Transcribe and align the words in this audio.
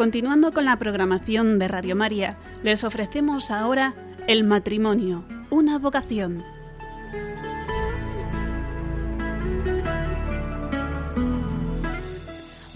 Continuando 0.00 0.54
con 0.54 0.64
la 0.64 0.78
programación 0.78 1.58
de 1.58 1.68
Radio 1.68 1.94
María, 1.94 2.38
les 2.62 2.84
ofrecemos 2.84 3.50
ahora 3.50 3.94
El 4.26 4.44
matrimonio, 4.44 5.26
una 5.50 5.78
vocación. 5.78 6.42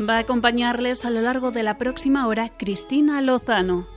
Va 0.06 0.16
a 0.16 0.18
acompañarles 0.18 1.06
a 1.06 1.10
lo 1.10 1.22
largo 1.22 1.50
de 1.50 1.62
la 1.62 1.78
próxima 1.78 2.26
hora 2.26 2.50
Cristina 2.58 3.22
Lozano. 3.22 3.88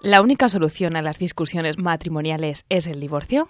¿La 0.00 0.20
única 0.20 0.48
solución 0.48 0.96
a 0.96 1.02
las 1.02 1.20
discusiones 1.20 1.78
matrimoniales 1.78 2.64
es 2.68 2.88
el 2.88 2.98
divorcio? 2.98 3.48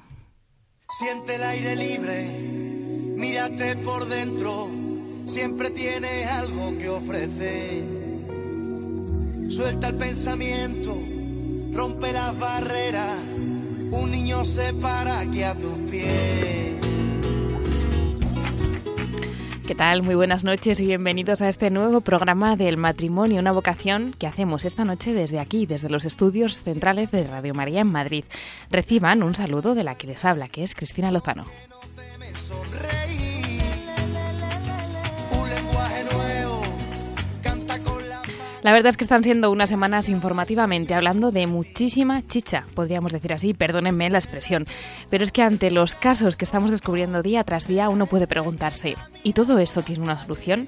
Siente 0.99 1.37
el 1.37 1.43
aire 1.45 1.77
libre, 1.77 2.25
mírate 3.17 3.77
por 3.77 4.07
dentro, 4.07 4.84
siempre 5.27 5.71
tienes 5.71 6.27
algo 6.27 6.77
que 6.79 6.89
ofrecer. 6.89 7.85
Suelta 9.49 9.89
el 9.89 9.95
pensamiento, 9.97 10.99
rompe 11.73 12.13
las 12.13 12.39
barreras, 12.39 13.19
un 13.91 14.11
niño 14.11 14.45
se 14.45 14.73
para 14.75 15.21
aquí 15.21 15.43
a 15.43 15.55
tus 15.55 15.79
pies. 15.91 16.75
¿Qué 19.67 19.75
tal? 19.75 20.03
Muy 20.03 20.15
buenas 20.15 20.45
noches 20.45 20.79
y 20.79 20.87
bienvenidos 20.87 21.41
a 21.41 21.49
este 21.49 21.71
nuevo 21.71 22.03
programa 22.03 22.55
del 22.55 22.77
matrimonio, 22.77 23.41
una 23.41 23.51
vocación 23.51 24.13
que 24.19 24.27
hacemos 24.27 24.67
esta 24.67 24.85
noche 24.85 25.15
desde 25.15 25.41
aquí, 25.41 25.65
desde 25.65 25.89
los 25.89 26.05
estudios 26.05 26.63
centrales 26.63 27.11
de 27.11 27.27
Radio 27.27 27.55
María 27.55 27.81
en 27.81 27.91
Madrid. 27.91 28.25
Reciban 28.71 29.23
un 29.23 29.35
saludo 29.35 29.75
de 29.75 29.85
la 29.85 29.95
que 29.95 30.07
les 30.07 30.25
habla, 30.27 30.49
que 30.49 30.65
es 30.65 30.75
Cristina 30.75 31.11
Lozano. 31.11 31.47
La 38.65 38.73
verdad 38.73 38.89
es 38.89 38.97
que 38.97 39.05
están 39.05 39.23
siendo 39.23 39.51
unas 39.51 39.69
semanas 39.69 40.09
informativamente 40.09 40.95
hablando 40.95 41.31
de 41.31 41.47
muchísima 41.47 42.27
chicha, 42.27 42.65
podríamos 42.73 43.13
decir 43.13 43.35
así, 43.35 43.53
perdónenme 43.53 44.09
la 44.09 44.17
expresión. 44.17 44.67
Pero 45.11 45.23
es 45.23 45.33
que 45.33 45.43
ante 45.43 45.71
los 45.71 45.95
casos 45.95 46.37
que 46.37 46.47
estamos 46.47 46.71
descubriendo 46.71 47.23
día 47.23 47.45
tras 47.45 47.69
día, 47.69 47.91
uno 47.91 48.07
puede 48.07 48.27
preguntarse, 48.27 48.97
¿y 49.23 49.35
todo 49.35 49.59
esto 49.59 49.83
tiene 49.83 50.03
una 50.03 50.17
solución? 50.17 50.67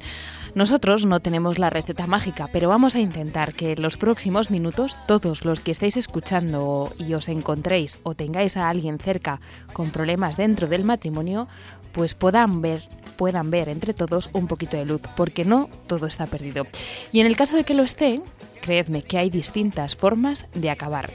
Nosotros 0.55 1.07
no 1.07 1.21
tenemos 1.21 1.59
la 1.59 1.71
receta 1.71 2.07
mágica, 2.07 2.51
pero 2.53 2.69
vamos 2.69 2.97
a 2.97 3.01
intentar 3.01 3.55
que 3.55 3.73
en 3.73 3.81
los 3.81 3.97
próximos 3.97 4.51
minutos 4.51 4.99
todos 5.07 5.47
los 5.47 5.61
que 5.61 5.71
estéis 5.71 5.97
escuchando 5.97 6.93
y 6.99 7.15
os 7.15 7.31
encontréis 7.31 7.99
o 8.03 8.15
tengáis 8.15 8.59
a 8.59 8.69
alguien 8.69 8.99
cerca 8.99 9.41
con 9.73 9.89
problemas 9.89 10.37
dentro 10.37 10.69
del 10.69 10.85
matrimonio, 10.85 11.49
pues 11.93 12.13
puedan 12.13 12.61
ver 12.61 12.83
puedan 13.17 13.51
ver 13.51 13.69
entre 13.69 13.95
todos 13.95 14.31
un 14.33 14.47
poquito 14.47 14.77
de 14.77 14.85
luz, 14.85 15.03
porque 15.17 15.45
no 15.45 15.69
todo 15.87 16.07
está 16.07 16.27
perdido. 16.27 16.67
Y 17.13 17.21
en 17.21 17.27
el 17.27 17.37
caso 17.37 17.57
de 17.57 17.65
que 17.65 17.75
lo 17.75 17.83
esté, 17.83 18.21
creedme 18.61 19.03
que 19.03 19.19
hay 19.19 19.31
distintas 19.31 19.97
formas 19.97 20.47
de 20.55 20.71
acabar. 20.71 21.11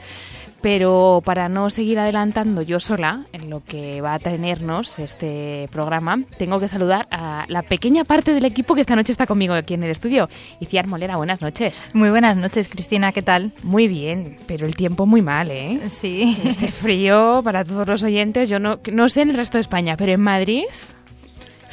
Pero 0.62 1.24
para 1.26 1.50
no 1.50 1.72
seguir 1.72 1.98
adelantando 1.98 2.62
yo 2.62 2.80
sola 2.80 3.26
en 3.34 3.50
lo 3.50 3.64
que 3.64 4.00
va 4.00 4.14
a 4.14 4.20
tenernos 4.20 5.00
este 5.00 5.68
programa, 5.72 6.20
tengo 6.38 6.60
que 6.60 6.68
saludar 6.68 7.08
a 7.10 7.46
la 7.48 7.64
pequeña 7.64 8.04
parte 8.04 8.36
del 8.36 8.46
equipo 8.46 8.76
que 8.76 8.82
esta 8.82 8.96
noche 8.96 9.12
está 9.12 9.26
conmigo 9.26 9.56
aquí 9.56 9.74
en 9.74 9.84
el 9.84 9.90
estudio. 9.90 10.30
Iciar 10.60 10.86
Molera, 10.86 11.18
buenas 11.18 11.42
noches. 11.42 11.90
Muy 11.94 12.12
buenas 12.12 12.38
noches, 12.38 12.70
Cristina, 12.70 13.12
¿qué 13.12 13.24
tal? 13.24 13.54
Muy 13.64 13.88
bien, 13.88 14.38
pero 14.46 14.68
el 14.68 14.76
tiempo 14.76 15.08
muy 15.08 15.24
mal, 15.24 15.50
¿eh? 15.50 15.82
Sí. 15.90 16.38
Este 16.46 16.72
frío 16.72 17.42
para 17.44 17.66
todos 17.66 17.88
los 17.88 18.04
oyentes, 18.04 18.48
yo 18.48 18.60
no, 18.60 18.80
no 18.92 19.10
sé 19.10 19.24
en 19.24 19.32
el 19.32 19.38
resto 19.38 19.58
de 19.58 19.62
España, 19.62 19.98
pero 19.98 20.12
en 20.12 20.22
Madrid, 20.22 20.66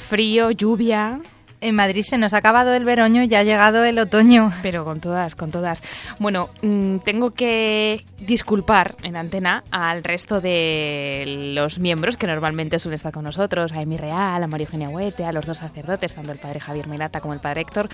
frío, 0.08 0.50
lluvia, 0.50 1.20
en 1.60 1.74
Madrid 1.74 2.02
se 2.02 2.19
nos 2.19 2.32
ha 2.34 2.38
acabado 2.38 2.72
el 2.74 2.84
veroño 2.84 3.22
y 3.22 3.28
ya 3.28 3.41
ha 3.41 3.42
llegado 3.42 3.84
el 3.84 3.98
otoño. 3.98 4.50
Pero 4.62 4.84
con 4.84 5.00
todas, 5.00 5.34
con 5.34 5.50
todas. 5.50 5.82
Bueno, 6.19 6.48
mm, 6.62 6.98
tengo 6.98 7.32
que 7.32 8.04
disculpar 8.19 8.94
en 9.02 9.16
antena 9.16 9.64
al 9.70 10.02
resto 10.02 10.41
de 10.41 11.52
los 11.54 11.78
miembros 11.78 12.16
que 12.16 12.26
normalmente 12.26 12.78
suelen 12.78 12.94
estar 12.96 13.12
con 13.12 13.24
nosotros, 13.24 13.72
a 13.72 13.82
Emi 13.82 13.96
Real, 13.96 14.42
a 14.42 14.46
María 14.46 14.66
Eugenia 14.66 14.88
Huete, 14.88 15.24
a 15.24 15.32
los 15.32 15.46
dos 15.46 15.58
sacerdotes, 15.58 16.14
tanto 16.14 16.32
el 16.32 16.38
padre 16.38 16.60
Javier 16.60 16.86
Mirata 16.86 17.20
como 17.20 17.34
el 17.34 17.40
padre 17.40 17.62
Héctor, 17.62 17.88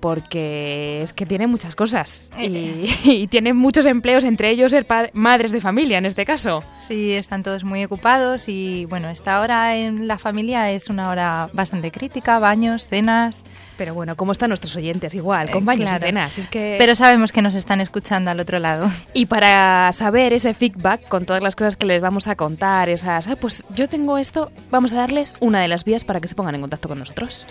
porque 0.00 1.02
es 1.02 1.12
que 1.12 1.26
tiene 1.26 1.46
muchas 1.46 1.74
cosas 1.74 2.30
y, 2.38 2.86
y 3.04 3.26
tiene 3.28 3.52
muchos 3.52 3.86
empleos, 3.86 4.24
entre 4.24 4.50
ellos 4.50 4.70
ser 4.72 4.86
madres 5.12 5.52
de 5.52 5.60
familia 5.60 5.98
en 5.98 6.06
este 6.06 6.24
caso. 6.24 6.62
Sí, 6.80 7.12
están 7.12 7.42
todos 7.42 7.64
muy 7.64 7.84
ocupados 7.84 8.48
y 8.48 8.84
bueno, 8.86 9.08
esta 9.10 9.40
hora 9.40 9.76
en 9.76 10.06
la 10.06 10.18
familia 10.18 10.70
es 10.70 10.88
una 10.88 11.10
hora 11.10 11.48
bastante 11.52 11.90
crítica, 11.90 12.38
baños, 12.38 12.86
cenas, 12.88 13.44
Pero 13.76 13.92
bueno, 13.94 14.16
¿cómo 14.16 14.32
están 14.32 14.48
nuestros 14.48 14.74
oyentes? 14.76 15.14
Igual, 15.14 15.50
con 15.50 15.62
Eh, 15.62 15.66
baños 15.66 15.90
claro. 15.90 16.04
y 16.04 16.08
cenas. 16.08 16.38
Es 16.38 16.48
que... 16.48 16.76
pero 16.78 16.94
sabemos 16.94 17.30
que 17.32 17.42
nos 17.42 17.54
están 17.54 17.80
escuchando 17.80 18.30
al 18.30 18.40
otro 18.40 18.58
lado. 18.58 18.90
Y 19.12 19.26
para 19.26 19.92
saber 19.92 20.32
ese 20.32 20.54
feedback 20.54 21.06
con 21.08 21.26
todas 21.26 21.42
las 21.42 21.56
cosas 21.56 21.76
que 21.76 21.86
les 21.86 22.00
vamos 22.00 22.26
a 22.26 22.36
contar, 22.36 22.88
esas, 22.88 23.28
"Ah, 23.28 23.36
pues 23.36 23.64
yo 23.74 23.88
tengo 23.88 24.16
esto, 24.18 24.50
vamos 24.70 24.92
a 24.92 24.96
darles 24.96 25.34
una 25.40 25.60
de 25.60 25.68
las 25.68 25.84
vías 25.84 26.04
para 26.04 26.20
que 26.20 26.28
se 26.28 26.34
pongan 26.34 26.54
en 26.54 26.60
contacto 26.62 26.88
con 26.88 26.98
nosotros. 26.98 27.46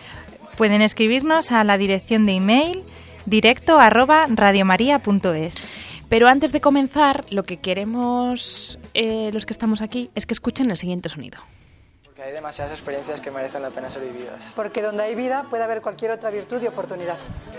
Pueden 0.57 0.81
escribirnos 0.81 1.51
a 1.51 1.63
la 1.63 1.77
dirección 1.77 2.25
de 2.25 2.33
email 2.33 2.83
directo 3.25 3.77
arroba. 3.79 4.27
Pero 6.07 6.27
antes 6.27 6.51
de 6.51 6.61
comenzar, 6.61 7.25
lo 7.29 7.43
que 7.43 7.57
queremos 7.57 8.79
eh, 8.93 9.31
los 9.33 9.45
que 9.45 9.53
estamos 9.53 9.81
aquí 9.81 10.09
es 10.15 10.25
que 10.25 10.33
escuchen 10.33 10.71
el 10.71 10.77
siguiente 10.77 11.09
sonido. 11.09 11.39
Porque 12.15 12.29
hay 12.29 12.33
demasiadas 12.33 12.71
experiencias 12.71 13.19
que 13.19 13.29
merecen 13.29 13.61
la 13.61 13.71
pena 13.71 13.89
ser 13.89 14.01
vividas. 14.03 14.53
Porque 14.55 14.81
donde 14.81 15.03
hay 15.03 15.15
vida 15.15 15.43
puede 15.49 15.65
haber 15.65 15.81
cualquier 15.81 16.11
otra 16.11 16.29
virtud 16.29 16.61
y 16.63 16.67
oportunidad. 16.67 17.17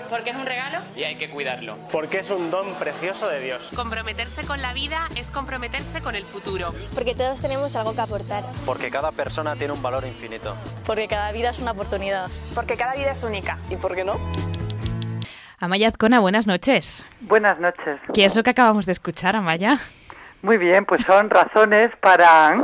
Porque 0.08 0.30
es 0.30 0.36
un 0.36 0.46
regalo. 0.46 0.78
y 0.96 1.04
hay 1.04 1.16
que 1.16 1.28
cuidarlo. 1.28 1.76
Porque 1.92 2.20
es 2.20 2.30
un 2.30 2.50
don 2.50 2.72
precioso 2.76 3.28
de 3.28 3.40
Dios. 3.40 3.68
Comprometerse 3.76 4.46
con 4.46 4.62
la 4.62 4.72
vida 4.72 5.08
es 5.14 5.26
comprometerse 5.26 6.00
con 6.00 6.14
el 6.14 6.24
futuro. 6.24 6.72
Porque 6.94 7.14
todos 7.14 7.42
tenemos 7.42 7.76
algo 7.76 7.94
que 7.94 8.00
aportar. 8.00 8.44
Porque 8.64 8.90
cada 8.90 9.12
persona 9.12 9.54
tiene 9.56 9.74
un 9.74 9.82
valor 9.82 10.06
infinito. 10.06 10.56
Porque 10.86 11.06
cada 11.06 11.32
vida 11.32 11.50
es 11.50 11.58
una 11.58 11.72
oportunidad. 11.72 12.30
Porque 12.54 12.78
cada 12.78 12.94
vida 12.94 13.10
es 13.10 13.22
única. 13.24 13.58
¿Y 13.68 13.76
por 13.76 13.94
qué 13.94 14.04
no? 14.04 14.14
Amaya 15.60 15.88
Azcona, 15.88 16.20
buenas 16.20 16.46
noches. 16.46 17.04
Buenas 17.20 17.60
noches. 17.60 18.00
¿Qué 18.14 18.24
es 18.24 18.34
lo 18.34 18.42
que 18.42 18.50
acabamos 18.50 18.86
de 18.86 18.92
escuchar, 18.92 19.36
Amaya? 19.36 19.76
Muy 20.40 20.56
bien, 20.56 20.86
pues 20.86 21.02
son 21.02 21.28
razones 21.28 21.90
para, 22.00 22.58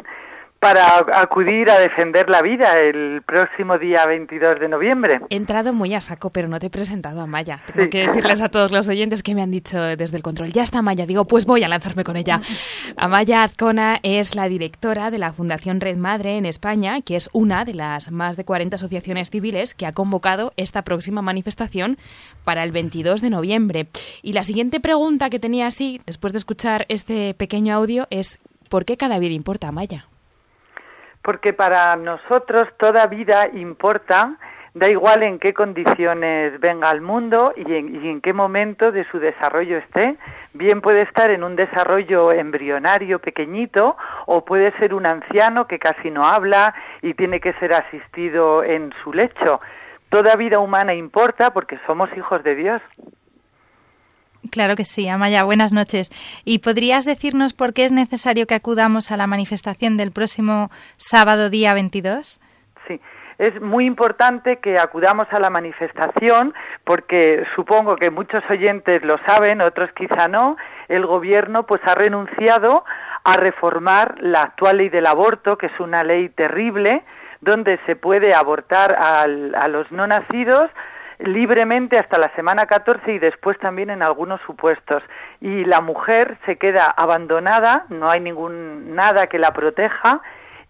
para 0.62 1.04
acudir 1.20 1.68
a 1.70 1.80
defender 1.80 2.30
la 2.30 2.40
vida 2.40 2.78
el 2.78 3.20
próximo 3.26 3.78
día 3.78 4.06
22 4.06 4.60
de 4.60 4.68
noviembre. 4.68 5.20
He 5.28 5.34
entrado 5.34 5.72
muy 5.72 5.92
a 5.92 6.00
saco, 6.00 6.30
pero 6.30 6.46
no 6.46 6.60
te 6.60 6.66
he 6.66 6.70
presentado 6.70 7.18
a 7.20 7.24
Amaya. 7.24 7.58
Tengo 7.66 7.82
Sí. 7.82 7.90
que 7.90 8.06
decirles 8.06 8.40
a 8.40 8.48
todos 8.48 8.70
los 8.70 8.86
oyentes 8.86 9.24
que 9.24 9.34
me 9.34 9.42
han 9.42 9.50
dicho 9.50 9.82
desde 9.82 10.16
el 10.18 10.22
control, 10.22 10.52
ya 10.52 10.62
está 10.62 10.78
Amaya. 10.78 11.04
Digo, 11.04 11.24
pues 11.24 11.46
voy 11.46 11.64
a 11.64 11.68
lanzarme 11.68 12.04
con 12.04 12.16
ella. 12.16 12.40
Amaya 12.96 13.42
Azcona 13.42 13.98
es 14.04 14.36
la 14.36 14.46
directora 14.48 15.10
de 15.10 15.18
la 15.18 15.32
Fundación 15.32 15.80
Red 15.80 15.96
Madre 15.96 16.36
en 16.36 16.46
España, 16.46 17.00
que 17.00 17.16
es 17.16 17.28
una 17.32 17.64
de 17.64 17.74
las 17.74 18.12
más 18.12 18.36
de 18.36 18.44
40 18.44 18.76
asociaciones 18.76 19.30
civiles 19.30 19.74
que 19.74 19.86
ha 19.86 19.92
convocado 19.92 20.52
esta 20.56 20.82
próxima 20.82 21.22
manifestación 21.22 21.98
para 22.44 22.62
el 22.62 22.70
22 22.70 23.20
de 23.20 23.30
noviembre. 23.30 23.88
Y 24.22 24.32
la 24.32 24.44
siguiente 24.44 24.78
pregunta 24.78 25.28
que 25.28 25.40
tenía 25.40 25.66
así, 25.66 26.00
después 26.06 26.32
de 26.32 26.38
escuchar 26.38 26.86
este 26.88 27.34
pequeño 27.34 27.74
audio, 27.74 28.06
es 28.10 28.38
¿por 28.68 28.84
qué 28.84 28.96
cada 28.96 29.18
vida 29.18 29.34
importa, 29.34 29.66
Amaya? 29.66 30.06
Porque 31.22 31.52
para 31.52 31.94
nosotros 31.96 32.68
toda 32.78 33.06
vida 33.06 33.48
importa, 33.52 34.36
da 34.74 34.88
igual 34.88 35.22
en 35.22 35.38
qué 35.38 35.52
condiciones 35.52 36.58
venga 36.60 36.88
al 36.88 37.00
mundo 37.00 37.52
y 37.56 37.74
en, 37.74 38.04
y 38.04 38.08
en 38.08 38.20
qué 38.20 38.32
momento 38.32 38.90
de 38.90 39.04
su 39.10 39.18
desarrollo 39.18 39.78
esté. 39.78 40.16
Bien 40.54 40.80
puede 40.80 41.02
estar 41.02 41.30
en 41.30 41.44
un 41.44 41.56
desarrollo 41.56 42.32
embrionario 42.32 43.18
pequeñito 43.18 43.96
o 44.26 44.44
puede 44.44 44.72
ser 44.78 44.94
un 44.94 45.06
anciano 45.06 45.66
que 45.66 45.78
casi 45.78 46.10
no 46.10 46.26
habla 46.26 46.74
y 47.02 47.14
tiene 47.14 47.40
que 47.40 47.52
ser 47.54 47.74
asistido 47.74 48.64
en 48.64 48.92
su 49.02 49.12
lecho. 49.12 49.60
Toda 50.08 50.36
vida 50.36 50.58
humana 50.58 50.94
importa 50.94 51.52
porque 51.52 51.78
somos 51.86 52.14
hijos 52.16 52.42
de 52.42 52.54
Dios. 52.54 52.82
Claro 54.50 54.74
que 54.76 54.84
sí, 54.84 55.08
Amaya, 55.08 55.44
buenas 55.44 55.72
noches. 55.72 56.10
¿Y 56.44 56.58
podrías 56.58 57.04
decirnos 57.04 57.54
por 57.54 57.72
qué 57.72 57.84
es 57.84 57.92
necesario 57.92 58.46
que 58.46 58.54
acudamos 58.54 59.10
a 59.12 59.16
la 59.16 59.26
manifestación 59.26 59.96
del 59.96 60.10
próximo 60.12 60.70
sábado 60.96 61.48
día 61.48 61.74
22? 61.74 62.40
Sí, 62.88 63.00
es 63.38 63.60
muy 63.62 63.86
importante 63.86 64.58
que 64.58 64.78
acudamos 64.78 65.28
a 65.30 65.38
la 65.38 65.48
manifestación 65.48 66.54
porque 66.84 67.44
supongo 67.54 67.96
que 67.96 68.10
muchos 68.10 68.42
oyentes 68.50 69.02
lo 69.04 69.16
saben, 69.24 69.60
otros 69.60 69.90
quizá 69.96 70.26
no. 70.28 70.56
El 70.88 71.06
gobierno 71.06 71.64
pues 71.64 71.80
ha 71.84 71.94
renunciado 71.94 72.84
a 73.24 73.36
reformar 73.36 74.16
la 74.20 74.42
actual 74.42 74.78
ley 74.78 74.88
del 74.88 75.06
aborto, 75.06 75.56
que 75.56 75.66
es 75.66 75.80
una 75.80 76.02
ley 76.02 76.28
terrible, 76.30 77.04
donde 77.40 77.78
se 77.86 77.94
puede 77.96 78.34
abortar 78.34 78.94
al- 78.96 79.54
a 79.54 79.68
los 79.68 79.90
no 79.92 80.06
nacidos 80.06 80.70
libremente 81.24 81.98
hasta 81.98 82.18
la 82.18 82.34
semana 82.34 82.66
14 82.66 83.12
y 83.12 83.18
después 83.18 83.58
también 83.58 83.90
en 83.90 84.02
algunos 84.02 84.40
supuestos. 84.42 85.02
Y 85.40 85.64
la 85.64 85.80
mujer 85.80 86.36
se 86.46 86.56
queda 86.56 86.90
abandonada, 86.90 87.86
no 87.88 88.10
hay 88.10 88.20
ningún 88.20 88.94
nada 88.94 89.26
que 89.26 89.38
la 89.38 89.52
proteja 89.52 90.20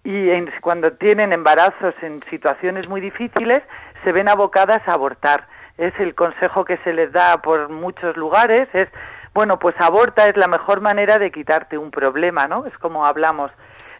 y 0.04 0.28
cuando 0.60 0.92
tienen 0.92 1.32
embarazos 1.32 1.94
en 2.02 2.18
situaciones 2.20 2.88
muy 2.88 3.00
difíciles 3.00 3.62
se 4.02 4.12
ven 4.12 4.28
abocadas 4.28 4.86
a 4.86 4.92
abortar. 4.92 5.46
Es 5.78 5.98
el 6.00 6.14
consejo 6.14 6.64
que 6.64 6.76
se 6.78 6.92
les 6.92 7.12
da 7.12 7.40
por 7.40 7.68
muchos 7.68 8.16
lugares, 8.16 8.68
es, 8.74 8.88
bueno, 9.32 9.58
pues 9.58 9.74
aborta 9.78 10.28
es 10.28 10.36
la 10.36 10.48
mejor 10.48 10.80
manera 10.80 11.18
de 11.18 11.30
quitarte 11.30 11.78
un 11.78 11.90
problema, 11.90 12.46
¿no? 12.46 12.66
Es 12.66 12.76
como 12.78 13.06
hablamos, 13.06 13.50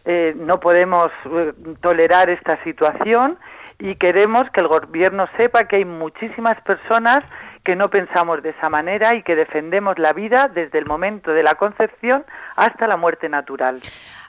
eh, 0.05 0.33
no 0.35 0.59
podemos 0.59 1.11
eh, 1.25 1.53
tolerar 1.81 2.29
esta 2.29 2.61
situación 2.63 3.37
y 3.79 3.95
queremos 3.95 4.49
que 4.51 4.61
el 4.61 4.67
gobierno 4.67 5.27
sepa 5.37 5.67
que 5.67 5.77
hay 5.77 5.85
muchísimas 5.85 6.59
personas 6.61 7.23
que 7.63 7.75
no 7.75 7.89
pensamos 7.89 8.41
de 8.43 8.49
esa 8.49 8.69
manera 8.69 9.15
y 9.15 9.23
que 9.23 9.35
defendemos 9.35 9.97
la 9.97 10.13
vida 10.13 10.49
desde 10.53 10.79
el 10.79 10.85
momento 10.85 11.31
de 11.31 11.43
la 11.43 11.55
concepción 11.55 12.25
hasta 12.55 12.87
la 12.87 12.97
muerte 12.97 13.29
natural. 13.29 13.79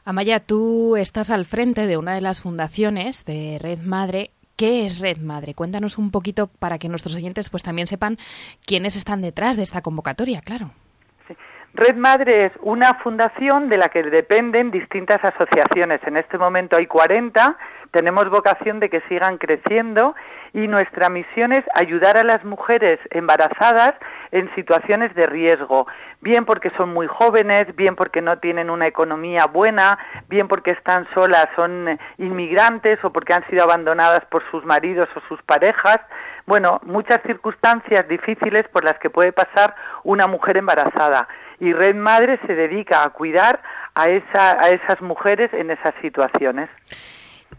Amaya, 0.04 0.40
tú 0.40 0.96
estás 0.96 1.30
al 1.30 1.44
frente 1.44 1.86
de 1.86 1.96
una 1.96 2.14
de 2.14 2.20
las 2.20 2.42
fundaciones 2.42 3.24
de 3.24 3.58
Red 3.60 3.80
Madre. 3.80 4.30
¿Qué 4.56 4.86
es 4.86 5.00
Red 5.00 5.18
Madre? 5.18 5.54
Cuéntanos 5.54 5.98
un 5.98 6.12
poquito 6.12 6.46
para 6.46 6.78
que 6.78 6.88
nuestros 6.88 7.16
oyentes 7.16 7.50
pues 7.50 7.64
también 7.64 7.88
sepan 7.88 8.18
quiénes 8.64 8.94
están 8.94 9.20
detrás 9.20 9.56
de 9.56 9.64
esta 9.64 9.82
convocatoria, 9.82 10.40
claro. 10.40 10.70
Red 11.76 11.96
Madre 11.96 12.46
es 12.46 12.52
una 12.62 12.94
fundación 13.02 13.68
de 13.68 13.76
la 13.76 13.88
que 13.88 14.04
dependen 14.04 14.70
distintas 14.70 15.24
asociaciones. 15.24 16.00
En 16.06 16.16
este 16.16 16.38
momento 16.38 16.76
hay 16.76 16.86
40, 16.86 17.56
tenemos 17.90 18.30
vocación 18.30 18.78
de 18.78 18.88
que 18.88 19.00
sigan 19.08 19.38
creciendo 19.38 20.14
y 20.52 20.68
nuestra 20.68 21.08
misión 21.08 21.52
es 21.52 21.64
ayudar 21.74 22.16
a 22.16 22.22
las 22.22 22.44
mujeres 22.44 23.00
embarazadas 23.10 23.96
en 24.34 24.52
situaciones 24.56 25.14
de 25.14 25.26
riesgo, 25.26 25.86
bien 26.20 26.44
porque 26.44 26.70
son 26.70 26.92
muy 26.92 27.06
jóvenes, 27.06 27.74
bien 27.76 27.94
porque 27.94 28.20
no 28.20 28.38
tienen 28.38 28.68
una 28.68 28.88
economía 28.88 29.46
buena, 29.46 29.96
bien 30.28 30.48
porque 30.48 30.72
están 30.72 31.06
solas, 31.14 31.46
son 31.54 32.00
inmigrantes 32.18 32.98
o 33.04 33.12
porque 33.12 33.32
han 33.32 33.46
sido 33.48 33.62
abandonadas 33.62 34.24
por 34.26 34.42
sus 34.50 34.64
maridos 34.64 35.08
o 35.14 35.20
sus 35.28 35.40
parejas. 35.42 36.00
Bueno, 36.46 36.80
muchas 36.82 37.22
circunstancias 37.22 38.08
difíciles 38.08 38.66
por 38.72 38.82
las 38.82 38.98
que 38.98 39.08
puede 39.08 39.30
pasar 39.32 39.76
una 40.02 40.26
mujer 40.26 40.56
embarazada 40.56 41.28
y 41.60 41.72
Red 41.72 41.94
Madre 41.94 42.40
se 42.44 42.56
dedica 42.56 43.04
a 43.04 43.10
cuidar 43.10 43.60
a, 43.94 44.08
esa, 44.08 44.60
a 44.60 44.70
esas 44.70 45.00
mujeres 45.00 45.54
en 45.54 45.70
esas 45.70 45.94
situaciones. 46.02 46.68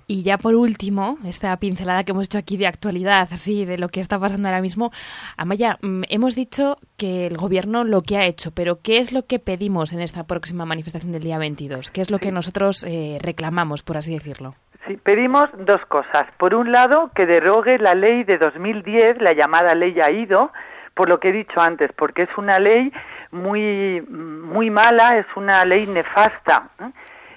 Y 0.08 0.24
ya 0.24 0.38
por 0.38 0.56
último, 0.56 1.18
esta 1.26 1.56
pincelada 1.58 2.04
que 2.04 2.12
hemos 2.12 2.26
hecho 2.26 2.38
aquí 2.38 2.58
de 2.58 2.68
actualidad, 2.68 3.28
así 3.32 3.66
de 3.66 3.78
lo 3.78 3.90
que 3.90 4.00
está 4.00 4.20
pasando 4.20 4.48
ahora 4.48 4.62
mismo, 4.62 4.92
Amaya, 5.38 5.78
mm, 5.82 6.04
hemos 6.10 6.36
dicho 6.36 6.78
que 6.98 7.28
el 7.28 7.38
gobierno 7.38 7.84
lo 7.84 8.02
que 8.02 8.18
ha 8.18 8.26
hecho, 8.26 8.52
pero 8.52 8.80
¿qué 8.82 9.00
es 9.00 9.14
lo 9.14 9.26
que 9.26 9.40
pedimos 9.40 9.94
en 9.94 10.02
esta 10.02 10.26
próxima 10.26 10.66
manifestación 10.66 11.12
del 11.12 11.24
día 11.24 11.38
22? 11.38 11.92
¿Qué 11.92 12.02
es 12.02 12.12
lo 12.12 12.20
que 12.20 12.32
nosotros 12.32 12.84
eh, 12.84 13.18
reclamamos, 13.22 13.84
por 13.84 13.98
así 13.98 14.14
decirlo? 14.14 14.56
Sí, 14.88 14.98
pedimos 14.98 15.50
dos 15.58 15.84
cosas. 15.88 16.28
Por 16.38 16.54
un 16.54 16.72
lado, 16.72 17.10
que 17.16 17.26
derogue 17.26 17.80
la 17.80 17.96
ley 17.96 18.24
de 18.24 18.38
2010, 18.38 19.20
la 19.20 19.34
llamada 19.34 19.74
ley 19.74 20.00
AIDO, 20.00 20.52
por 20.94 21.10
lo 21.10 21.20
que 21.20 21.30
he 21.30 21.32
dicho 21.32 21.60
antes, 21.60 21.92
porque 21.94 22.24
es 22.24 22.30
una 22.38 22.60
ley 22.60 22.92
muy, 23.32 24.02
muy 24.02 24.70
mala, 24.70 25.18
es 25.18 25.26
una 25.36 25.66
ley 25.66 25.88
nefasta. 25.88 26.62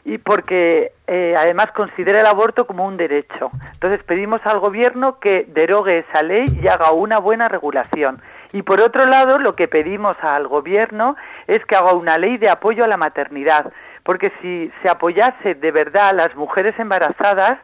Y 0.08 0.16
porque 0.16 0.92
eh, 1.06 1.34
además 1.36 1.70
considera 1.72 2.20
el 2.20 2.26
aborto 2.26 2.66
como 2.66 2.86
un 2.86 2.96
derecho. 2.96 3.50
Entonces 3.74 4.02
pedimos 4.04 4.40
al 4.46 4.58
gobierno 4.58 5.20
que 5.20 5.44
derogue 5.48 5.98
esa 5.98 6.22
ley 6.22 6.46
y 6.62 6.66
haga 6.66 6.92
una 6.92 7.18
buena 7.18 7.46
regulación. 7.48 8.22
Y 8.54 8.62
por 8.62 8.80
otro 8.80 9.04
lado, 9.04 9.38
lo 9.38 9.54
que 9.54 9.68
pedimos 9.68 10.16
al 10.22 10.48
gobierno 10.48 11.14
es 11.46 11.62
que 11.66 11.76
haga 11.76 11.92
una 11.92 12.16
ley 12.16 12.38
de 12.38 12.48
apoyo 12.48 12.84
a 12.84 12.88
la 12.88 12.96
maternidad, 12.96 13.70
porque 14.02 14.32
si 14.40 14.72
se 14.80 14.88
apoyase 14.88 15.54
de 15.56 15.70
verdad 15.72 16.08
a 16.08 16.14
las 16.14 16.34
mujeres 16.36 16.74
embarazadas, 16.78 17.58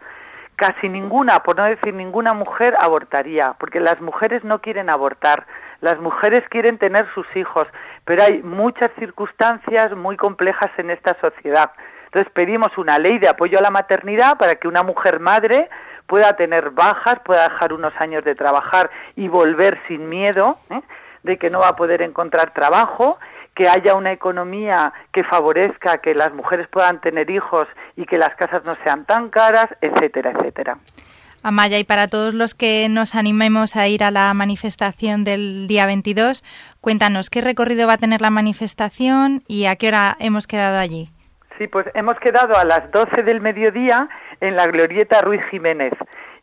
casi 0.57 0.91
ninguna, 0.91 1.43
por 1.43 1.57
no 1.57 1.65
decir 1.65 1.95
ninguna 1.95 2.35
mujer, 2.35 2.77
abortaría, 2.79 3.55
porque 3.59 3.81
las 3.81 4.03
mujeres 4.03 4.45
no 4.45 4.61
quieren 4.61 4.91
abortar, 4.91 5.47
las 5.81 5.99
mujeres 5.99 6.45
quieren 6.51 6.77
tener 6.77 7.07
sus 7.15 7.27
hijos, 7.35 7.67
pero 8.05 8.23
hay 8.23 8.43
muchas 8.43 8.91
circunstancias 8.99 9.97
muy 9.97 10.19
complejas 10.19 10.71
en 10.77 10.91
esta 10.91 11.19
sociedad. 11.23 11.71
Entonces 12.15 12.33
pedimos 12.33 12.79
una 12.79 12.97
ley 12.97 13.19
de 13.19 13.27
apoyo 13.27 13.59
a 13.59 13.61
la 13.61 13.71
maternidad 13.71 14.39
para 14.39 14.55
que 14.55 14.69
una 14.69 14.85
mujer 14.85 15.19
madre 15.19 15.69
pueda 16.07 16.37
tener 16.37 16.71
bajas, 16.71 17.19
pueda 17.25 17.49
dejar 17.49 17.73
unos 17.73 17.93
años 17.99 18.23
de 18.23 18.37
trabajar 18.37 18.89
y 19.17 19.27
volver 19.27 19.81
sin 19.89 20.09
miedo 20.09 20.57
¿eh? 20.71 20.81
de 21.25 21.39
que 21.39 21.51
no 21.51 21.59
va 21.59 21.71
a 21.71 21.73
poder 21.77 22.03
encontrar 22.03 22.53
trabajo, 22.53 23.19
que 23.53 23.69
haya 23.69 23.97
una 23.97 24.13
economía 24.13 24.93
que 25.13 25.25
favorezca 25.25 25.99
que 25.99 26.15
las 26.15 26.33
mujeres 26.33 26.69
puedan 26.69 27.01
tener 27.01 27.31
hijos 27.31 27.67
y 27.97 28.05
que 28.05 28.17
las 28.17 28.37
casas 28.37 28.65
no 28.65 28.77
sean 28.77 29.05
tan 29.05 29.29
caras, 29.29 29.67
etcétera, 29.81 30.31
etcétera. 30.37 30.79
Amaya, 31.43 31.81
y 31.81 31.85
para 31.85 32.07
todos 32.07 32.33
los 32.33 32.55
que 32.55 32.89
nos 32.89 33.17
animemos 33.17 33.75
a 33.75 33.89
ir 33.89 34.05
a 34.05 34.13
la 34.13 34.33
manifestación 34.35 35.25
del 35.25 35.67
día 35.67 35.85
22, 35.85 36.45
cuéntanos 36.81 37.29
qué 37.29 37.41
recorrido 37.41 37.89
va 37.89 37.95
a 37.95 37.99
tener 37.99 38.21
la 38.21 38.31
manifestación 38.31 39.43
y 39.49 39.65
a 39.65 39.75
qué 39.75 39.89
hora 39.89 40.17
hemos 40.21 40.47
quedado 40.47 40.79
allí. 40.79 41.11
Sí, 41.59 41.69
pues 41.69 41.87
hemos 41.95 42.19
quedado 42.19 42.57
a 42.57 42.65
las 42.65 42.91
12 42.91 43.23
del 43.23 43.41
mediodía 43.41 44.09
en 44.41 44.57
la 44.57 44.67
glorieta 44.67 45.21
Ruiz 45.21 45.43
Jiménez 45.51 45.93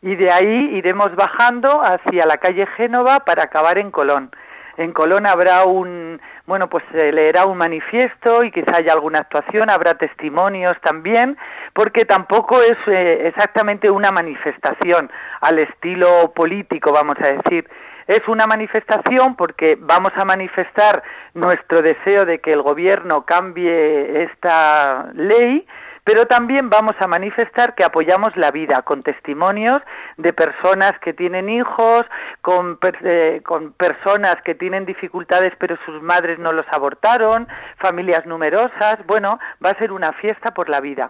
y 0.02 0.16
de 0.16 0.32
ahí 0.32 0.70
iremos 0.78 1.14
bajando 1.16 1.82
hacia 1.82 2.26
la 2.26 2.38
calle 2.38 2.66
Génova 2.78 3.20
para 3.20 3.44
acabar 3.44 3.78
en 3.78 3.92
Colón. 3.92 4.32
En 4.78 4.94
Colón 4.94 5.28
habrá 5.28 5.66
un, 5.66 6.22
bueno, 6.48 6.70
pues 6.70 6.86
se 6.94 7.12
leerá 7.12 7.46
un 7.46 7.58
manifiesto 7.58 8.44
y 8.46 8.52
quizá 8.52 8.78
haya 8.78 8.94
alguna 8.94 9.20
actuación, 9.20 9.70
habrá 9.70 9.96
testimonios 9.96 10.80
también, 10.80 11.38
porque 11.74 12.06
tampoco 12.06 12.62
es 12.62 12.78
eh, 12.88 13.28
exactamente 13.28 13.92
una 13.92 14.12
manifestación 14.12 15.12
al 15.42 15.60
estilo 15.60 16.32
político, 16.34 16.94
vamos 16.94 17.18
a 17.20 17.34
decir. 17.34 17.70
Es 18.12 18.28
una 18.28 18.46
manifestación 18.46 19.38
porque 19.38 19.78
vamos 19.80 20.12
a 20.18 20.26
manifestar 20.26 21.02
nuestro 21.34 21.82
deseo 21.82 22.26
de 22.26 22.40
que 22.40 22.52
el 22.52 22.62
gobierno 22.62 23.26
cambie 23.26 24.24
esta 24.24 25.10
ley 25.14 25.66
pero 26.04 26.26
también 26.26 26.70
vamos 26.70 26.96
a 27.00 27.08
manifestar 27.08 27.74
que 27.74 27.86
apoyamos 27.86 28.36
la 28.36 28.52
vida 28.52 28.82
con 28.82 29.02
testimonios 29.02 29.82
de 30.18 30.34
personas 30.34 30.98
que 31.00 31.14
tienen 31.14 31.48
hijos, 31.48 32.06
con, 32.42 32.80
eh, 33.04 33.42
personas 33.78 34.36
que 34.44 34.56
tienen 34.56 34.86
dificultades 34.86 35.54
pero 35.58 35.78
sus 35.86 36.02
madres 36.02 36.38
no 36.38 36.52
los 36.52 36.66
abortaron, 36.70 37.48
familias 37.78 38.26
numerosas. 38.26 39.06
Bueno, 39.06 39.40
va 39.64 39.70
a 39.70 39.78
ser 39.78 39.94
una 39.94 40.12
fiesta 40.12 40.52
por 40.52 40.68
la 40.68 40.82
vida. 40.82 41.10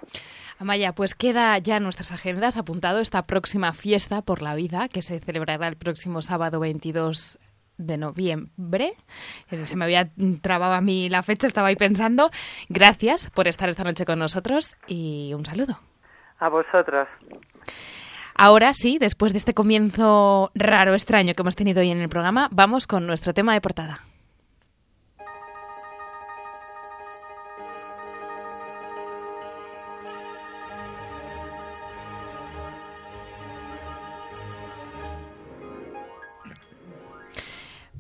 Amaya, 0.62 0.94
pues 0.94 1.16
queda 1.16 1.58
ya 1.58 1.78
en 1.78 1.84
nuestras 1.84 2.12
agendas 2.12 2.56
apuntado 2.56 3.00
esta 3.00 3.26
próxima 3.26 3.74
fiesta 3.74 4.22
por 4.22 4.44
la 4.44 4.54
vida 4.54 4.90
que 4.90 5.02
se 5.02 5.20
celebrará 5.20 5.68
el 5.68 5.76
próximo 5.76 6.22
sábado 6.22 6.60
22 6.60 7.40
de 7.80 7.98
noviembre. 7.98 8.94
Eh, 9.50 9.66
se 9.66 9.76
me 9.76 9.86
había 9.86 10.12
trabado 10.44 10.74
a 10.74 10.82
mí 10.82 11.10
la 11.10 11.24
fecha, 11.24 11.48
estaba 11.48 11.70
ahí 11.70 11.76
pensando. 11.76 12.30
Gracias 12.70 13.32
por 13.32 13.48
estar 13.48 13.70
esta 13.70 13.84
noche 13.84 14.06
con 14.06 14.20
nosotros 14.20 14.78
y 14.86 15.34
un 15.34 15.46
saludo. 15.46 15.80
A 16.38 16.50
vosotros. 16.50 17.08
Ahora 18.36 18.76
sí, 18.76 19.00
después 19.00 19.34
de 19.34 19.40
este 19.40 19.56
comienzo 19.56 20.52
raro, 20.54 20.94
extraño 20.94 21.34
que 21.34 21.42
hemos 21.42 21.56
tenido 21.56 21.82
hoy 21.82 21.90
en 21.90 22.02
el 22.02 22.10
programa, 22.10 22.50
vamos 22.52 22.86
con 22.86 23.08
nuestro 23.08 23.34
tema 23.34 23.56
de 23.56 23.62
portada. 23.62 24.02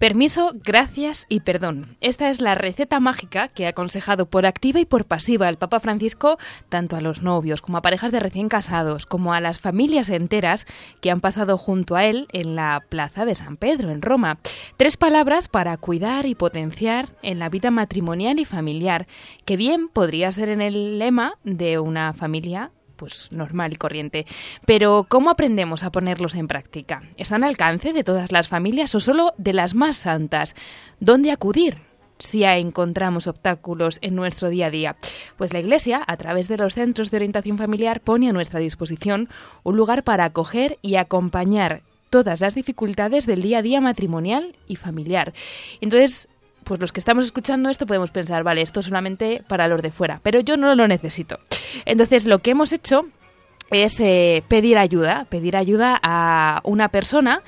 Permiso, 0.01 0.53
gracias 0.63 1.27
y 1.29 1.41
perdón. 1.41 1.95
Esta 2.01 2.31
es 2.31 2.41
la 2.41 2.55
receta 2.55 2.99
mágica 2.99 3.49
que 3.49 3.67
ha 3.67 3.69
aconsejado 3.69 4.25
por 4.25 4.47
activa 4.47 4.79
y 4.79 4.85
por 4.85 5.05
pasiva 5.05 5.47
el 5.47 5.57
Papa 5.57 5.79
Francisco 5.79 6.39
tanto 6.69 6.95
a 6.95 7.01
los 7.01 7.21
novios 7.21 7.61
como 7.61 7.77
a 7.77 7.83
parejas 7.83 8.11
de 8.11 8.19
recién 8.19 8.49
casados, 8.49 9.05
como 9.05 9.31
a 9.31 9.39
las 9.39 9.59
familias 9.59 10.09
enteras 10.09 10.65
que 11.01 11.11
han 11.11 11.21
pasado 11.21 11.59
junto 11.59 11.95
a 11.95 12.05
él 12.05 12.25
en 12.33 12.55
la 12.55 12.83
Plaza 12.89 13.25
de 13.25 13.35
San 13.35 13.57
Pedro, 13.57 13.91
en 13.91 14.01
Roma. 14.01 14.39
Tres 14.75 14.97
palabras 14.97 15.47
para 15.47 15.77
cuidar 15.77 16.25
y 16.25 16.33
potenciar 16.33 17.09
en 17.21 17.37
la 17.37 17.49
vida 17.49 17.69
matrimonial 17.69 18.39
y 18.39 18.45
familiar, 18.45 19.05
que 19.45 19.55
bien 19.55 19.87
podría 19.87 20.31
ser 20.31 20.49
en 20.49 20.61
el 20.61 20.97
lema 20.97 21.35
de 21.43 21.77
una 21.77 22.13
familia 22.13 22.71
pues 23.01 23.31
normal 23.31 23.73
y 23.73 23.77
corriente. 23.77 24.27
Pero 24.67 25.07
¿cómo 25.09 25.31
aprendemos 25.31 25.81
a 25.83 25.91
ponerlos 25.91 26.35
en 26.35 26.47
práctica? 26.47 27.01
¿Están 27.17 27.43
al 27.43 27.49
alcance 27.49 27.93
de 27.93 28.03
todas 28.03 28.31
las 28.31 28.47
familias 28.47 28.93
o 28.93 28.99
solo 28.99 29.33
de 29.39 29.53
las 29.53 29.73
más 29.73 29.97
santas? 29.97 30.53
¿Dónde 30.99 31.31
acudir? 31.31 31.79
si 32.19 32.43
encontramos 32.43 33.25
obstáculos 33.25 33.97
en 34.03 34.13
nuestro 34.13 34.49
día 34.49 34.67
a 34.67 34.69
día. 34.69 34.95
Pues 35.37 35.53
la 35.53 35.59
Iglesia, 35.59 36.03
a 36.05 36.17
través 36.17 36.47
de 36.47 36.57
los 36.57 36.75
centros 36.75 37.09
de 37.09 37.17
orientación 37.17 37.57
familiar, 37.57 37.99
pone 37.99 38.29
a 38.29 38.31
nuestra 38.31 38.59
disposición 38.59 39.27
un 39.63 39.75
lugar 39.75 40.03
para 40.03 40.25
acoger 40.25 40.77
y 40.83 40.97
acompañar 40.97 41.81
todas 42.11 42.39
las 42.39 42.53
dificultades 42.53 43.25
del 43.25 43.41
día 43.41 43.57
a 43.57 43.61
día 43.63 43.81
matrimonial 43.81 44.55
y 44.67 44.75
familiar. 44.75 45.33
Entonces, 45.81 46.29
pues 46.63 46.79
los 46.79 46.91
que 46.91 46.99
estamos 46.99 47.25
escuchando 47.25 47.69
esto 47.69 47.85
podemos 47.85 48.11
pensar, 48.11 48.43
vale, 48.43 48.61
esto 48.61 48.79
es 48.79 48.85
solamente 48.85 49.43
para 49.47 49.67
los 49.67 49.81
de 49.81 49.91
fuera, 49.91 50.19
pero 50.23 50.39
yo 50.39 50.57
no 50.57 50.75
lo 50.75 50.87
necesito. 50.87 51.39
Entonces, 51.85 52.25
lo 52.25 52.39
que 52.39 52.51
hemos 52.51 52.73
hecho 52.73 53.05
es 53.71 53.99
eh, 53.99 54.43
pedir 54.47 54.77
ayuda, 54.77 55.25
pedir 55.29 55.55
ayuda 55.55 55.99
a 56.03 56.61
una 56.63 56.89
persona 56.89 57.41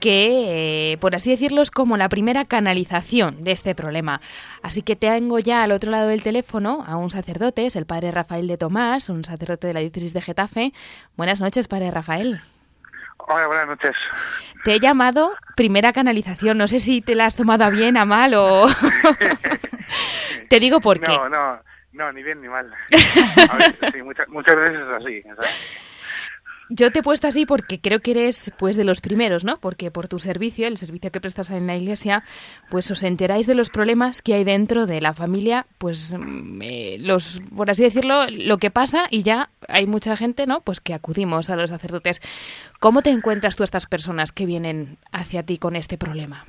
que, 0.00 0.92
eh, 0.92 0.98
por 0.98 1.14
así 1.14 1.30
decirlo, 1.30 1.62
es 1.62 1.70
como 1.70 1.96
la 1.96 2.08
primera 2.08 2.44
canalización 2.44 3.42
de 3.42 3.52
este 3.52 3.74
problema. 3.74 4.20
Así 4.62 4.82
que 4.82 4.96
tengo 4.96 5.38
ya 5.38 5.62
al 5.62 5.72
otro 5.72 5.90
lado 5.90 6.08
del 6.08 6.22
teléfono 6.22 6.84
a 6.86 6.96
un 6.96 7.10
sacerdote, 7.10 7.66
es 7.66 7.74
el 7.74 7.86
padre 7.86 8.10
Rafael 8.10 8.46
de 8.46 8.58
Tomás, 8.58 9.08
un 9.08 9.24
sacerdote 9.24 9.66
de 9.66 9.74
la 9.74 9.80
diócesis 9.80 10.12
de 10.12 10.20
Getafe. 10.20 10.72
Buenas 11.16 11.40
noches, 11.40 11.68
padre 11.68 11.90
Rafael. 11.90 12.42
Hola, 13.18 13.46
buenas 13.46 13.68
noches. 13.68 13.96
Te 14.64 14.74
he 14.74 14.80
llamado 14.80 15.32
primera 15.56 15.92
canalización. 15.92 16.58
No 16.58 16.68
sé 16.68 16.80
si 16.80 17.00
te 17.00 17.14
la 17.14 17.26
has 17.26 17.36
tomado 17.36 17.64
a 17.64 17.70
bien, 17.70 17.96
a 17.96 18.04
mal 18.04 18.34
o... 18.34 18.66
te 20.48 20.60
digo 20.60 20.80
por 20.80 21.00
qué. 21.00 21.12
No, 21.12 21.28
no, 21.28 21.60
no, 21.92 22.12
ni 22.12 22.22
bien 22.22 22.40
ni 22.40 22.48
mal. 22.48 22.72
sí, 23.92 24.02
muchas, 24.02 24.28
muchas 24.28 24.56
veces 24.56 24.80
es 24.80 24.88
así. 24.88 25.22
Yo 26.76 26.90
te 26.90 26.98
he 26.98 27.02
puesto 27.04 27.28
así 27.28 27.46
porque 27.46 27.80
creo 27.80 28.00
que 28.00 28.10
eres 28.10 28.52
pues 28.58 28.76
de 28.76 28.82
los 28.82 29.00
primeros, 29.00 29.44
¿no? 29.44 29.58
Porque 29.58 29.92
por 29.92 30.08
tu 30.08 30.18
servicio, 30.18 30.66
el 30.66 30.76
servicio 30.76 31.12
que 31.12 31.20
prestas 31.20 31.50
en 31.50 31.68
la 31.68 31.76
iglesia, 31.76 32.24
pues 32.68 32.90
os 32.90 33.04
enteráis 33.04 33.46
de 33.46 33.54
los 33.54 33.70
problemas 33.70 34.22
que 34.22 34.34
hay 34.34 34.42
dentro 34.42 34.84
de 34.84 35.00
la 35.00 35.12
familia, 35.14 35.66
pues 35.78 36.16
mm, 36.18 36.62
eh, 36.62 36.96
los 36.98 37.40
por 37.56 37.70
así 37.70 37.84
decirlo, 37.84 38.26
lo 38.28 38.58
que 38.58 38.72
pasa 38.72 39.04
y 39.08 39.22
ya 39.22 39.50
hay 39.68 39.86
mucha 39.86 40.16
gente, 40.16 40.48
¿no? 40.48 40.62
Pues 40.62 40.80
que 40.80 40.94
acudimos 40.94 41.48
a 41.48 41.54
los 41.54 41.70
sacerdotes. 41.70 42.20
¿Cómo 42.80 43.02
te 43.02 43.10
encuentras 43.10 43.54
tú 43.54 43.62
a 43.62 43.70
estas 43.70 43.86
personas 43.86 44.32
que 44.32 44.44
vienen 44.44 44.98
hacia 45.12 45.44
ti 45.44 45.58
con 45.58 45.76
este 45.76 45.96
problema? 45.96 46.44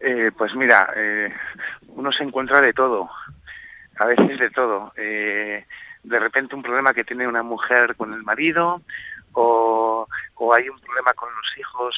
Eh, 0.00 0.32
pues 0.36 0.52
mira, 0.56 0.92
eh, 0.96 1.32
uno 1.94 2.10
se 2.10 2.24
encuentra 2.24 2.60
de 2.60 2.72
todo, 2.72 3.08
a 4.00 4.04
veces 4.06 4.40
de 4.40 4.50
todo. 4.50 4.92
Eh, 4.96 5.64
de 6.02 6.18
repente 6.18 6.54
un 6.54 6.62
problema 6.62 6.94
que 6.94 7.04
tiene 7.04 7.26
una 7.26 7.42
mujer 7.42 7.96
con 7.96 8.12
el 8.12 8.22
marido 8.22 8.80
o, 9.32 10.06
o 10.34 10.54
hay 10.54 10.68
un 10.68 10.80
problema 10.80 11.14
con 11.14 11.28
los 11.34 11.58
hijos 11.58 11.94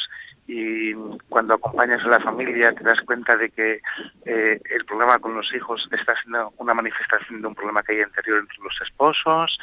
y 0.47 0.95
cuando 1.29 1.55
acompañas 1.55 2.05
a 2.05 2.09
la 2.09 2.21
familia 2.21 2.73
te 2.73 2.83
das 2.83 3.01
cuenta 3.07 3.37
de 3.37 3.51
que 3.51 3.81
eh, 4.27 4.61
el 4.71 4.85
problema 4.85 5.21
con 5.21 5.35
los 5.35 5.53
hijos 5.55 5.87
está 5.93 6.15
siendo 6.23 6.53
una 6.59 6.75
manifestación 6.75 7.41
de 7.41 7.47
un 7.47 7.55
problema 7.55 7.83
que 7.85 7.93
hay 7.93 8.01
anterior 8.01 8.41
entre 8.41 8.59
los 8.59 8.75
esposos, 8.83 9.59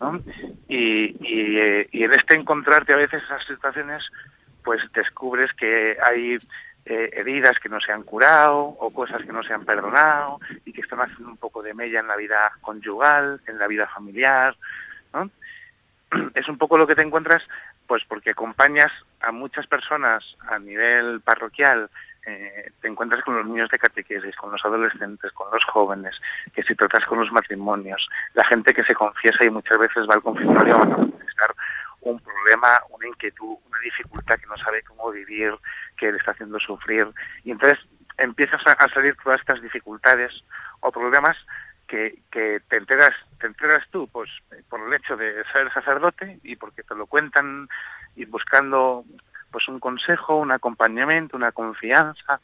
¿no? 0.00 0.20
Y, 0.68 1.16
y, 1.20 1.58
eh, 1.58 1.88
y 1.90 2.04
en 2.04 2.12
este 2.12 2.36
encontrarte 2.36 2.92
a 2.92 2.96
veces 2.96 3.24
esas 3.24 3.44
situaciones, 3.44 4.04
pues 4.62 4.80
descubres 4.92 5.52
que 5.54 5.96
hay 6.00 6.38
eh, 6.86 7.10
heridas 7.12 7.58
que 7.60 7.68
no 7.68 7.80
se 7.80 7.92
han 7.92 8.02
curado 8.02 8.58
o 8.58 8.90
cosas 8.90 9.22
que 9.22 9.32
no 9.32 9.42
se 9.42 9.52
han 9.52 9.64
perdonado 9.64 10.40
y 10.64 10.72
que 10.72 10.80
están 10.80 11.00
haciendo 11.00 11.28
un 11.28 11.36
poco 11.36 11.62
de 11.62 11.74
mella 11.74 12.00
en 12.00 12.08
la 12.08 12.16
vida 12.16 12.52
conyugal, 12.60 13.40
en 13.46 13.58
la 13.58 13.66
vida 13.66 13.86
familiar, 13.86 14.56
¿no? 15.12 15.30
Es 16.34 16.48
un 16.48 16.58
poco 16.58 16.76
lo 16.76 16.86
que 16.86 16.94
te 16.94 17.02
encuentras, 17.02 17.42
pues 17.86 18.02
porque 18.08 18.30
acompañas 18.30 18.92
a 19.20 19.30
muchas 19.30 19.66
personas 19.66 20.24
a 20.48 20.58
nivel 20.58 21.20
parroquial, 21.20 21.90
eh, 22.26 22.70
te 22.80 22.88
encuentras 22.88 23.22
con 23.24 23.36
los 23.36 23.46
niños 23.46 23.70
de 23.70 23.78
catequesis, 23.78 24.36
con 24.36 24.52
los 24.52 24.64
adolescentes, 24.64 25.32
con 25.32 25.50
los 25.52 25.64
jóvenes, 25.64 26.14
que 26.52 26.62
si 26.62 26.74
tratas 26.74 27.04
con 27.06 27.18
los 27.18 27.32
matrimonios, 27.32 28.08
la 28.34 28.44
gente 28.44 28.74
que 28.74 28.84
se 28.84 28.94
confiesa 28.94 29.44
y 29.44 29.50
muchas 29.50 29.78
veces 29.78 30.08
va 30.08 30.14
al 30.14 30.22
confesionario 30.22 30.76
a 30.76 30.84
manifestar 30.84 31.54
un 32.02 32.20
problema, 32.20 32.80
una 32.90 33.06
inquietud, 33.06 33.56
una 33.68 33.78
dificultad 33.80 34.38
que 34.38 34.46
no 34.46 34.56
sabe 34.56 34.82
cómo 34.82 35.10
vivir, 35.10 35.54
que 35.96 36.10
le 36.10 36.18
está 36.18 36.32
haciendo 36.32 36.58
sufrir. 36.58 37.06
Y 37.44 37.50
entonces 37.50 37.78
empiezas 38.18 38.60
a, 38.66 38.88
salir 38.88 39.16
todas 39.22 39.40
estas 39.40 39.62
dificultades 39.62 40.32
o 40.80 40.90
problemas 40.90 41.36
que, 41.86 42.18
que 42.30 42.60
te 42.68 42.76
enteras 42.76 43.14
te 43.40 43.46
enteras 43.46 43.84
tú 43.90 44.08
pues 44.12 44.30
por 44.68 44.80
el 44.80 44.92
hecho 44.94 45.16
de 45.16 45.42
ser 45.52 45.72
sacerdote 45.72 46.38
y 46.44 46.56
porque 46.56 46.82
te 46.82 46.94
lo 46.94 47.06
cuentan 47.06 47.68
y 48.14 48.26
buscando 48.26 49.04
pues 49.50 49.66
un 49.68 49.80
consejo, 49.80 50.36
un 50.36 50.52
acompañamiento, 50.52 51.36
una 51.36 51.52
confianza, 51.52 52.40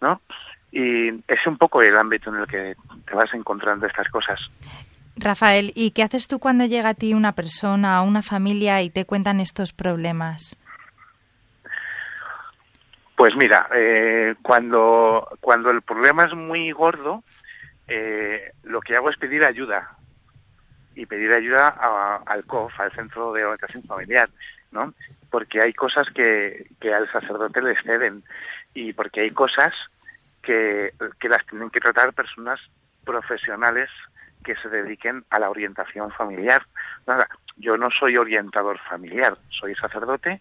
¿no? 0.00 0.22
Y 0.72 1.08
es 1.08 1.46
un 1.46 1.58
poco 1.58 1.82
el 1.82 1.96
ámbito 1.96 2.30
en 2.30 2.40
el 2.40 2.46
que 2.46 2.76
te 3.06 3.14
vas 3.14 3.32
encontrando 3.34 3.86
estas 3.86 4.08
cosas. 4.08 4.40
Rafael, 5.16 5.72
¿y 5.74 5.92
qué 5.92 6.02
haces 6.02 6.28
tú 6.28 6.38
cuando 6.38 6.66
llega 6.66 6.90
a 6.90 6.94
ti 6.94 7.14
una 7.14 7.32
persona 7.32 8.02
o 8.02 8.06
una 8.06 8.22
familia 8.22 8.82
y 8.82 8.90
te 8.90 9.06
cuentan 9.06 9.40
estos 9.40 9.72
problemas? 9.72 10.56
Pues 13.16 13.34
mira, 13.34 13.66
eh, 13.74 14.34
cuando, 14.42 15.26
cuando 15.40 15.70
el 15.70 15.80
problema 15.80 16.26
es 16.26 16.34
muy 16.34 16.70
gordo, 16.70 17.24
eh, 17.88 18.52
lo 18.64 18.80
que 18.82 18.94
hago 18.94 19.08
es 19.08 19.16
pedir 19.16 19.42
ayuda 19.42 19.96
y 20.94 21.06
pedir 21.06 21.32
ayuda 21.32 21.68
al 22.26 22.44
COF, 22.44 22.78
al 22.78 22.92
Centro 22.92 23.32
de 23.32 23.44
Orientación 23.44 23.84
Familiar, 23.84 24.28
¿no? 24.70 24.92
Porque 25.30 25.62
hay 25.62 25.72
cosas 25.72 26.08
que, 26.14 26.66
que 26.78 26.92
al 26.92 27.10
sacerdote 27.10 27.62
le 27.62 27.80
ceden 27.82 28.22
y 28.74 28.92
porque 28.92 29.22
hay 29.22 29.30
cosas 29.30 29.72
que, 30.42 30.92
que 31.18 31.28
las 31.28 31.44
tienen 31.46 31.70
que 31.70 31.80
tratar 31.80 32.12
personas 32.12 32.60
profesionales 33.04 33.88
que 34.46 34.54
se 34.62 34.68
dediquen 34.68 35.24
a 35.30 35.40
la 35.40 35.50
orientación 35.50 36.12
familiar. 36.12 36.62
Nada, 37.04 37.26
yo 37.56 37.76
no 37.76 37.88
soy 37.90 38.16
orientador 38.16 38.78
familiar, 38.88 39.36
soy 39.50 39.74
sacerdote. 39.74 40.40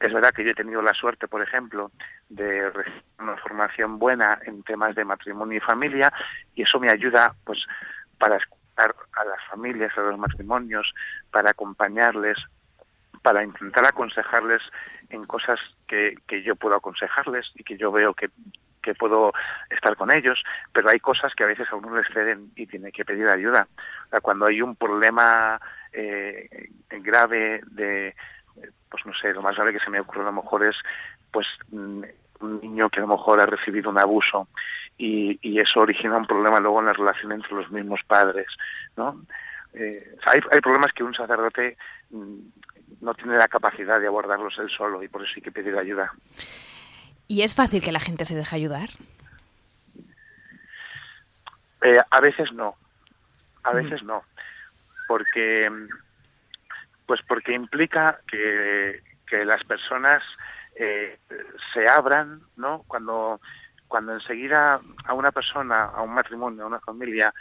Es 0.00 0.12
verdad 0.12 0.32
que 0.34 0.44
yo 0.44 0.50
he 0.50 0.54
tenido 0.54 0.82
la 0.82 0.92
suerte, 0.92 1.28
por 1.28 1.42
ejemplo, 1.42 1.92
de 2.28 2.68
recibir 2.70 3.04
una 3.20 3.36
formación 3.36 4.00
buena 4.00 4.40
en 4.44 4.64
temas 4.64 4.96
de 4.96 5.04
matrimonio 5.04 5.58
y 5.58 5.60
familia 5.60 6.12
y 6.56 6.62
eso 6.62 6.80
me 6.80 6.90
ayuda 6.90 7.36
pues 7.44 7.60
para 8.18 8.36
escuchar 8.36 8.96
a 9.12 9.24
las 9.24 9.44
familias, 9.48 9.96
a 9.96 10.00
los 10.00 10.18
matrimonios, 10.18 10.92
para 11.30 11.50
acompañarles, 11.50 12.36
para 13.22 13.44
intentar 13.44 13.86
aconsejarles 13.86 14.60
en 15.10 15.24
cosas 15.24 15.60
que, 15.86 16.16
que 16.26 16.42
yo 16.42 16.56
puedo 16.56 16.74
aconsejarles 16.74 17.46
y 17.54 17.62
que 17.62 17.76
yo 17.76 17.92
veo 17.92 18.12
que 18.12 18.28
que 18.86 18.94
puedo 18.94 19.32
estar 19.68 19.96
con 19.96 20.12
ellos, 20.12 20.42
pero 20.72 20.88
hay 20.88 21.00
cosas 21.00 21.34
que 21.34 21.44
a 21.44 21.48
veces 21.48 21.66
a 21.70 21.76
uno 21.76 21.96
les 21.96 22.06
ceden 22.12 22.52
y 22.54 22.66
tiene 22.66 22.92
que 22.92 23.04
pedir 23.04 23.28
ayuda. 23.28 23.66
cuando 24.22 24.46
hay 24.46 24.62
un 24.62 24.76
problema 24.76 25.60
eh, 25.92 26.70
grave 26.90 27.60
de, 27.66 28.14
pues 28.88 29.04
no 29.04 29.12
sé, 29.14 29.32
lo 29.32 29.42
más 29.42 29.56
grave 29.56 29.72
que 29.72 29.84
se 29.84 29.90
me 29.90 30.00
ocurre 30.00 30.22
a 30.22 30.26
lo 30.26 30.32
mejor 30.32 30.64
es, 30.64 30.76
pues, 31.32 31.46
mm, 31.70 32.04
un 32.40 32.60
niño 32.60 32.88
que 32.90 33.00
a 33.00 33.02
lo 33.02 33.16
mejor 33.16 33.40
ha 33.40 33.46
recibido 33.46 33.90
un 33.90 33.98
abuso 33.98 34.48
y, 34.98 35.38
y 35.42 35.58
eso 35.58 35.80
origina 35.80 36.16
un 36.16 36.26
problema 36.26 36.60
luego 36.60 36.80
en 36.80 36.86
la 36.86 36.92
relación 36.92 37.32
entre 37.32 37.54
los 37.54 37.70
mismos 37.70 38.00
padres, 38.06 38.46
¿no? 38.96 39.22
Eh, 39.74 40.16
hay, 40.24 40.40
hay 40.50 40.60
problemas 40.60 40.92
que 40.92 41.02
un 41.02 41.14
sacerdote 41.14 41.76
mm, 42.10 42.38
no 43.00 43.14
tiene 43.14 43.36
la 43.36 43.48
capacidad 43.48 44.00
de 44.00 44.06
abordarlos 44.06 44.56
él 44.58 44.70
solo 44.70 45.02
y 45.02 45.08
por 45.08 45.22
eso 45.22 45.32
hay 45.36 45.42
que 45.42 45.52
pedir 45.52 45.76
ayuda. 45.76 46.12
¿Y 47.28 47.42
es 47.42 47.54
fácil 47.54 47.82
que 47.82 47.92
la 47.92 48.00
gente 48.00 48.24
se 48.24 48.36
deje 48.36 48.56
ayudar? 48.56 48.88
Eh, 51.82 52.00
a 52.10 52.20
veces 52.20 52.52
no, 52.52 52.74
a 53.62 53.72
veces 53.72 54.02
no, 54.02 54.22
porque 55.06 55.70
pues 57.06 57.20
porque 57.28 57.52
implica 57.52 58.18
que, 58.28 59.02
que 59.26 59.44
las 59.44 59.62
personas 59.64 60.22
eh, 60.74 61.18
se 61.72 61.88
abran, 61.88 62.40
¿no? 62.56 62.82
Cuando 62.86 63.40
cuando 63.88 64.14
enseguida 64.14 64.80
a 65.04 65.14
una 65.14 65.30
persona, 65.30 65.84
a 65.84 66.02
un 66.02 66.12
matrimonio, 66.14 66.64
a 66.64 66.66
una 66.66 66.80
familia, 66.80 67.32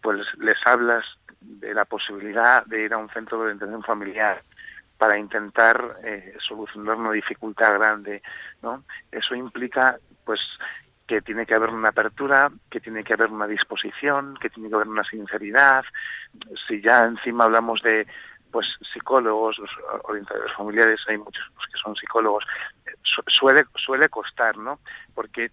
pues 0.00 0.20
les 0.38 0.56
hablas 0.64 1.04
de 1.40 1.74
la 1.74 1.84
posibilidad 1.84 2.64
de 2.66 2.84
ir 2.84 2.92
a 2.92 2.98
un 2.98 3.08
centro 3.10 3.38
de 3.38 3.44
orientación 3.44 3.82
familiar, 3.82 4.42
para 4.98 5.16
intentar 5.16 5.80
eh, 6.04 6.34
solucionar 6.46 6.96
una 6.96 7.12
dificultad 7.12 7.74
grande, 7.74 8.22
¿no? 8.62 8.82
Eso 9.12 9.34
implica, 9.34 9.96
pues, 10.24 10.40
que 11.06 11.22
tiene 11.22 11.46
que 11.46 11.54
haber 11.54 11.70
una 11.70 11.88
apertura, 11.90 12.50
que 12.68 12.80
tiene 12.80 13.04
que 13.04 13.14
haber 13.14 13.30
una 13.30 13.46
disposición, 13.46 14.36
que 14.40 14.50
tiene 14.50 14.68
que 14.68 14.74
haber 14.74 14.88
una 14.88 15.04
sinceridad. 15.04 15.84
Si 16.66 16.82
ya 16.82 17.04
encima 17.04 17.44
hablamos 17.44 17.80
de 17.82 18.06
pues 18.50 18.66
psicólogos, 18.92 19.56
orientadores 20.04 20.52
familiares, 20.54 21.00
hay 21.06 21.18
muchos 21.18 21.44
que 21.70 21.78
son 21.82 21.94
psicólogos, 21.96 22.44
suele 23.26 23.64
suele 23.76 24.08
costar, 24.08 24.56
¿no? 24.56 24.80
Porque 25.14 25.50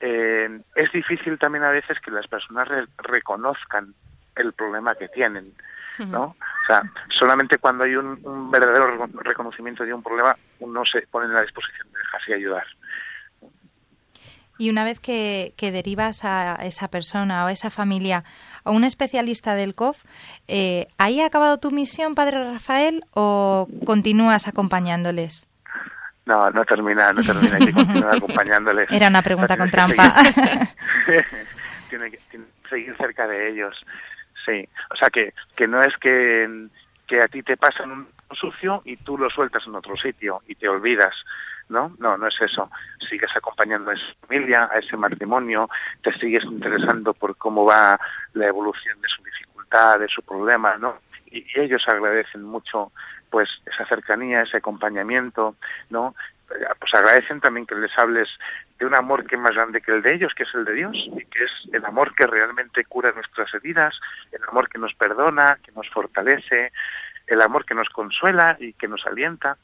eh, 0.00 0.60
es 0.74 0.92
difícil 0.92 1.38
también 1.38 1.64
a 1.64 1.70
veces 1.70 1.98
que 2.00 2.10
las 2.10 2.26
personas 2.26 2.68
reconozcan 2.98 3.94
el 4.36 4.52
problema 4.52 4.94
que 4.94 5.08
tienen. 5.08 5.54
¿No? 5.98 6.24
O 6.24 6.66
sea, 6.66 6.82
solamente 7.18 7.58
cuando 7.58 7.84
hay 7.84 7.94
un, 7.94 8.50
verdadero 8.50 9.06
reconocimiento 9.22 9.84
de 9.84 9.94
un 9.94 10.02
problema, 10.02 10.34
uno 10.60 10.82
se 10.84 11.02
pone 11.06 11.26
en 11.26 11.34
la 11.34 11.42
disposición 11.42 11.88
de 11.92 11.98
dejarse 11.98 12.34
ayudar. 12.34 12.64
Y 14.58 14.70
una 14.70 14.84
vez 14.84 14.98
que, 15.00 15.52
derivas 15.58 16.24
a 16.24 16.54
esa 16.62 16.88
persona 16.88 17.44
o 17.44 17.48
a 17.48 17.52
esa 17.52 17.70
familia 17.70 18.24
a 18.64 18.70
un 18.70 18.84
especialista 18.84 19.54
del 19.54 19.74
COF, 19.74 20.04
eh, 20.48 20.88
¿ahí 20.98 21.20
ha 21.20 21.26
acabado 21.26 21.58
tu 21.58 21.70
misión, 21.70 22.14
Padre 22.14 22.52
Rafael, 22.52 23.04
o 23.12 23.68
continúas 23.84 24.48
acompañándoles? 24.48 25.46
No, 26.24 26.50
no 26.50 26.64
termina, 26.64 27.12
no 27.12 27.22
termina, 27.22 27.56
hay 27.56 27.66
que 27.66 27.72
continuar 27.72 28.16
acompañándoles. 28.16 28.90
Era 28.90 29.08
una 29.08 29.22
pregunta 29.22 29.56
con 29.56 29.70
trampa. 29.70 30.12
tiene 31.88 32.10
que 32.10 32.18
seguir 32.68 32.96
cerca 32.96 33.28
de 33.28 33.50
ellos. 33.50 33.76
Sí, 34.46 34.66
o 34.90 34.96
sea 34.96 35.08
que, 35.08 35.34
que 35.56 35.66
no 35.66 35.82
es 35.82 35.96
que, 35.98 36.68
que 37.06 37.20
a 37.20 37.28
ti 37.28 37.42
te 37.42 37.56
pasa 37.56 37.82
un 37.82 38.06
sucio 38.32 38.80
y 38.84 38.96
tú 38.96 39.18
lo 39.18 39.28
sueltas 39.28 39.66
en 39.66 39.74
otro 39.74 39.96
sitio 39.96 40.40
y 40.46 40.54
te 40.54 40.68
olvidas. 40.68 41.14
¿no? 41.68 41.92
No, 41.98 42.16
no 42.16 42.28
es 42.28 42.40
eso. 42.40 42.70
Sigues 43.08 43.30
acompañando 43.34 43.90
a 43.90 43.94
esa 43.94 44.04
familia, 44.20 44.68
a 44.70 44.78
ese 44.78 44.96
matrimonio, 44.96 45.68
te 46.02 46.12
sigues 46.18 46.44
interesando 46.44 47.12
por 47.12 47.36
cómo 47.36 47.64
va 47.64 47.98
la 48.34 48.46
evolución 48.46 49.00
de 49.00 49.08
su 49.08 49.22
dificultad, 49.24 49.98
de 49.98 50.08
su 50.08 50.22
problema, 50.22 50.76
¿no? 50.76 50.98
Y, 51.26 51.38
y 51.38 51.60
ellos 51.60 51.82
agradecen 51.88 52.44
mucho, 52.44 52.92
pues, 53.30 53.48
esa 53.66 53.84
cercanía, 53.86 54.42
ese 54.42 54.58
acompañamiento, 54.58 55.56
¿no? 55.90 56.14
Pues 56.46 56.94
agradecen 56.94 57.40
también 57.40 57.66
que 57.66 57.74
les 57.74 57.96
hables 57.98 58.28
de 58.78 58.86
un 58.86 58.94
amor 58.94 59.26
que 59.26 59.34
es 59.34 59.40
más 59.40 59.54
grande 59.54 59.80
que 59.80 59.92
el 59.92 60.02
de 60.02 60.14
ellos, 60.14 60.32
que 60.34 60.44
es 60.44 60.54
el 60.54 60.64
de 60.64 60.74
Dios, 60.74 60.96
y 61.16 61.24
que 61.26 61.44
es 61.44 61.50
el 61.72 61.84
amor 61.84 62.14
que 62.14 62.26
realmente 62.26 62.84
cura 62.84 63.12
nuestras 63.12 63.52
heridas, 63.54 63.94
el 64.32 64.42
amor 64.48 64.68
que 64.68 64.78
nos 64.78 64.94
perdona, 64.94 65.58
que 65.64 65.72
nos 65.72 65.88
fortalece, 65.90 66.72
el 67.26 67.40
amor 67.40 67.64
que 67.64 67.74
nos 67.74 67.88
consuela 67.88 68.56
y 68.60 68.72
que 68.74 68.88
nos 68.88 69.04
alienta. 69.06 69.56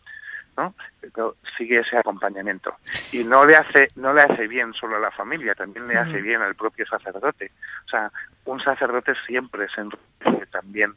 ¿no? 0.56 0.74
Pero 1.00 1.36
sigue 1.56 1.80
ese 1.80 1.96
acompañamiento 1.96 2.76
y 3.10 3.24
no 3.24 3.46
le 3.46 3.56
hace 3.56 3.88
no 3.96 4.12
le 4.12 4.20
hace 4.20 4.46
bien 4.46 4.74
solo 4.74 4.96
a 4.96 5.00
la 5.00 5.10
familia 5.10 5.54
también 5.54 5.88
le 5.88 5.96
hace 5.96 6.20
bien 6.20 6.42
al 6.42 6.54
propio 6.54 6.84
sacerdote 6.84 7.52
o 7.86 7.88
sea 7.88 8.10
un 8.44 8.60
sacerdote 8.60 9.14
siempre 9.26 9.66
se 9.74 9.80
enriquece 9.80 10.46
también 10.50 10.92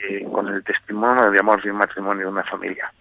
eh, 0.00 0.24
con 0.32 0.46
el 0.46 0.62
testimonio 0.62 1.32
de 1.32 1.40
amor 1.40 1.60
de 1.60 1.72
un 1.72 1.78
matrimonio 1.78 2.26
de 2.26 2.32
una 2.32 2.44
familia 2.44 2.92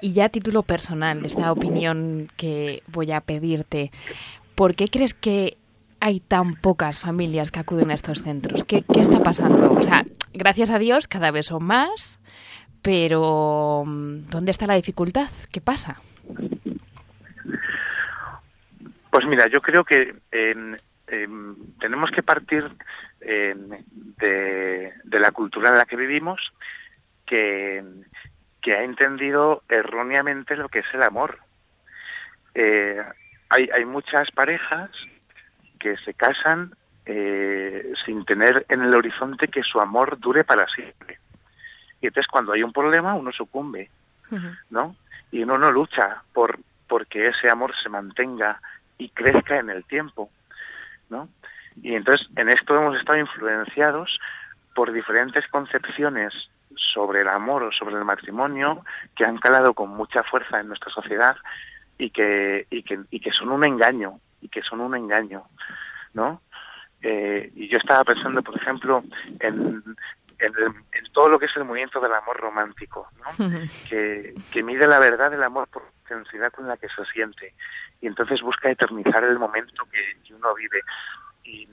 y 0.00 0.12
ya 0.12 0.26
a 0.26 0.28
título 0.28 0.62
personal 0.62 1.24
esta 1.24 1.52
opinión 1.52 2.28
que 2.36 2.82
voy 2.88 3.12
a 3.12 3.20
pedirte 3.20 3.90
¿por 4.54 4.74
qué 4.74 4.86
crees 4.88 5.14
que 5.14 5.56
hay 6.00 6.20
tan 6.20 6.54
pocas 6.54 7.00
familias 7.00 7.50
que 7.50 7.60
acuden 7.60 7.90
a 7.90 7.94
estos 7.94 8.22
centros? 8.22 8.64
¿Qué, 8.64 8.84
qué 8.92 9.00
está 9.00 9.22
pasando? 9.22 9.72
O 9.72 9.82
sea, 9.82 10.04
gracias 10.32 10.70
a 10.70 10.78
Dios 10.78 11.06
cada 11.08 11.30
vez 11.30 11.46
son 11.46 11.64
más, 11.64 12.18
pero 12.82 13.84
¿dónde 13.86 14.50
está 14.50 14.66
la 14.66 14.74
dificultad? 14.74 15.28
¿Qué 15.52 15.60
pasa? 15.60 16.00
Pues 19.10 19.26
mira, 19.26 19.48
yo 19.48 19.60
creo 19.60 19.84
que 19.84 20.14
eh, 20.32 20.76
eh, 21.08 21.28
tenemos 21.80 22.10
que 22.10 22.22
partir 22.22 22.64
de, 23.20 24.92
de, 25.04 25.20
la 25.20 25.32
cultura 25.32 25.70
en 25.70 25.76
la 25.76 25.84
que 25.84 25.96
vivimos, 25.96 26.40
que, 27.26 27.84
que, 28.62 28.74
ha 28.74 28.82
entendido 28.82 29.62
erróneamente 29.68 30.56
lo 30.56 30.68
que 30.68 30.80
es 30.80 30.86
el 30.94 31.02
amor. 31.02 31.38
hay, 32.54 33.70
hay 33.74 33.84
muchas 33.84 34.30
parejas 34.30 34.90
que 35.78 35.96
se 35.98 36.14
casan 36.14 36.74
sin 38.04 38.24
tener 38.24 38.64
en 38.68 38.82
el 38.82 38.94
horizonte 38.94 39.48
que 39.48 39.62
su 39.62 39.80
amor 39.80 40.18
dure 40.20 40.44
para 40.44 40.66
siempre. 40.68 41.18
Y 42.00 42.06
entonces 42.06 42.30
cuando 42.30 42.52
hay 42.52 42.62
un 42.62 42.72
problema 42.72 43.14
uno 43.14 43.32
sucumbe, 43.32 43.90
¿no? 44.70 44.96
Y 45.30 45.42
uno 45.42 45.58
no 45.58 45.70
lucha 45.70 46.22
por 46.32 46.58
porque 46.88 47.28
ese 47.28 47.48
amor 47.48 47.72
se 47.82 47.88
mantenga 47.88 48.60
y 48.98 49.10
crezca 49.10 49.58
en 49.58 49.70
el 49.70 49.84
tiempo, 49.84 50.30
¿no? 51.08 51.28
Y 51.82 51.94
entonces 51.94 52.26
en 52.36 52.48
esto 52.48 52.76
hemos 52.76 52.98
estado 52.98 53.18
influenciados 53.18 54.18
por 54.74 54.92
diferentes 54.92 55.46
concepciones 55.48 56.32
sobre 56.76 57.22
el 57.22 57.28
amor 57.28 57.62
o 57.64 57.72
sobre 57.72 57.96
el 57.96 58.04
matrimonio 58.04 58.84
que 59.16 59.24
han 59.24 59.38
calado 59.38 59.74
con 59.74 59.90
mucha 59.90 60.22
fuerza 60.22 60.60
en 60.60 60.68
nuestra 60.68 60.92
sociedad 60.92 61.36
y 61.98 62.10
que 62.10 62.66
y 62.70 62.82
que, 62.82 63.00
y 63.10 63.20
que 63.20 63.30
son 63.32 63.50
un 63.50 63.64
engaño 63.64 64.20
y 64.40 64.48
que 64.48 64.62
son 64.62 64.80
un 64.80 64.94
engaño, 64.94 65.44
¿no? 66.14 66.40
Eh, 67.02 67.50
y 67.54 67.68
yo 67.68 67.78
estaba 67.78 68.04
pensando, 68.04 68.42
por 68.42 68.56
ejemplo, 68.56 69.02
en, 69.40 69.82
en, 70.38 71.12
todo 71.12 71.28
lo 71.28 71.38
que 71.38 71.46
es 71.46 71.56
el 71.56 71.64
movimiento 71.64 72.00
del 72.00 72.12
amor 72.12 72.36
romántico, 72.36 73.08
¿no? 73.18 73.60
que, 73.88 74.34
que 74.52 74.62
mide 74.62 74.86
la 74.86 74.98
verdad 74.98 75.30
del 75.30 75.42
amor 75.42 75.68
por 75.68 75.82
la 75.82 76.16
intensidad 76.16 76.52
con 76.52 76.68
la 76.68 76.76
que 76.76 76.88
se 76.88 77.04
siente 77.12 77.54
y 78.00 78.06
entonces 78.06 78.40
busca 78.40 78.70
eternizar 78.70 79.24
el 79.24 79.38
momento 79.38 79.84
que, 79.90 80.22
que 80.26 80.34
uno 80.34 80.54
vive. 80.54 80.80
Y, 81.44 81.68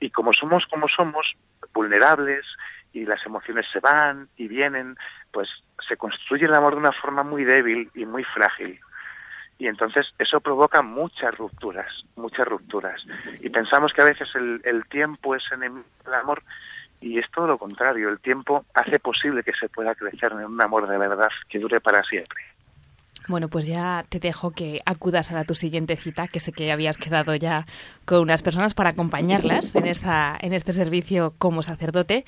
y 0.00 0.10
como 0.10 0.32
somos 0.32 0.64
como 0.66 0.88
somos, 0.88 1.32
vulnerables 1.72 2.44
y 2.92 3.04
las 3.04 3.24
emociones 3.26 3.66
se 3.72 3.80
van 3.80 4.28
y 4.36 4.48
vienen, 4.48 4.96
pues 5.30 5.48
se 5.86 5.96
construye 5.96 6.46
el 6.46 6.54
amor 6.54 6.74
de 6.74 6.80
una 6.80 6.92
forma 6.92 7.22
muy 7.22 7.44
débil 7.44 7.90
y 7.94 8.04
muy 8.04 8.24
frágil. 8.24 8.78
Y 9.58 9.68
entonces 9.68 10.06
eso 10.18 10.40
provoca 10.40 10.82
muchas 10.82 11.36
rupturas, 11.36 11.92
muchas 12.16 12.46
rupturas. 12.48 13.00
Y 13.40 13.48
pensamos 13.50 13.92
que 13.92 14.02
a 14.02 14.06
veces 14.06 14.28
el, 14.34 14.60
el 14.64 14.84
tiempo 14.86 15.34
es 15.36 15.42
enemigo 15.52 15.86
del 16.04 16.14
amor, 16.14 16.42
y 17.02 17.18
es 17.18 17.30
todo 17.30 17.48
lo 17.48 17.58
contrario. 17.58 18.08
El 18.08 18.20
tiempo 18.20 18.64
hace 18.74 18.98
posible 18.98 19.42
que 19.42 19.52
se 19.52 19.68
pueda 19.68 19.94
crecer 19.94 20.32
en 20.32 20.44
un 20.44 20.60
amor 20.60 20.88
de 20.88 20.96
verdad 20.96 21.28
que 21.48 21.58
dure 21.58 21.80
para 21.80 22.02
siempre. 22.04 22.42
Bueno, 23.28 23.48
pues 23.48 23.66
ya 23.66 24.04
te 24.08 24.18
dejo 24.18 24.50
que 24.50 24.80
acudas 24.84 25.30
a 25.30 25.34
la, 25.34 25.44
tu 25.44 25.54
siguiente 25.54 25.96
cita, 25.96 26.28
que 26.28 26.40
sé 26.40 26.52
que 26.52 26.72
habías 26.72 26.98
quedado 26.98 27.34
ya 27.34 27.66
con 28.04 28.20
unas 28.20 28.42
personas 28.42 28.74
para 28.74 28.90
acompañarlas 28.90 29.74
en, 29.74 29.86
esta, 29.86 30.36
en 30.40 30.52
este 30.52 30.72
servicio 30.72 31.34
como 31.38 31.62
sacerdote. 31.62 32.24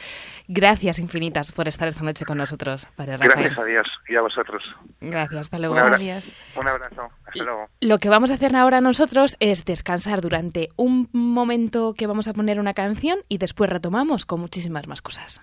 Gracias 0.48 0.98
infinitas 0.98 1.52
por 1.52 1.68
estar 1.68 1.88
esta 1.88 2.02
noche 2.02 2.24
con 2.24 2.38
nosotros, 2.38 2.86
Padre 2.96 3.16
Rafael. 3.16 3.32
Gracias 3.32 3.58
a 3.58 3.64
Dios 3.64 3.86
y 4.08 4.16
a 4.16 4.20
vosotros. 4.22 4.62
Gracias, 5.00 5.40
hasta 5.40 5.58
luego. 5.58 5.74
Un 5.74 5.80
abrazo, 5.80 6.34
un 6.56 6.68
abrazo. 6.68 7.08
hasta 7.26 7.44
luego. 7.44 7.68
Lo 7.80 7.98
que 7.98 8.08
vamos 8.08 8.30
a 8.30 8.34
hacer 8.34 8.54
ahora 8.54 8.80
nosotros 8.80 9.36
es 9.40 9.64
descansar 9.64 10.20
durante 10.20 10.68
un 10.76 11.08
momento 11.12 11.94
que 11.94 12.06
vamos 12.06 12.28
a 12.28 12.32
poner 12.32 12.60
una 12.60 12.74
canción 12.74 13.18
y 13.28 13.38
después 13.38 13.70
retomamos 13.70 14.26
con 14.26 14.40
muchísimas 14.40 14.86
más 14.86 15.02
cosas. 15.02 15.42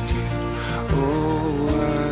Oh, 0.93 2.10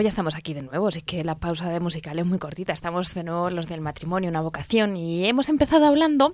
Pues 0.00 0.06
ya 0.06 0.08
estamos 0.08 0.34
aquí 0.34 0.54
de 0.54 0.62
nuevo, 0.62 0.88
así 0.88 1.02
que 1.02 1.22
la 1.24 1.34
pausa 1.34 1.68
de 1.68 1.78
musical 1.78 2.18
es 2.18 2.24
muy 2.24 2.38
cortita. 2.38 2.72
Estamos 2.72 3.12
de 3.12 3.22
nuevo 3.22 3.50
los 3.50 3.68
del 3.68 3.82
matrimonio, 3.82 4.30
una 4.30 4.40
vocación, 4.40 4.96
y 4.96 5.26
hemos 5.26 5.50
empezado 5.50 5.84
hablando, 5.84 6.32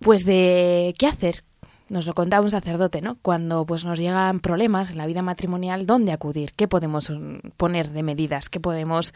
pues, 0.00 0.26
de 0.26 0.94
qué 0.98 1.06
hacer. 1.06 1.44
Nos 1.88 2.04
lo 2.04 2.12
contaba 2.12 2.44
un 2.44 2.50
sacerdote, 2.50 3.00
¿no? 3.00 3.16
Cuando 3.22 3.64
pues 3.64 3.86
nos 3.86 3.98
llegan 3.98 4.40
problemas 4.40 4.90
en 4.90 4.98
la 4.98 5.06
vida 5.06 5.22
matrimonial, 5.22 5.86
¿dónde 5.86 6.12
acudir? 6.12 6.52
¿Qué 6.52 6.68
podemos 6.68 7.08
mm, 7.08 7.52
poner 7.56 7.88
de 7.88 8.02
medidas? 8.02 8.50
¿Qué 8.50 8.60
podemos, 8.60 9.14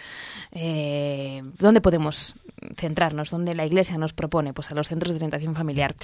eh, 0.52 1.42
dónde 1.59 1.83
podemos 1.83 2.37
centrarnos? 2.74 3.31
¿Dónde 3.31 3.54
la 3.54 3.66
Iglesia 3.66 3.98
nos 3.98 4.14
propone? 4.14 4.54
Pues 4.54 4.70
a 4.70 4.74
los 4.74 4.88
centros 4.88 5.11
de 5.11 5.16
orientación 5.16 5.54
familiar. 5.54 5.94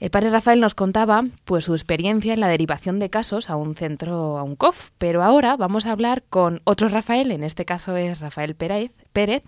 El 0.00 0.10
padre 0.10 0.30
Rafael 0.30 0.60
nos 0.60 0.76
contaba 0.76 1.24
pues 1.44 1.64
su 1.64 1.74
experiencia 1.74 2.32
en 2.32 2.38
la 2.38 2.46
derivación 2.46 3.00
de 3.00 3.10
casos 3.10 3.50
a 3.50 3.56
un 3.56 3.74
centro, 3.74 4.38
a 4.38 4.44
un 4.44 4.54
COF, 4.54 4.90
pero 4.96 5.24
ahora 5.24 5.56
vamos 5.56 5.86
a 5.86 5.92
hablar 5.92 6.22
con 6.30 6.60
otro 6.62 6.88
Rafael, 6.88 7.32
en 7.32 7.42
este 7.42 7.64
caso 7.64 7.96
es 7.96 8.20
Rafael 8.20 8.54
Pérez, 8.54 8.92
Pérez 9.12 9.42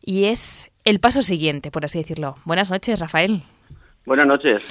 y 0.00 0.24
es 0.24 0.72
el 0.86 0.98
paso 0.98 1.22
siguiente, 1.22 1.70
por 1.70 1.84
así 1.84 1.98
decirlo. 1.98 2.36
Buenas 2.46 2.70
noches, 2.70 3.00
Rafael. 3.00 3.42
Buenas 4.06 4.26
noches. 4.26 4.62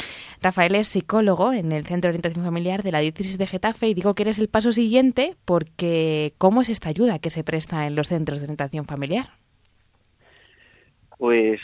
Rafael 0.42 0.74
es 0.74 0.88
psicólogo 0.88 1.54
en 1.54 1.72
el 1.72 1.86
Centro 1.86 2.08
de 2.08 2.14
Orientación 2.18 2.44
Familiar 2.44 2.82
de 2.82 2.92
la 2.92 3.00
Diócesis 3.00 3.38
de 3.38 3.46
Getafe 3.46 3.90
y 3.90 3.94
digo 3.94 4.16
que 4.16 4.24
eres 4.24 4.40
el 4.40 4.50
paso 4.50 4.74
siguiente 4.74 5.36
porque 5.46 6.34
¿cómo 6.40 6.64
es 6.64 6.70
esta 6.70 6.90
ayuda 6.90 7.20
que 7.20 7.30
se 7.30 7.44
presta 7.44 7.86
en 7.86 7.96
los 7.96 8.08
centros 8.08 8.40
de 8.40 8.46
orientación 8.46 8.86
familiar? 8.86 9.30
Pues 11.20 11.62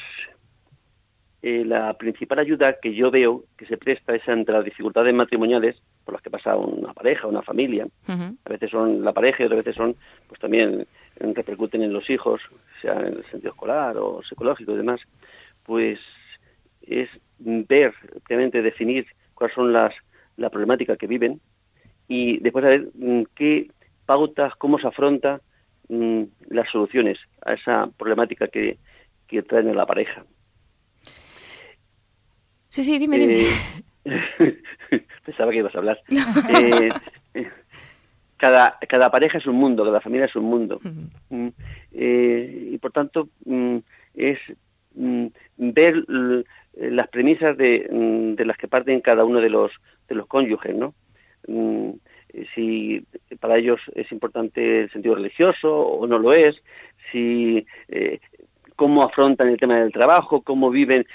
eh, 1.41 1.63
la 1.65 1.93
principal 1.93 2.39
ayuda 2.39 2.77
que 2.81 2.95
yo 2.95 3.11
veo 3.11 3.43
que 3.57 3.67
se 3.67 3.77
presta 3.77 4.15
es 4.15 4.27
ante 4.27 4.51
las 4.51 4.65
dificultades 4.65 5.13
matrimoniales 5.13 5.75
por 6.03 6.15
las 6.15 6.23
que 6.23 6.31
pasa 6.31 6.55
una 6.55 6.93
pareja, 6.93 7.27
una 7.27 7.43
familia. 7.43 7.87
A 8.07 8.49
veces 8.49 8.71
son 8.71 9.03
la 9.03 9.13
pareja 9.13 9.43
y 9.43 9.45
otras 9.45 9.63
veces 9.63 9.75
son, 9.75 9.95
pues 10.27 10.39
también 10.39 10.85
repercuten 11.19 11.83
en 11.83 11.93
los 11.93 12.09
hijos, 12.09 12.41
sea 12.81 12.93
en 12.93 13.17
el 13.17 13.25
sentido 13.25 13.51
escolar 13.51 13.97
o 13.97 14.21
psicológico 14.23 14.71
y 14.71 14.77
demás. 14.77 15.01
Pues 15.65 15.99
es 16.81 17.09
ver, 17.39 17.93
obviamente 18.25 18.61
definir 18.61 19.05
cuáles 19.35 19.55
son 19.55 19.71
las 19.71 19.93
la 20.37 20.49
problemática 20.49 20.95
que 20.95 21.07
viven 21.07 21.41
y 22.07 22.39
después 22.39 22.63
saber 22.63 22.87
mm, 22.93 23.23
qué 23.35 23.69
pautas, 24.05 24.53
cómo 24.55 24.79
se 24.79 24.87
afronta 24.87 25.41
mm, 25.89 26.23
las 26.49 26.69
soluciones 26.71 27.17
a 27.45 27.53
esa 27.53 27.87
problemática 27.97 28.47
que, 28.47 28.77
que 29.27 29.41
traen 29.43 29.69
a 29.69 29.73
la 29.73 29.85
pareja. 29.85 30.23
Sí, 32.69 32.83
sí, 32.83 32.99
dime, 32.99 33.17
dime. 33.17 33.43
Eh, 34.05 34.61
pensaba 35.25 35.51
que 35.51 35.57
ibas 35.57 35.75
a 35.75 35.79
hablar. 35.79 35.99
Eh, 37.33 37.47
cada, 38.37 38.77
cada 38.87 39.11
pareja 39.11 39.37
es 39.37 39.45
un 39.45 39.55
mundo, 39.55 39.83
cada 39.83 40.01
familia 40.01 40.25
es 40.25 40.35
un 40.35 40.45
mundo. 40.45 40.79
Mm, 41.29 41.47
eh, 41.91 42.69
y 42.71 42.77
por 42.77 42.91
tanto, 42.91 43.29
mm, 43.45 43.77
es 44.15 44.39
mm, 44.95 45.27
ver 45.57 46.03
las 46.77 47.07
premisas 47.09 47.57
de, 47.57 47.87
de 48.35 48.45
las 48.45 48.57
que 48.57 48.67
parten 48.67 49.01
cada 49.01 49.23
uno 49.23 49.39
de 49.39 49.49
los, 49.49 49.71
de 50.07 50.15
los 50.15 50.27
cónyuges, 50.27 50.75
¿no? 50.75 50.93
Si 52.53 53.05
para 53.39 53.57
ellos 53.57 53.79
es 53.95 54.11
importante 54.11 54.81
el 54.81 54.91
sentido 54.91 55.15
religioso 55.15 55.75
o 55.75 56.07
no 56.07 56.19
lo 56.19 56.33
es, 56.33 56.55
si 57.11 57.65
eh, 57.87 58.19
cómo 58.77 59.03
afrontan 59.03 59.49
el 59.49 59.57
tema 59.57 59.75
del 59.75 59.91
trabajo, 59.91 60.41
cómo 60.41 60.69
viven, 60.69 61.05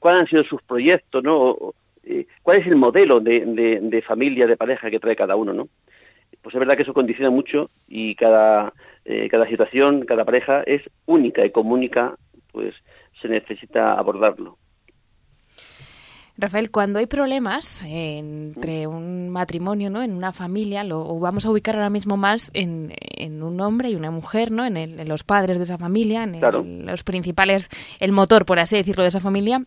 cuáles 0.00 0.20
han 0.20 0.26
sido 0.26 0.44
sus 0.44 0.60
proyectos, 0.62 1.22
¿no? 1.22 1.56
Eh, 2.02 2.26
cuál 2.42 2.58
es 2.60 2.66
el 2.66 2.76
modelo 2.76 3.20
de, 3.20 4.04
familia, 4.06 4.46
de 4.46 4.56
pareja 4.56 4.90
que 4.90 4.98
trae 4.98 5.16
cada 5.16 5.36
uno, 5.36 5.54
¿no? 5.54 5.68
Pues 6.42 6.54
es 6.54 6.58
verdad 6.58 6.76
que 6.76 6.82
eso 6.82 6.92
condiciona 6.92 7.30
mucho 7.30 7.70
y 7.88 8.16
cada, 8.16 8.72
eh, 9.04 9.28
cada 9.30 9.46
situación, 9.46 10.04
cada 10.04 10.24
pareja 10.24 10.64
es 10.66 10.82
única 11.06 11.46
y 11.46 11.50
como 11.50 11.72
única, 11.72 12.16
pues 12.50 12.74
se 13.20 13.28
necesita 13.28 13.94
abordarlo. 13.94 14.58
Rafael, 16.38 16.70
cuando 16.70 16.98
hay 16.98 17.06
problemas 17.06 17.82
entre 17.86 18.86
un 18.86 19.28
matrimonio, 19.28 19.90
¿no? 19.90 20.02
En 20.02 20.12
una 20.14 20.32
familia, 20.32 20.82
lo 20.82 21.06
o 21.06 21.20
vamos 21.20 21.44
a 21.44 21.50
ubicar 21.50 21.76
ahora 21.76 21.90
mismo 21.90 22.16
más 22.16 22.50
en, 22.54 22.94
en 22.98 23.42
un 23.42 23.60
hombre 23.60 23.90
y 23.90 23.94
una 23.96 24.10
mujer, 24.10 24.50
¿no? 24.50 24.64
En, 24.64 24.76
el- 24.76 24.98
en 24.98 25.08
los 25.08 25.24
padres 25.24 25.58
de 25.58 25.64
esa 25.64 25.76
familia, 25.78 26.22
en 26.24 26.34
el- 26.36 26.40
Claro. 26.40 26.64
los 26.64 27.04
principales, 27.04 27.68
el 28.00 28.12
motor, 28.12 28.46
por 28.46 28.58
así 28.58 28.76
decirlo, 28.76 29.02
de 29.02 29.10
esa 29.10 29.20
familia. 29.20 29.62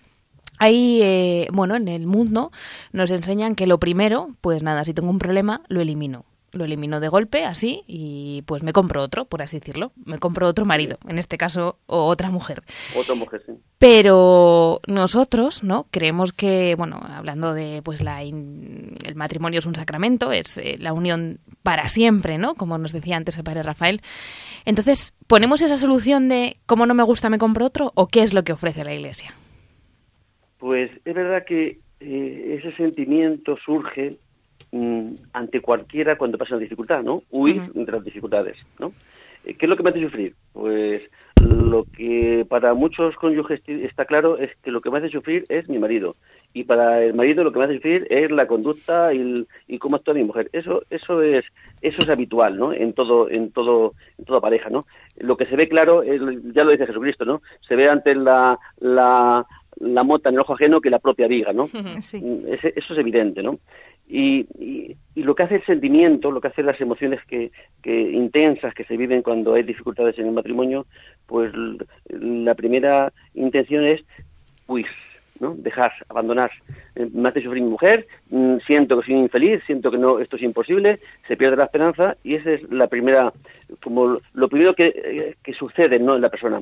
Ahí, 0.58 1.00
eh, 1.04 1.48
bueno, 1.52 1.76
en 1.76 1.88
el 1.88 2.08
mundo 2.08 2.52
nos 2.94 3.12
enseñan 3.12 3.56
que 3.56 3.68
lo 3.68 3.78
primero, 3.80 4.30
pues 4.42 4.64
nada, 4.64 4.84
si 4.86 4.94
tengo 4.94 5.10
un 5.10 5.20
problema, 5.20 5.62
lo 5.68 5.82
elimino. 5.82 6.26
Lo 6.56 6.64
elimino 6.64 7.02
de 7.02 7.10
golpe, 7.10 7.44
así, 7.44 7.84
y 7.86 8.42
pues 8.48 8.64
me 8.64 8.72
compro 8.72 9.04
otro, 9.04 9.26
por 9.26 9.42
así 9.42 9.60
decirlo. 9.60 9.92
Me 10.06 10.20
compro 10.20 10.48
otro 10.48 10.64
marido, 10.64 10.98
en 11.06 11.20
este 11.20 11.38
caso, 11.38 11.78
o 11.86 12.06
otra 12.06 12.32
mujer. 12.32 12.64
Otra 12.98 13.14
mujer, 13.14 13.44
sí. 13.46 13.52
Pero 13.78 14.80
nosotros, 14.88 15.64
¿no? 15.64 15.86
Creemos 15.92 16.32
que, 16.32 16.76
bueno, 16.76 17.02
hablando 17.06 17.54
de, 17.54 17.82
pues, 17.84 18.02
la 18.02 18.24
in- 18.24 18.96
el 19.06 19.16
matrimonio 19.16 19.60
es 19.60 19.66
un 19.66 19.76
sacramento, 19.76 20.32
es 20.32 20.58
eh, 20.58 20.78
la 20.80 20.94
unión 20.94 21.40
para 21.62 21.90
siempre, 21.90 22.38
¿no? 22.38 22.56
Como 22.56 22.78
nos 22.78 22.94
decía 22.94 23.18
antes 23.18 23.38
el 23.38 23.44
padre 23.44 23.62
Rafael. 23.62 24.00
Entonces, 24.64 25.14
¿ponemos 25.28 25.62
esa 25.62 25.76
solución 25.78 26.30
de 26.30 26.56
como 26.66 26.86
no 26.86 26.94
me 26.94 27.04
gusta 27.04 27.30
me 27.30 27.38
compro 27.38 27.66
otro 27.66 27.92
o 27.96 28.08
qué 28.08 28.22
es 28.22 28.34
lo 28.34 28.44
que 28.46 28.54
ofrece 28.54 28.86
la 28.86 28.94
Iglesia? 28.94 29.34
Pues 30.58 30.90
es 31.04 31.14
verdad 31.14 31.44
que 31.46 31.80
eh, 32.00 32.58
ese 32.60 32.76
sentimiento 32.78 33.58
surge 33.66 34.18
mm, 34.72 35.14
ante 35.34 35.62
cualquiera 35.62 36.18
cuando 36.18 36.38
pasa 36.38 36.56
una 36.56 36.64
dificultad, 36.64 37.04
¿no? 37.04 37.24
Huir 37.32 37.62
de 37.74 37.92
las 37.92 38.04
dificultades, 38.04 38.58
¿no? 38.80 38.92
Eh, 39.46 39.54
¿Qué 39.56 39.66
es 39.66 39.70
lo 39.70 39.76
que 39.78 39.84
me 39.84 39.90
hace 39.92 40.02
sufrir? 40.02 40.34
Pues 40.54 41.04
lo 41.42 41.84
que 41.96 42.46
para 42.50 42.74
muchos 42.74 43.16
cónyuges 43.18 43.62
está 43.68 44.06
claro 44.06 44.38
es 44.40 44.50
que 44.64 44.72
lo 44.72 44.82
que 44.82 44.90
me 44.90 44.98
hace 44.98 45.10
sufrir 45.10 45.44
es 45.50 45.70
mi 45.70 45.78
marido 45.78 46.16
y 46.54 46.64
para 46.64 47.04
el 47.04 47.14
marido 47.14 47.44
lo 47.44 47.52
que 47.52 47.60
me 47.60 47.66
hace 47.66 47.76
sufrir 47.76 48.08
es 48.10 48.32
la 48.32 48.48
conducta 48.48 49.14
y, 49.14 49.20
el- 49.20 49.48
y 49.68 49.78
cómo 49.78 49.98
actúa 49.98 50.14
mi 50.16 50.24
mujer. 50.24 50.50
Eso 50.54 50.82
eso 50.90 51.22
es 51.22 51.46
eso 51.82 52.02
es 52.02 52.10
habitual, 52.10 52.58
¿no? 52.58 52.74
En 52.74 52.94
todo 52.94 53.30
en 53.30 53.52
todo 53.52 53.94
en 54.18 54.26
toda 54.26 54.42
pareja, 54.42 54.70
¿no? 54.70 54.86
Lo 55.20 55.38
que 55.38 55.46
se 55.46 55.56
ve 55.56 55.68
claro, 55.70 56.02
es- 56.02 56.22
ya 56.54 56.64
lo 56.64 56.72
dice 56.72 56.88
Jesucristo, 56.88 57.26
¿no? 57.26 57.42
Se 57.68 57.76
ve 57.76 57.88
antes 57.90 58.16
la 58.18 58.58
la 58.80 59.46
la 59.78 60.04
mota 60.04 60.30
en 60.30 60.36
el 60.36 60.42
ojo 60.42 60.54
ajeno 60.54 60.80
que 60.82 60.90
la 60.90 61.00
propia 61.00 61.28
viga, 61.28 61.52
¿no? 61.54 61.68
Mm, 62.22 62.48
eso 62.48 62.94
es 62.94 62.98
evidente, 62.98 63.44
¿no? 63.44 63.60
Y, 64.08 64.46
y, 64.60 64.96
y 65.16 65.24
lo 65.24 65.34
que 65.34 65.44
hace 65.44 65.56
el 65.56 65.66
sentimiento, 65.66 66.30
lo 66.30 66.42
que 66.42 66.50
hacen 66.50 66.66
las 66.66 66.80
emociones 66.80 67.24
que, 67.26 67.52
que 67.82 68.12
intensas 68.12 68.74
que 68.74 68.84
se 68.84 68.98
viven 68.98 69.22
cuando 69.22 69.54
hay 69.54 69.64
dificultades 69.64 70.20
en 70.20 70.28
el 70.28 70.34
matrimonio, 70.34 70.86
pues 71.26 71.52
la 72.10 72.54
primera 72.54 73.14
intención 73.34 73.86
es 73.86 74.02
huir, 74.68 74.88
¿no? 75.40 75.56
Dejar, 75.56 75.94
abandonar. 76.10 76.52
Eh, 76.96 77.08
me 77.14 77.30
hace 77.30 77.42
sufrir 77.42 77.64
mi 77.64 77.70
mujer, 77.70 78.08
mm, 78.30 78.58
siento 78.68 79.00
que 79.00 79.06
soy 79.06 79.16
infeliz, 79.16 79.64
siento 79.66 79.90
que 79.90 79.98
no, 79.98 80.20
esto 80.20 80.36
es 80.36 80.44
imposible, 80.44 81.00
se 81.28 81.38
pierde 81.38 81.58
la 81.58 81.66
esperanza 81.66 82.18
y 82.24 82.36
esa 82.36 82.52
es 82.52 82.70
la 82.72 82.88
primera, 82.88 83.32
como 83.82 84.18
lo 84.34 84.48
primero 84.50 84.74
que, 84.74 84.94
eh, 84.96 85.36
que 85.44 85.54
sucede, 85.54 85.98
¿no? 86.00 86.16
En 86.16 86.22
la 86.22 86.30
persona. 86.30 86.62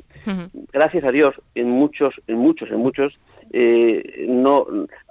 Gracias 0.72 1.04
a 1.04 1.12
Dios, 1.12 1.36
en 1.56 1.70
muchos, 1.70 2.14
en 2.28 2.38
muchos, 2.38 2.70
en 2.70 2.78
muchos, 2.78 3.18
eh, 3.52 4.26
no 4.28 4.66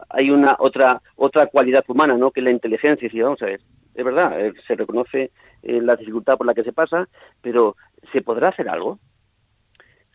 hay 0.08 0.30
una 0.30 0.56
otra 0.58 1.00
otra 1.16 1.46
cualidad 1.46 1.84
humana, 1.88 2.16
¿no? 2.16 2.30
Que 2.30 2.40
es 2.40 2.44
la 2.44 2.50
inteligencia. 2.50 3.08
Y 3.12 3.20
vamos 3.20 3.42
a 3.42 3.46
ver, 3.46 3.60
es 3.94 4.04
verdad, 4.04 4.40
eh, 4.40 4.52
se 4.66 4.74
reconoce 4.74 5.30
eh, 5.62 5.80
la 5.80 5.96
dificultad 5.96 6.36
por 6.36 6.46
la 6.46 6.54
que 6.54 6.64
se 6.64 6.72
pasa, 6.72 7.08
pero 7.40 7.76
¿se 8.12 8.22
podrá 8.22 8.48
hacer 8.48 8.68
algo? 8.68 8.98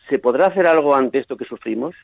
¿Se 0.08 0.18
podrá 0.18 0.48
hacer 0.48 0.66
algo 0.66 0.94
ante 0.94 1.18
esto 1.18 1.36
que 1.36 1.44
sufrimos? 1.44 1.94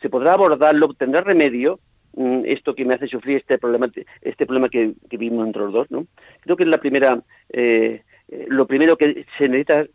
¿Se 0.00 0.08
podrá 0.08 0.34
abordarlo? 0.34 0.92
¿Tendrá 0.94 1.20
remedio 1.20 1.78
mm, 2.14 2.42
esto 2.46 2.74
que 2.74 2.84
me 2.84 2.94
hace 2.94 3.06
sufrir 3.06 3.38
este 3.38 3.58
problema, 3.58 3.88
este 4.22 4.46
problema 4.46 4.68
que, 4.68 4.94
vivimos 5.10 5.46
entre 5.46 5.62
los 5.62 5.72
dos? 5.72 5.90
¿no? 5.90 6.06
Creo 6.40 6.56
que 6.56 6.64
es 6.64 6.68
la 6.68 6.78
primera, 6.78 7.22
eh, 7.50 8.02
lo 8.48 8.66
primero 8.66 8.96
que 8.96 9.24
se 9.38 9.48
necesita 9.48 9.86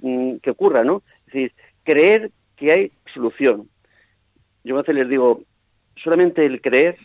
mm, 0.00 0.36
que 0.36 0.50
ocurra, 0.50 0.84
¿no? 0.84 1.02
Es 1.26 1.32
decir, 1.32 1.52
creer 1.84 2.30
que 2.56 2.72
hay 2.72 2.92
solución. 3.14 3.68
Yo 4.66 4.74
a 4.74 4.78
veces 4.78 4.96
les 4.96 5.08
digo, 5.08 5.42
solamente 6.02 6.44
el 6.44 6.60
creer, 6.60 6.96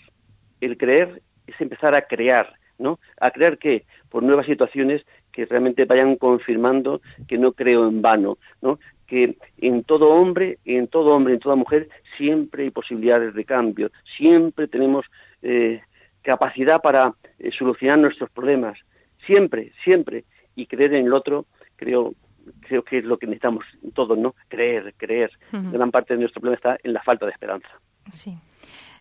el 0.61 0.77
creer 0.77 1.21
es 1.45 1.61
empezar 1.61 1.93
a 1.93 2.01
crear, 2.01 2.51
¿no? 2.79 2.99
A 3.19 3.29
creer 3.29 3.59
que 3.59 3.85
por 4.09 4.23
nuevas 4.23 4.47
situaciones 4.47 5.05
que 5.31 5.45
realmente 5.45 5.85
vayan 5.85 6.15
confirmando 6.15 7.01
que 7.27 7.37
no 7.37 7.51
creo 7.51 7.87
en 7.87 8.01
vano, 8.01 8.39
¿no? 8.63 8.79
Que 9.05 9.37
en 9.59 9.83
todo 9.83 10.09
hombre, 10.09 10.57
en 10.65 10.87
todo 10.87 11.15
hombre, 11.15 11.35
en 11.35 11.39
toda 11.39 11.55
mujer, 11.55 11.87
siempre 12.17 12.63
hay 12.63 12.71
posibilidades 12.71 13.35
de 13.35 13.45
cambio, 13.45 13.91
siempre 14.17 14.67
tenemos 14.67 15.05
eh, 15.43 15.81
capacidad 16.23 16.81
para 16.81 17.13
eh, 17.37 17.51
solucionar 17.55 17.99
nuestros 17.99 18.31
problemas, 18.31 18.79
siempre, 19.27 19.71
siempre, 19.83 20.23
y 20.55 20.65
creer 20.65 20.95
en 20.95 21.05
el 21.05 21.13
otro, 21.13 21.45
creo 21.75 22.15
creo 22.61 22.83
que 22.83 22.99
es 22.99 23.03
lo 23.03 23.17
que 23.17 23.27
necesitamos 23.27 23.65
todos, 23.93 24.17
¿no? 24.17 24.35
Creer, 24.47 24.93
creer. 24.97 25.31
Gran 25.51 25.91
parte 25.91 26.13
de 26.13 26.21
nuestro 26.21 26.41
problema 26.41 26.55
está 26.55 26.77
en 26.83 26.93
la 26.93 27.01
falta 27.03 27.25
de 27.25 27.31
esperanza. 27.31 27.69
Sí. 28.11 28.37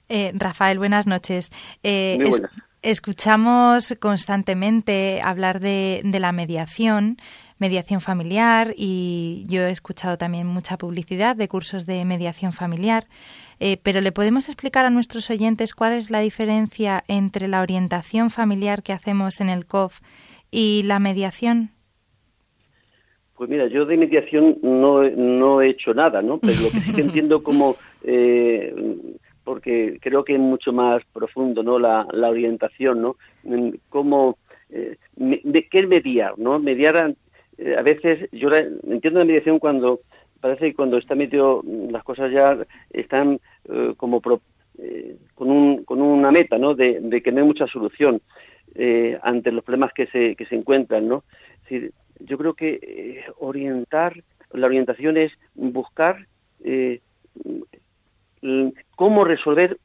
Eh, 0.08 0.32
Rafael, 0.34 0.78
buenas 0.78 1.06
noches. 1.06 1.50
Eh, 1.82 2.18
escuchamos 2.82 3.94
constantemente 4.00 5.20
hablar 5.22 5.60
de, 5.60 6.02
la 6.04 6.32
mediación, 6.32 7.16
mediación 7.58 8.00
familiar, 8.00 8.74
y 8.76 9.44
yo 9.48 9.62
he 9.62 9.70
escuchado 9.70 10.18
también 10.18 10.46
mucha 10.46 10.78
publicidad 10.78 11.36
de 11.36 11.48
cursos 11.48 11.86
de 11.86 12.04
mediación 12.04 12.52
familiar. 12.52 13.06
Eh, 13.60 13.78
pero 13.82 14.00
¿le 14.00 14.12
podemos 14.12 14.48
explicar 14.48 14.84
a 14.84 14.90
nuestros 14.90 15.30
oyentes 15.30 15.74
cuál 15.74 15.92
es 15.92 16.10
la 16.10 16.20
diferencia 16.20 17.04
entre 17.06 17.46
la 17.46 17.60
orientación 17.60 18.30
familiar 18.30 18.82
que 18.82 18.92
hacemos 18.92 19.40
en 19.40 19.50
el 19.50 19.66
COF 19.66 20.00
y 20.50 20.82
la 20.84 20.98
mediación? 20.98 21.70
Pues 23.40 23.48
mira, 23.48 23.68
yo 23.68 23.86
de 23.86 23.96
mediación 23.96 24.58
no, 24.60 25.02
no 25.02 25.62
he 25.62 25.70
hecho 25.70 25.94
nada, 25.94 26.20
¿no? 26.20 26.36
Pero 26.36 26.60
lo 26.60 26.70
que 26.70 26.80
sí 26.80 26.92
que 26.92 27.00
entiendo 27.08 27.42
como 27.42 27.74
porque 29.44 29.98
creo 29.98 30.24
que 30.24 30.34
es 30.34 30.38
mucho 30.38 30.74
más 30.74 31.02
profundo, 31.10 31.62
¿no? 31.62 31.78
La, 31.78 32.06
orientación, 32.12 33.00
¿no? 33.00 33.16
Cómo, 33.88 34.36
eh, 34.68 34.98
de 35.16 35.68
qué 35.70 35.86
mediar, 35.86 36.38
¿no? 36.38 36.58
Mediar, 36.58 37.14
eh, 37.56 37.76
a 37.78 37.80
veces, 37.80 38.28
yo 38.30 38.50
entiendo 38.50 39.20
la 39.20 39.24
mediación 39.24 39.58
cuando 39.58 40.00
parece 40.42 40.66
que 40.66 40.74
cuando 40.74 40.98
está 40.98 41.14
metido 41.14 41.62
las 41.64 42.04
cosas 42.04 42.30
ya 42.30 42.58
están 42.90 43.40
eh, 43.70 43.94
como 43.96 44.20
con, 44.20 45.50
un, 45.50 45.84
con 45.84 46.02
una 46.02 46.30
meta, 46.30 46.58
¿no? 46.58 46.74
De, 46.74 47.22
que 47.24 47.32
no 47.32 47.40
hay 47.40 47.46
mucha 47.46 47.66
solución 47.68 48.20
ante 49.22 49.50
los 49.50 49.64
problemas 49.64 49.94
que 49.94 50.08
se, 50.08 50.36
que 50.36 50.44
se 50.44 50.56
encuentran, 50.56 51.08
¿no? 51.08 51.24
Yo 52.20 52.38
creo 52.38 52.54
que 52.54 53.24
orientar, 53.38 54.22
la 54.52 54.66
orientación 54.66 55.16
es 55.16 55.32
buscar 55.54 56.26
cómo 58.96 59.24
resolver 59.24 59.78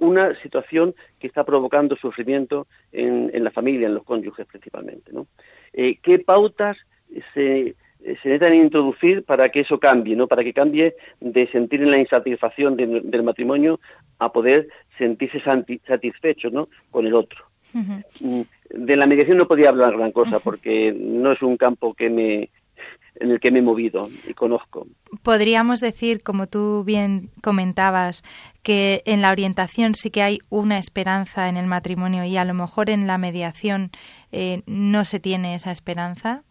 una 0.00 0.34
situación 0.42 0.94
que 1.18 1.26
está 1.26 1.44
provocando 1.44 1.94
sufrimiento 1.96 2.66
en, 2.90 3.44
la 3.44 3.50
familia, 3.50 3.86
en 3.86 3.94
los 3.94 4.04
cónyuges 4.04 4.46
principalmente. 4.46 5.12
¿no? 5.12 5.26
Eh, 5.72 5.98
¿Qué 6.02 6.18
pautas 6.18 6.76
se, 7.34 7.76
se 8.00 8.28
necesitan 8.28 8.54
introducir 8.54 9.24
para 9.24 9.50
que 9.50 9.60
eso 9.60 9.78
cambie, 9.78 10.16
¿no? 10.16 10.26
para 10.26 10.42
que 10.42 10.54
cambie 10.54 10.96
de 11.20 11.46
sentir 11.48 11.82
en 11.82 11.90
la 11.90 11.98
insatisfacción 11.98 12.76
del 12.76 13.22
matrimonio 13.22 13.78
a 14.18 14.32
poder 14.32 14.68
sentirse 14.96 15.40
satisfecho 15.86 16.50
¿no? 16.50 16.68
con 16.90 17.06
el 17.06 17.14
otro? 17.14 17.49
De 17.72 18.96
la 18.96 19.06
mediación 19.06 19.38
no 19.38 19.48
podía 19.48 19.68
hablar 19.68 19.96
gran 19.96 20.12
cosa 20.12 20.38
porque 20.38 20.92
no 20.92 21.32
es 21.32 21.42
un 21.42 21.56
campo 21.56 21.94
que 21.94 22.08
me, 22.08 22.50
en 23.20 23.30
el 23.30 23.40
que 23.40 23.50
me 23.50 23.60
he 23.60 23.62
movido 23.62 24.02
y 24.26 24.34
conozco. 24.34 24.86
Podríamos 25.22 25.80
decir, 25.80 26.22
como 26.22 26.46
tú 26.46 26.84
bien 26.84 27.30
comentabas, 27.42 28.22
que 28.62 29.02
en 29.04 29.22
la 29.22 29.30
orientación 29.30 29.94
sí 29.94 30.10
que 30.10 30.22
hay 30.22 30.38
una 30.48 30.78
esperanza 30.78 31.48
en 31.48 31.56
el 31.56 31.66
matrimonio 31.66 32.24
y 32.24 32.36
a 32.36 32.44
lo 32.44 32.54
mejor 32.54 32.90
en 32.90 33.06
la 33.06 33.18
mediación 33.18 33.90
eh, 34.32 34.62
no 34.66 35.04
se 35.04 35.20
tiene 35.20 35.54
esa 35.54 35.70
esperanza. 35.70 36.42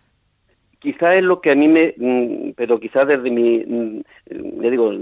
Quizá 0.80 1.16
es 1.16 1.24
lo 1.24 1.42
que 1.42 1.52
a 1.52 1.56
mí 1.56 1.68
me, 1.68 1.94
mm, 1.98 2.54
pero 2.56 2.80
quizá 2.80 3.04
desde 3.04 3.30
mi, 3.30 3.60
mm, 3.60 4.02
le 4.62 4.72
digo, 4.72 4.94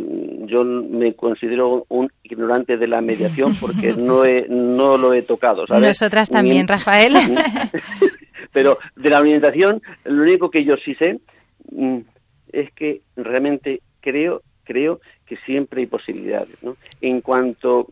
yo 0.47 0.63
me 0.63 1.13
considero 1.13 1.85
un 1.89 2.11
ignorante 2.23 2.77
de 2.77 2.87
la 2.87 2.99
mediación 3.01 3.53
porque 3.61 3.93
no 3.93 4.23
no 4.49 4.97
lo 4.97 5.13
he 5.13 5.21
tocado. 5.21 5.65
Nosotras 5.67 6.29
también, 6.29 6.67
Rafael. 6.67 7.13
pero 8.51 8.79
de 8.95 9.09
la 9.09 9.19
orientación, 9.19 9.81
lo 10.05 10.23
único 10.23 10.49
que 10.49 10.65
yo 10.65 10.75
sí 10.77 10.95
sé 10.95 11.19
Mm, 11.71 11.99
es 12.51 12.71
que 12.71 13.01
realmente 13.15 13.81
creo 13.99 14.41
creo 14.63 15.01
que 15.25 15.37
siempre 15.45 15.81
hay 15.81 15.87
posibilidades 15.87 16.61
¿no? 16.61 16.77
en 17.01 17.21
cuanto 17.21 17.87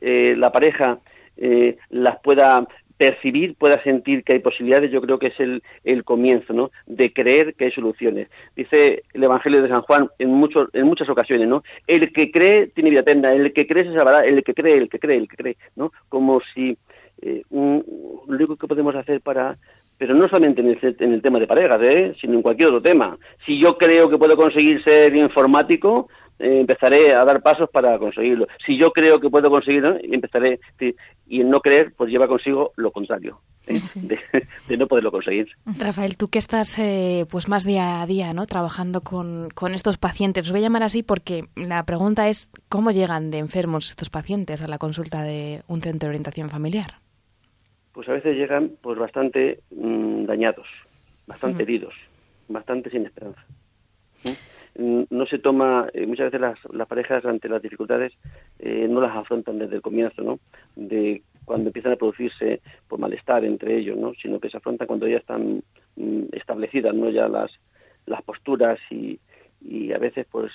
eh, 0.00 0.34
la 0.36 0.50
pareja 0.50 0.98
eh, 1.36 1.76
las 1.90 2.18
pueda 2.20 2.66
percibir, 3.00 3.54
pueda 3.54 3.82
sentir 3.82 4.22
que 4.22 4.34
hay 4.34 4.40
posibilidades, 4.40 4.90
yo 4.90 5.00
creo 5.00 5.18
que 5.18 5.28
es 5.28 5.40
el, 5.40 5.62
el 5.84 6.04
comienzo, 6.04 6.52
¿no? 6.52 6.70
De 6.84 7.14
creer 7.14 7.54
que 7.54 7.64
hay 7.64 7.70
soluciones. 7.72 8.28
Dice 8.54 9.04
el 9.14 9.24
Evangelio 9.24 9.62
de 9.62 9.70
San 9.70 9.80
Juan 9.80 10.10
en 10.18 10.28
muchos, 10.28 10.68
en 10.74 10.84
muchas 10.84 11.08
ocasiones, 11.08 11.48
¿no? 11.48 11.62
El 11.86 12.12
que 12.12 12.30
cree 12.30 12.66
tiene 12.66 12.90
vida 12.90 13.00
eterna, 13.00 13.32
el 13.32 13.54
que 13.54 13.66
cree 13.66 13.84
se 13.84 13.94
salvará, 13.94 14.20
el 14.20 14.44
que 14.44 14.52
cree, 14.52 14.74
el 14.74 14.90
que 14.90 14.98
cree, 14.98 15.16
el 15.16 15.28
que 15.28 15.36
cree, 15.38 15.56
¿no? 15.76 15.92
Como 16.10 16.42
si 16.52 16.76
eh, 17.22 17.42
un, 17.48 17.82
lo 18.28 18.36
único 18.36 18.56
que 18.56 18.66
podemos 18.66 18.94
hacer 18.94 19.22
para 19.22 19.56
pero 19.96 20.14
no 20.14 20.28
solamente 20.28 20.60
en 20.60 20.68
el, 20.68 20.96
en 20.98 21.12
el 21.12 21.22
tema 21.22 21.38
de 21.38 21.46
parejas, 21.46 21.78
¿eh? 21.82 22.14
sino 22.18 22.34
en 22.34 22.42
cualquier 22.42 22.68
otro 22.68 22.80
tema. 22.80 23.18
Si 23.44 23.60
yo 23.60 23.76
creo 23.76 24.08
que 24.08 24.16
puedo 24.16 24.34
conseguir 24.34 24.82
ser 24.82 25.14
informático, 25.14 26.08
eh, 26.40 26.60
empezaré 26.60 27.14
a 27.14 27.24
dar 27.24 27.42
pasos 27.42 27.68
para 27.70 27.98
conseguirlo. 27.98 28.46
Si 28.66 28.78
yo 28.78 28.92
creo 28.92 29.20
que 29.20 29.30
puedo 29.30 29.50
conseguirlo, 29.50 29.96
empezaré. 30.02 30.60
Y 31.26 31.40
el 31.40 31.48
no 31.48 31.60
creer, 31.60 31.92
pues 31.96 32.10
lleva 32.10 32.26
consigo 32.26 32.72
lo 32.76 32.90
contrario, 32.90 33.40
¿eh? 33.66 33.78
de, 34.68 34.76
no 34.76 34.88
poderlo 34.88 35.12
conseguir. 35.12 35.48
Rafael, 35.78 36.16
tú 36.16 36.28
que 36.28 36.40
estás 36.40 36.78
eh, 36.78 37.24
pues 37.30 37.48
más 37.48 37.64
día 37.64 38.02
a 38.02 38.06
día 38.06 38.32
no 38.32 38.46
trabajando 38.46 39.02
con, 39.02 39.48
con 39.54 39.74
estos 39.74 39.96
pacientes, 39.96 40.46
os 40.46 40.52
voy 40.52 40.60
a 40.60 40.64
llamar 40.64 40.82
así 40.82 41.02
porque 41.02 41.44
la 41.54 41.84
pregunta 41.84 42.28
es: 42.28 42.50
¿cómo 42.68 42.90
llegan 42.90 43.30
de 43.30 43.38
enfermos 43.38 43.88
estos 43.88 44.10
pacientes 44.10 44.62
a 44.62 44.68
la 44.68 44.78
consulta 44.78 45.22
de 45.22 45.62
un 45.68 45.80
centro 45.82 46.06
de 46.06 46.10
orientación 46.10 46.50
familiar? 46.50 46.94
pues 47.92 48.08
a 48.08 48.12
veces 48.12 48.36
llegan 48.36 48.72
pues 48.80 48.98
bastante 48.98 49.60
mm, 49.70 50.24
dañados, 50.24 50.66
bastante 51.26 51.64
heridos, 51.64 51.94
bastante 52.48 52.90
sin 52.90 53.04
esperanza. 53.04 53.44
Mm, 54.24 54.28
no 54.76 55.26
se 55.26 55.38
toma, 55.38 55.88
eh, 55.92 56.06
muchas 56.06 56.26
veces 56.26 56.40
las, 56.40 56.58
las, 56.72 56.86
parejas 56.86 57.24
ante 57.24 57.48
las 57.48 57.62
dificultades 57.62 58.12
eh, 58.58 58.86
no 58.88 59.00
las 59.00 59.16
afrontan 59.16 59.58
desde 59.58 59.76
el 59.76 59.82
comienzo, 59.82 60.22
¿no? 60.22 60.38
De 60.76 61.22
cuando 61.44 61.68
empiezan 61.68 61.92
a 61.92 61.96
producirse 61.96 62.60
por 62.88 62.98
malestar 62.98 63.44
entre 63.44 63.76
ellos, 63.76 63.96
¿no? 63.96 64.12
Sino 64.14 64.38
que 64.38 64.50
se 64.50 64.56
afrontan 64.56 64.86
cuando 64.86 65.08
ya 65.08 65.18
están 65.18 65.62
mm, 65.96 66.22
establecidas, 66.32 66.94
¿no? 66.94 67.10
Ya 67.10 67.28
las, 67.28 67.50
las 68.06 68.22
posturas 68.22 68.78
y, 68.90 69.18
y 69.60 69.92
a 69.92 69.98
veces 69.98 70.26
pues 70.30 70.52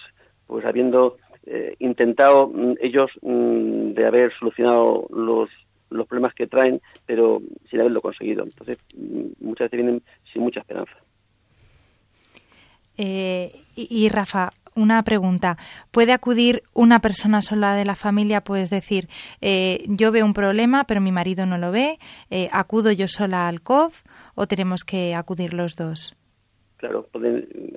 pues 0.48 0.64
habiendo 0.66 1.18
eh, 1.46 1.76
intentado 1.80 2.52
ellos 2.80 3.12
de 3.22 4.06
haber 4.06 4.32
solucionado 4.38 5.08
los 5.10 5.50
los 5.90 6.08
problemas 6.08 6.34
que 6.34 6.48
traen, 6.48 6.82
pero 7.06 7.42
sin 7.70 7.80
haberlo 7.80 8.02
conseguido. 8.02 8.44
Entonces, 8.44 8.78
mm, 8.98 9.46
muchas 9.46 9.72
veces 9.72 9.86
vienen 9.86 10.02
sin 10.32 10.42
mucha 10.42 10.60
esperanza. 10.60 10.94
Eh, 12.98 13.52
y, 13.76 14.10
Rafa, 14.10 14.52
una 14.76 15.04
pregunta. 15.04 15.58
¿Puede 15.92 16.14
acudir 16.14 16.62
una 16.74 17.00
persona 17.00 17.42
sola 17.42 17.76
de 17.76 17.86
la 17.86 17.96
familia? 17.96 18.42
Puedes 18.42 18.70
decir, 18.70 19.08
eh, 19.42 19.80
yo 19.88 20.12
veo 20.12 20.26
un 20.26 20.34
problema, 20.34 20.86
pero 20.86 21.02
mi 21.02 21.12
marido 21.12 21.46
no 21.46 21.58
lo 21.58 21.72
ve. 21.72 21.98
Eh, 22.30 22.50
¿Acudo 22.52 22.92
yo 22.92 23.08
sola 23.08 23.48
al 23.48 23.62
COF 23.62 24.04
o 24.36 24.48
tenemos 24.48 24.84
que 24.84 25.16
acudir 25.16 25.54
los 25.54 25.76
dos? 25.76 26.16
Claro, 26.78 27.08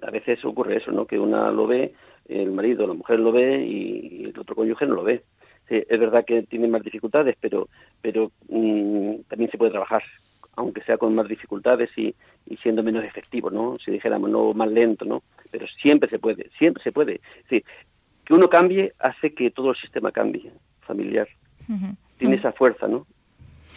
a 0.03 0.11
veces 0.11 0.45
ocurre 0.45 0.79
eso, 0.79 0.91
¿no? 0.91 1.07
Que 1.07 1.19
una 1.19 1.51
lo 1.51 1.67
ve, 1.67 1.95
el 2.29 2.51
marido, 2.51 2.87
la 2.87 2.95
mujer 2.95 3.21
lo 3.21 3.33
ve 3.33 3.65
y 3.65 4.25
el 4.25 4.39
otro 4.39 4.55
cónyuge 4.55 4.87
no 4.87 4.97
lo 4.97 5.05
ve. 5.05 5.23
es 5.69 6.01
verdad 6.01 6.25
que 6.27 6.43
tiene 6.43 6.67
más 6.67 6.83
dificultades, 6.83 7.37
pero, 7.41 7.69
pero 8.03 8.33
mm, 8.49 9.23
también 9.29 9.51
se 9.51 9.59
puede 9.59 9.71
trabajar, 9.71 10.03
aunque 10.57 10.83
sea 10.83 10.99
con 10.99 11.15
más 11.15 11.29
dificultades 11.29 11.91
y, 11.97 12.15
y, 12.47 12.57
siendo 12.59 12.83
menos 12.83 13.05
efectivo, 13.05 13.51
¿no? 13.51 13.77
Si 13.85 13.91
dijéramos, 13.91 14.31
no 14.31 14.53
más 14.55 14.71
lento, 14.71 15.05
¿no? 15.05 15.23
Pero 15.51 15.67
siempre 15.81 16.11
se 16.11 16.19
puede, 16.19 16.51
siempre 16.59 16.83
se 16.83 16.93
puede. 16.93 17.21
Es 17.49 17.65
que 18.25 18.35
uno 18.35 18.49
cambie 18.49 18.93
hace 18.99 19.33
que 19.35 19.51
todo 19.51 19.71
el 19.71 19.77
sistema 19.77 20.13
cambie, 20.13 20.53
familiar. 20.81 21.29
Tiene 22.19 22.37
esa 22.37 22.53
fuerza, 22.53 22.89
¿no? 22.89 23.07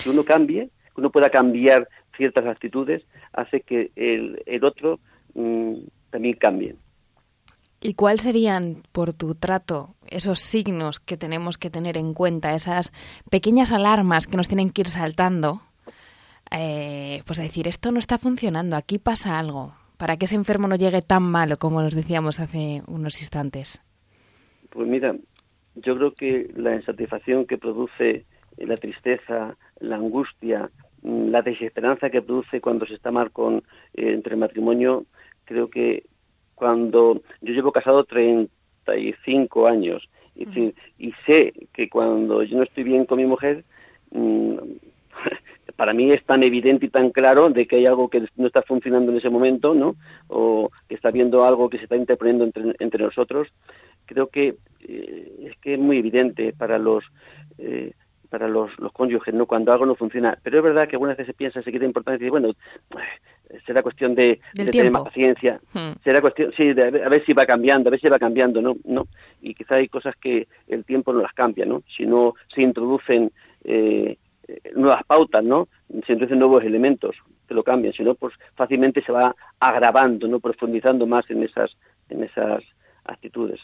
Que 0.02 0.10
uno 0.10 0.24
cambie, 0.24 0.70
que 0.94 1.02
uno 1.02 1.10
pueda 1.10 1.30
cambiar 1.30 1.88
ciertas 2.18 2.46
actitudes, 2.46 3.04
hace 3.34 3.62
que 3.62 3.92
el, 3.96 4.42
el 4.46 4.64
otro 4.64 5.00
mm, 5.36 5.76
también 6.10 6.36
cambie. 6.36 6.76
¿Y 7.84 7.96
cuáles 7.96 8.22
serían, 8.22 8.84
por 8.92 9.14
tu 9.14 9.34
trato, 9.34 9.96
esos 10.08 10.40
signos 10.40 11.00
que 11.00 11.18
tenemos 11.18 11.58
que 11.58 11.72
tener 11.72 11.98
en 11.98 12.14
cuenta, 12.14 12.54
esas 12.54 12.92
pequeñas 13.32 13.72
alarmas 13.72 14.28
que 14.28 14.38
nos 14.38 14.48
tienen 14.48 14.70
que 14.70 14.82
ir 14.82 14.88
saltando? 14.88 15.62
Eh, 16.52 17.22
pues 17.26 17.40
a 17.40 17.44
decir, 17.44 17.68
esto 17.68 17.92
no 17.92 18.00
está 18.00 18.18
funcionando, 18.18 18.76
aquí 18.76 19.00
pasa 19.00 19.40
algo, 19.40 19.74
para 19.98 20.18
que 20.18 20.26
ese 20.26 20.36
enfermo 20.36 20.68
no 20.68 20.76
llegue 20.76 21.02
tan 21.02 21.24
malo 21.24 21.56
como 21.58 21.82
nos 21.82 21.96
decíamos 21.96 22.40
hace 22.40 22.82
unos 22.88 23.22
instantes. 23.22 23.82
Pues 24.70 24.88
mira, 24.88 25.16
yo 25.76 25.96
creo 25.96 26.14
que 26.14 26.52
la 26.56 26.76
insatisfacción 26.76 27.46
que 27.46 27.58
produce 27.58 28.26
la 28.58 28.76
tristeza, 28.76 29.56
la 29.80 29.96
angustia, 29.96 30.70
la 31.04 31.42
desesperanza 31.42 32.10
que 32.10 32.22
produce 32.22 32.60
cuando 32.60 32.86
se 32.86 32.96
está 32.96 33.12
mal 33.12 33.32
con 33.32 33.58
eh, 33.94 34.14
entre 34.14 34.36
matrimonio, 34.36 35.06
creo 35.46 35.70
que 35.70 36.04
cuando 36.56 37.22
yo 37.42 37.54
llevo 37.54 37.72
casado 37.72 38.04
35 38.04 39.68
años 39.68 40.08
y, 40.36 40.74
y 40.98 41.14
sé 41.26 41.54
que 41.74 41.90
cuando 41.90 42.44
yo 42.44 42.58
no 42.58 42.64
estoy 42.64 42.84
bien 42.84 43.06
con 43.06 43.18
mi 43.18 43.26
mujer, 43.26 43.64
mm, 44.12 44.58
para 45.82 45.94
mí 45.94 46.12
es 46.12 46.24
tan 46.24 46.44
evidente 46.44 46.86
y 46.86 46.90
tan 46.90 47.10
claro 47.10 47.50
de 47.50 47.66
que 47.66 47.78
hay 47.78 47.88
algo 47.88 48.08
que 48.08 48.24
no 48.36 48.46
está 48.46 48.62
funcionando 48.62 49.12
en 49.12 49.18
ese 49.18 49.32
momento, 49.32 49.74
¿no? 49.74 49.96
O 50.28 50.70
que 50.88 50.94
está 50.94 51.10
viendo 51.10 51.44
algo 51.44 51.72
que 51.72 51.80
se 51.80 51.86
está 51.86 51.96
interponiendo 51.96 52.44
entre, 52.44 52.76
entre 52.78 53.04
nosotros. 53.04 53.48
Creo 54.06 54.28
que 54.28 54.58
eh, 54.82 55.48
es 55.50 55.58
que 55.58 55.74
es 55.74 55.80
muy 55.80 55.98
evidente 55.98 56.54
para 56.54 56.78
los 56.78 57.04
eh, 57.58 57.94
para 58.30 58.48
los, 58.48 58.70
los 58.78 58.92
cónyuges, 58.92 59.34
¿no? 59.34 59.48
Cuando 59.48 59.74
algo 59.74 59.88
no 59.88 59.96
funciona. 59.96 60.38
Pero 60.44 60.60
es 60.60 60.64
verdad 60.64 60.88
que 60.88 60.98
algunas 60.98 61.18
veces 61.18 61.32
se 61.32 61.34
piensa, 61.34 61.64
se 61.64 61.72
quita 61.72 61.84
importancia 61.84 62.22
y 62.22 62.26
dice, 62.26 62.30
bueno, 62.30 62.54
será 63.66 63.82
cuestión 63.82 64.14
de, 64.14 64.40
tener 64.54 64.92
más 64.92 65.06
paciencia, 65.06 65.60
hmm. 65.74 65.94
será 66.04 66.22
cuestión, 66.22 66.54
sí, 66.56 66.74
de 66.74 67.04
a 67.04 67.10
ver 67.10 67.26
si 67.26 67.34
va 67.34 67.48
cambiando, 67.48 67.90
a 67.90 67.92
ver 67.92 68.00
si 68.00 68.08
va 68.08 68.20
cambiando, 68.20 68.62
¿no? 68.62 68.76
¿no? 68.84 69.08
Y 69.42 69.56
quizá 69.56 69.78
hay 69.78 69.88
cosas 69.88 70.16
que 70.18 70.48
el 70.68 70.86
tiempo 70.86 71.12
no 71.12 71.24
las 71.24 71.34
cambia, 71.34 71.66
¿no? 71.66 71.82
Si 71.98 72.06
no 72.06 72.36
se 72.54 72.62
introducen 72.62 73.32
eh, 73.64 74.20
nuevas 74.76 75.04
pautas, 75.06 75.44
¿no? 75.44 75.68
Se 76.06 76.14
introducen 76.14 76.40
nuevos 76.40 76.64
elementos 76.64 77.16
que 77.48 77.54
lo 77.54 77.64
cambian, 77.64 77.94
si 77.94 78.04
no, 78.04 78.16
pues 78.16 78.34
fácilmente 78.56 79.04
se 79.04 79.12
va 79.12 79.36
agravando, 79.60 80.28
¿no? 80.28 80.40
Profundizando 80.40 81.06
más 81.06 81.30
en 81.30 81.44
esas, 81.44 81.72
en 82.10 82.24
esas 82.24 82.64
actitudes. 83.04 83.60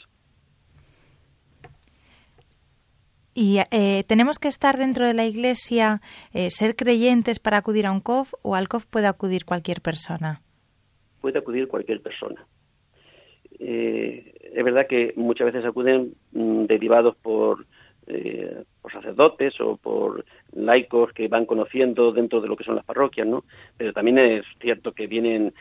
¿Y 3.33 3.59
eh, 3.69 4.03
tenemos 4.07 4.39
que 4.39 4.47
estar 4.47 4.77
dentro 4.77 5.05
de 5.05 5.13
la 5.13 5.25
iglesia, 5.25 6.01
eh, 6.33 6.49
ser 6.49 6.75
creyentes 6.75 7.39
para 7.39 7.57
acudir 7.57 7.85
a 7.85 7.91
un 7.91 7.99
COF 7.99 8.33
o 8.41 8.55
al 8.55 8.67
COF 8.67 8.87
puede 8.87 9.05
acudir 9.05 9.45
cualquier 9.45 9.79
persona? 9.79 10.41
Puede 11.21 11.37
acudir 11.37 11.67
cualquier 11.67 12.01
persona. 12.01 12.47
Eh, 13.59 14.33
es 14.55 14.65
verdad 14.65 14.87
que 14.87 15.13
muchas 15.15 15.45
veces 15.45 15.65
acuden 15.65 16.15
mm, 16.31 16.65
derivados 16.65 17.15
por, 17.17 17.67
por 18.81 18.91
sacerdotes 18.91 19.59
o 19.59 19.77
por 19.77 20.23
laicos 20.53 21.11
que 21.13 21.27
van 21.27 21.45
conociendo 21.45 22.11
dentro 22.11 22.39
de 22.39 22.47
lo 22.47 22.55
que 22.55 22.63
son 22.63 22.75
las 22.75 22.85
parroquias, 22.85 23.27
¿no? 23.27 23.43
Pero 23.75 23.91
también 23.93 24.17
es 24.17 24.45
cierto 24.61 24.93
que 24.93 25.07
vienen 25.07 25.53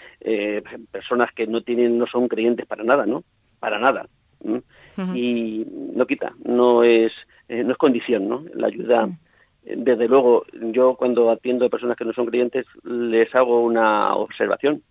personas 0.90 1.32
que 1.32 1.46
no 1.46 1.62
tienen, 1.62 1.98
no 1.98 2.06
son 2.06 2.28
creyentes 2.28 2.66
para 2.66 2.84
nada, 2.84 3.04
¿no? 3.04 3.24
Para 3.58 3.78
nada. 3.78 4.06
Y 5.14 5.66
no 5.94 6.06
quita, 6.06 6.32
no 6.44 6.82
es 6.82 7.12
eh, 7.48 7.62
no 7.62 7.72
es 7.72 7.78
condición, 7.78 8.28
¿no? 8.28 8.44
La 8.54 8.66
ayuda, 8.66 9.08
eh, 9.64 9.74
desde 9.76 10.08
luego, 10.08 10.44
yo 10.72 10.96
cuando 10.96 11.30
atiendo 11.30 11.66
a 11.66 11.70
personas 11.70 11.96
que 11.96 12.04
no 12.04 12.12
son 12.12 12.26
creyentes 12.26 12.66
les 12.84 13.32
hago 13.34 13.60
una 13.60 14.16
observación. 14.16 14.82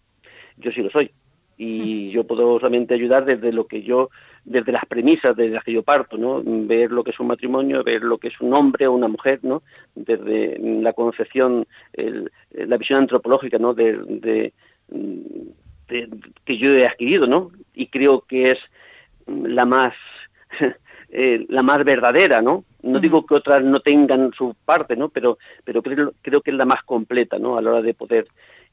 Yo 0.58 0.72
sí 0.72 0.82
lo 0.82 0.89
soy 0.89 1.12
y 1.58 2.12
yo 2.12 2.26
puedo 2.26 2.60
solamente 2.60 2.94
ayudar 2.94 3.26
desde 3.26 3.52
lo 3.52 3.68
que 3.68 3.82
yo, 3.82 4.10
desde 4.45 4.71
las 4.71 4.86
premisas 4.86 5.36
desde 5.36 5.55
las 5.55 5.63
que 5.63 5.73
yo 5.73 5.84
parto, 5.84 6.17
¿no? 6.17 6.41
Ver 6.45 6.91
lo 6.91 7.03
que 7.03 7.12
es 7.12 7.19
un 7.19 7.27
matrimonio, 7.27 7.84
ver 7.84 8.03
lo 8.03 8.17
que 8.17 8.27
es 8.29 8.39
un 8.39 8.53
hombre 8.53 8.88
o 8.88 8.93
una 8.93 9.08
mujer, 9.08 9.39
¿no? 9.43 9.63
Desde 9.95 10.58
la 10.60 10.93
concepción, 10.93 11.65
la 11.93 12.77
visión 12.77 12.99
antropológica, 12.99 13.58
¿no? 13.58 13.73
De, 13.73 13.97
de, 13.97 14.53
que 16.45 16.58
yo 16.58 16.71
he 16.71 16.86
adquirido, 16.86 17.27
¿no? 17.27 17.51
Y 17.73 17.88
creo 17.88 18.21
que 18.21 18.51
es 18.51 18.60
la 19.27 19.65
más 19.65 19.93
eh, 21.10 21.45
la 21.49 21.63
más 21.63 21.84
verdadera, 21.84 22.41
¿no? 22.41 22.65
No 22.84 22.99
digo 22.99 23.25
que 23.25 23.36
otras 23.36 23.63
no 23.63 23.79
tengan 23.79 24.31
su 24.34 24.55
parte, 24.63 24.95
¿no? 24.95 25.10
Pero, 25.10 25.39
pero 25.63 25.81
creo, 25.81 26.13
creo 26.21 26.41
que 26.41 26.51
es 26.51 26.58
la 26.58 26.65
más 26.65 26.84
completa, 26.84 27.39
¿no? 27.39 27.58
A 27.58 27.62
la 27.62 27.71
hora 27.71 27.81
de 27.81 27.95
poder 27.95 28.27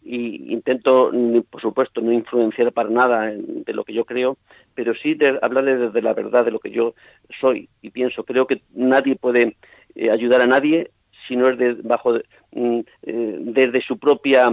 y 0.05 0.53
intento, 0.53 1.13
por 1.51 1.61
supuesto, 1.61 2.01
no 2.01 2.13
influenciar 2.13 2.73
para 2.73 2.89
nada 2.89 3.33
de 3.37 3.73
lo 3.73 3.85
que 3.85 3.93
yo 3.93 4.05
creo, 4.05 4.37
pero 4.75 4.95
sí 4.95 5.15
de 5.15 5.39
hablarle 5.41 5.77
desde 5.77 6.03
la 6.03 6.13
verdad 6.13 6.45
de 6.45 6.51
lo 6.51 6.59
que 6.59 6.71
yo 6.71 6.95
soy 7.41 7.69
y 7.83 7.91
pienso. 7.91 8.25
Creo 8.25 8.47
que 8.47 8.63
nadie 8.75 9.17
puede 9.17 9.57
eh, 9.95 10.11
ayudar 10.11 10.43
a 10.43 10.47
nadie 10.47 10.91
si 11.29 11.37
no 11.37 11.49
es 11.49 11.59
de, 11.59 11.75
bajo 11.83 12.15
mm, 12.53 12.81
eh, 13.03 13.37
desde 13.41 13.83
su 13.83 13.99
propia 13.99 14.45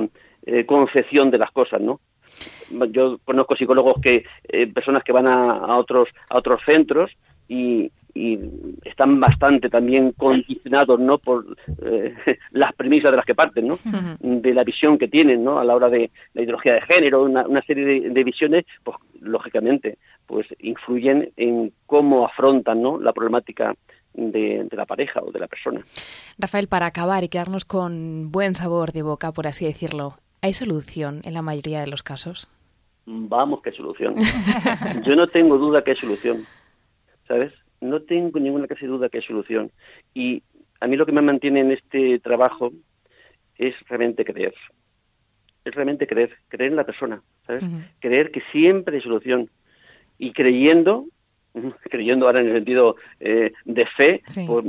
concepción 0.65 1.29
de 1.29 1.37
las 1.37 1.51
cosas, 1.51 1.81
¿no? 1.81 1.99
Yo 2.91 3.19
conozco 3.25 3.55
psicólogos 3.55 3.95
que 4.01 4.23
personas 4.73 5.03
que 5.03 5.11
van 5.11 5.27
a, 5.27 5.49
a 5.49 5.77
otros 5.77 6.07
a 6.29 6.37
otros 6.37 6.61
centros 6.65 7.11
y, 7.49 7.91
están 8.83 9.19
bastante 9.19 9.69
también 9.69 10.11
condicionados 10.11 10.99
no 10.99 11.19
por 11.19 11.45
eh, 11.85 12.13
las 12.51 12.73
premisas 12.73 13.11
de 13.11 13.17
las 13.17 13.25
que 13.25 13.35
parten 13.35 13.67
no 13.67 13.77
de 14.19 14.53
la 14.53 14.63
visión 14.63 14.97
que 14.97 15.07
tienen 15.07 15.41
no 15.43 15.57
a 15.57 15.63
la 15.63 15.73
hora 15.73 15.89
de 15.89 16.09
la 16.33 16.41
ideología 16.41 16.73
de 16.73 16.81
género 16.81 17.23
una, 17.23 17.61
serie 17.61 18.09
de, 18.09 18.23
visiones 18.23 18.65
pues 18.83 18.97
lógicamente 19.21 19.99
pues 20.25 20.47
influyen 20.59 21.31
en 21.37 21.71
cómo 21.85 22.25
afrontan 22.25 22.81
no 22.81 22.99
la 22.99 23.13
problemática 23.13 23.73
de, 24.13 24.65
de, 24.69 24.75
la 24.75 24.85
pareja 24.85 25.21
o 25.21 25.31
de 25.31 25.39
la 25.39 25.47
persona. 25.47 25.81
Rafael, 26.37 26.67
para 26.67 26.87
acabar 26.87 27.23
y 27.23 27.29
quedarnos 27.29 27.63
con 27.63 28.31
buen 28.31 28.55
sabor 28.55 28.91
de 28.91 29.03
boca, 29.03 29.31
por 29.31 29.47
así 29.47 29.65
decirlo, 29.65 30.15
¿hay 30.41 30.53
solución 30.53 31.21
en 31.23 31.35
la 31.35 31.41
mayoría 31.41 31.79
de 31.79 31.87
los 31.87 32.03
casos? 32.03 32.49
Vamos, 33.11 33.61
que 33.63 33.71
solución. 33.71 34.15
Yo 35.05 35.15
no 35.15 35.25
tengo 35.27 35.57
duda 35.57 35.83
que 35.83 35.91
hay 35.91 35.97
solución. 35.97 36.45
¿Sabes? 37.29 37.53
No 37.79 38.01
tengo 38.01 38.39
ninguna 38.39 38.65
de 38.67 38.87
duda 38.87 39.07
que 39.07 39.19
hay 39.19 39.23
solución. 39.23 39.71
Y 40.13 40.43
a 40.81 40.87
mí 40.87 40.97
lo 40.97 41.05
que 41.05 41.13
me 41.13 41.21
mantiene 41.21 41.61
en 41.61 41.71
este 41.71 42.19
trabajo 42.19 42.71
es 43.57 43.75
realmente 43.87 44.25
creer. 44.25 44.53
Es 45.63 45.75
realmente 45.75 46.07
creer, 46.07 46.35
creer 46.49 46.71
en 46.71 46.77
la 46.77 46.85
persona, 46.85 47.21
¿sabes? 47.45 47.63
Creer 47.99 48.31
que 48.31 48.41
siempre 48.51 48.97
hay 48.97 49.03
solución. 49.03 49.49
Y 50.17 50.33
creyendo, 50.33 51.05
creyendo 51.89 52.25
ahora 52.25 52.41
en 52.41 52.47
el 52.47 52.53
sentido 52.55 52.95
eh, 53.19 53.51
de 53.65 53.85
fe, 53.97 54.21
por 54.45 54.63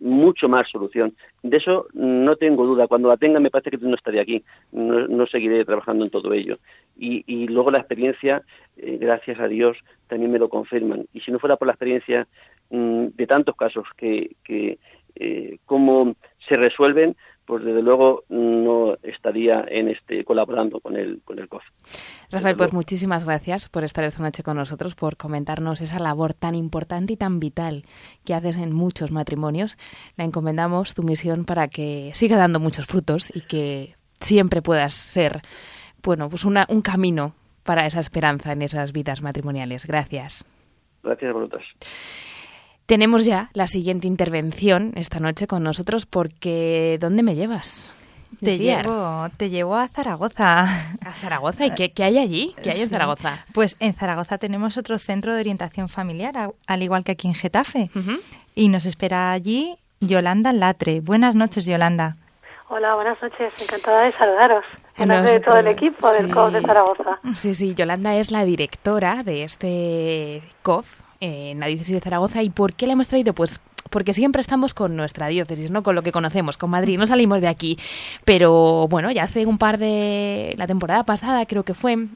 mucho 0.00 0.48
más 0.48 0.68
solución. 0.70 1.14
De 1.42 1.56
eso 1.56 1.86
no 1.92 2.36
tengo 2.36 2.66
duda. 2.66 2.86
Cuando 2.86 3.08
la 3.08 3.16
tenga 3.16 3.40
me 3.40 3.50
parece 3.50 3.70
que 3.70 3.78
no 3.78 3.94
estaré 3.94 4.20
aquí. 4.20 4.42
No, 4.72 5.26
seguiré 5.26 5.64
trabajando 5.64 6.04
en 6.04 6.10
todo 6.10 6.32
ello. 6.32 6.58
Y, 6.96 7.24
y 7.26 7.46
luego 7.48 7.70
la 7.70 7.78
experiencia, 7.78 8.42
eh, 8.76 8.98
gracias 9.00 9.40
a 9.40 9.48
Dios, 9.48 9.76
también 10.08 10.30
me 10.30 10.38
lo 10.38 10.48
confirman. 10.48 11.06
Y 11.12 11.20
si 11.20 11.30
no 11.30 11.38
fuera 11.38 11.56
por 11.56 11.66
la 11.66 11.74
experiencia 11.74 12.26
mm, 12.70 13.06
de 13.14 13.26
tantos 13.26 13.56
casos 13.56 13.86
que, 13.96 14.36
que 14.44 14.78
eh, 15.16 15.58
cómo 15.66 16.14
se 16.48 16.56
resuelven, 16.56 17.16
pues 17.44 17.64
desde 17.64 17.82
luego 17.82 18.24
no 18.28 18.96
estaría 19.02 19.52
en 19.68 19.88
este 19.88 20.24
colaborando 20.24 20.80
con 20.80 20.96
el 20.96 21.20
con 21.24 21.38
el 21.38 21.48
COF. 21.48 21.62
Rafael, 22.30 22.56
pues 22.56 22.72
muchísimas 22.72 23.24
gracias 23.24 23.68
por 23.68 23.84
estar 23.84 24.04
esta 24.04 24.22
noche 24.22 24.42
con 24.42 24.56
nosotros, 24.56 24.94
por 24.94 25.16
comentarnos 25.16 25.80
esa 25.80 25.98
labor 25.98 26.34
tan 26.34 26.54
importante 26.54 27.12
y 27.14 27.16
tan 27.16 27.40
vital 27.40 27.82
que 28.24 28.34
haces 28.34 28.56
en 28.56 28.74
muchos 28.74 29.10
matrimonios. 29.10 29.76
La 30.16 30.24
encomendamos 30.24 30.94
tu 30.94 31.02
misión 31.02 31.44
para 31.44 31.68
que 31.68 32.10
siga 32.14 32.36
dando 32.36 32.60
muchos 32.60 32.86
frutos 32.86 33.30
y 33.34 33.40
que 33.42 33.96
siempre 34.20 34.62
puedas 34.62 34.94
ser, 34.94 35.40
bueno, 36.02 36.28
pues 36.28 36.44
una, 36.44 36.66
un 36.68 36.80
camino 36.80 37.34
para 37.64 37.86
esa 37.86 38.00
esperanza 38.00 38.52
en 38.52 38.62
esas 38.62 38.92
vidas 38.92 39.22
matrimoniales. 39.22 39.86
Gracias. 39.86 40.44
Gracias 41.02 41.30
a 41.30 41.32
vosotros. 41.32 41.64
Tenemos 42.86 43.24
ya 43.24 43.50
la 43.54 43.66
siguiente 43.66 44.06
intervención 44.06 44.92
esta 44.96 45.20
noche 45.20 45.46
con 45.46 45.62
nosotros 45.62 46.06
porque 46.06 46.98
¿dónde 47.00 47.22
me 47.22 47.34
llevas? 47.34 47.94
Te 48.40 48.58
llevo, 48.58 49.28
te 49.36 49.50
llevo 49.50 49.76
a 49.76 49.88
Zaragoza. 49.88 50.62
¿A 50.62 51.12
Zaragoza? 51.12 51.64
¿Y 51.66 51.70
qué, 51.70 52.02
hay 52.02 52.18
allí? 52.18 52.54
¿Qué 52.62 52.70
hay 52.70 52.82
en 52.82 52.88
Zaragoza? 52.88 53.44
Pues 53.54 53.76
en 53.78 53.92
Zaragoza 53.92 54.38
tenemos 54.38 54.76
otro 54.76 54.98
centro 54.98 55.34
de 55.34 55.40
orientación 55.40 55.88
familiar, 55.88 56.50
al 56.66 56.82
igual 56.82 57.04
que 57.04 57.12
aquí 57.12 57.28
en 57.28 57.34
Getafe. 57.34 57.90
Y 58.54 58.68
nos 58.68 58.84
espera 58.84 59.32
allí 59.32 59.76
Yolanda 60.00 60.52
Latre. 60.52 61.00
Buenas 61.00 61.34
noches, 61.34 61.66
Yolanda. 61.66 62.16
Hola, 62.68 62.94
buenas 62.94 63.22
noches. 63.22 63.52
Encantada 63.62 64.02
de 64.02 64.12
saludaros. 64.12 64.64
En 64.96 65.08
nombre 65.08 65.32
de 65.32 65.40
todo 65.40 65.58
el 65.58 65.68
equipo 65.68 66.10
del 66.10 66.32
COF 66.32 66.52
de 66.52 66.62
Zaragoza. 66.62 67.20
Sí, 67.34 67.54
sí, 67.54 67.74
Yolanda 67.74 68.16
es 68.16 68.30
la 68.30 68.44
directora 68.44 69.22
de 69.22 69.44
este 69.44 70.42
COF 70.62 71.02
en 71.22 71.60
la 71.60 71.66
diócesis 71.66 71.94
de 71.94 72.00
Zaragoza. 72.00 72.42
¿Y 72.42 72.50
por 72.50 72.74
qué 72.74 72.86
la 72.86 72.94
hemos 72.94 73.08
traído? 73.08 73.32
Pues 73.32 73.60
porque 73.90 74.12
siempre 74.12 74.40
estamos 74.40 74.74
con 74.74 74.96
nuestra 74.96 75.28
diócesis, 75.28 75.70
¿no? 75.70 75.82
Con 75.82 75.94
lo 75.94 76.02
que 76.02 76.10
conocemos, 76.10 76.56
con 76.56 76.70
Madrid, 76.70 76.98
no 76.98 77.06
salimos 77.06 77.40
de 77.40 77.48
aquí. 77.48 77.78
Pero 78.24 78.88
bueno, 78.88 79.10
ya 79.12 79.24
hace 79.24 79.46
un 79.46 79.56
par 79.56 79.78
de 79.78 80.54
la 80.58 80.66
temporada 80.66 81.04
pasada 81.04 81.46
creo 81.46 81.62
que 81.62 81.74
fue 81.74 82.08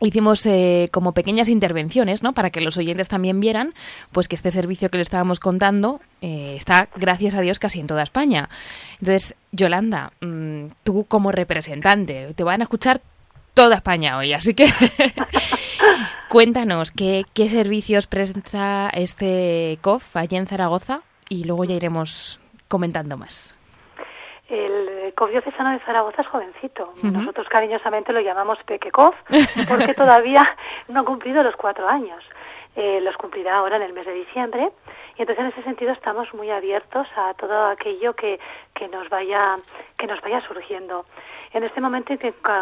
hicimos 0.00 0.44
eh, 0.46 0.88
como 0.92 1.12
pequeñas 1.12 1.48
intervenciones, 1.48 2.22
¿no? 2.22 2.32
Para 2.32 2.50
que 2.50 2.60
los 2.60 2.76
oyentes 2.76 3.08
también 3.08 3.38
vieran, 3.38 3.74
pues 4.12 4.28
que 4.28 4.34
este 4.34 4.50
servicio 4.50 4.88
que 4.88 4.96
le 4.96 5.02
estábamos 5.02 5.38
contando 5.40 6.00
eh, 6.22 6.54
está, 6.56 6.88
gracias 6.96 7.34
a 7.34 7.42
Dios, 7.42 7.58
casi 7.58 7.80
en 7.80 7.86
toda 7.86 8.02
España. 8.02 8.48
Entonces, 8.94 9.34
Yolanda, 9.52 10.12
mm, 10.22 10.68
tú 10.82 11.04
como 11.04 11.32
representante, 11.32 12.32
te 12.34 12.44
van 12.44 12.62
a 12.62 12.64
escuchar 12.64 13.02
toda 13.52 13.76
España 13.76 14.16
hoy, 14.16 14.32
así 14.32 14.54
que 14.54 14.64
cuéntanos 16.30 16.92
qué, 16.92 17.24
qué 17.34 17.48
servicios 17.48 18.06
presta 18.06 18.88
este 18.94 19.78
COF 19.82 20.16
allí 20.16 20.36
en 20.36 20.46
Zaragoza 20.46 21.00
y 21.28 21.44
luego 21.44 21.64
ya 21.64 21.74
iremos 21.74 22.40
comentando 22.68 23.16
más. 23.16 23.54
El 24.48 25.12
COF 25.14 25.30
diocesano 25.30 25.72
de 25.72 25.80
Zaragoza 25.80 26.22
es 26.22 26.28
jovencito. 26.28 26.94
Nosotros 27.02 27.48
cariñosamente 27.48 28.12
lo 28.12 28.20
llamamos 28.20 28.58
Peque 28.64 28.90
COF 28.90 29.14
porque 29.68 29.92
todavía 29.94 30.56
no 30.88 31.00
ha 31.00 31.04
cumplido 31.04 31.42
los 31.42 31.56
cuatro 31.56 31.88
años. 31.88 32.22
Eh, 32.76 33.00
los 33.02 33.16
cumplirá 33.16 33.56
ahora 33.56 33.76
en 33.76 33.82
el 33.82 33.92
mes 33.92 34.06
de 34.06 34.14
diciembre 34.14 34.70
y 35.16 35.22
entonces 35.22 35.44
en 35.44 35.50
ese 35.50 35.62
sentido 35.64 35.90
estamos 35.90 36.32
muy 36.34 36.50
abiertos 36.50 37.08
a 37.16 37.34
todo 37.34 37.66
aquello 37.66 38.14
que, 38.14 38.38
que 38.74 38.86
nos 38.86 39.08
vaya 39.08 39.54
que 39.98 40.06
nos 40.06 40.20
vaya 40.20 40.40
surgiendo. 40.46 41.04
En 41.52 41.64
este 41.64 41.80
momento, 41.80 42.14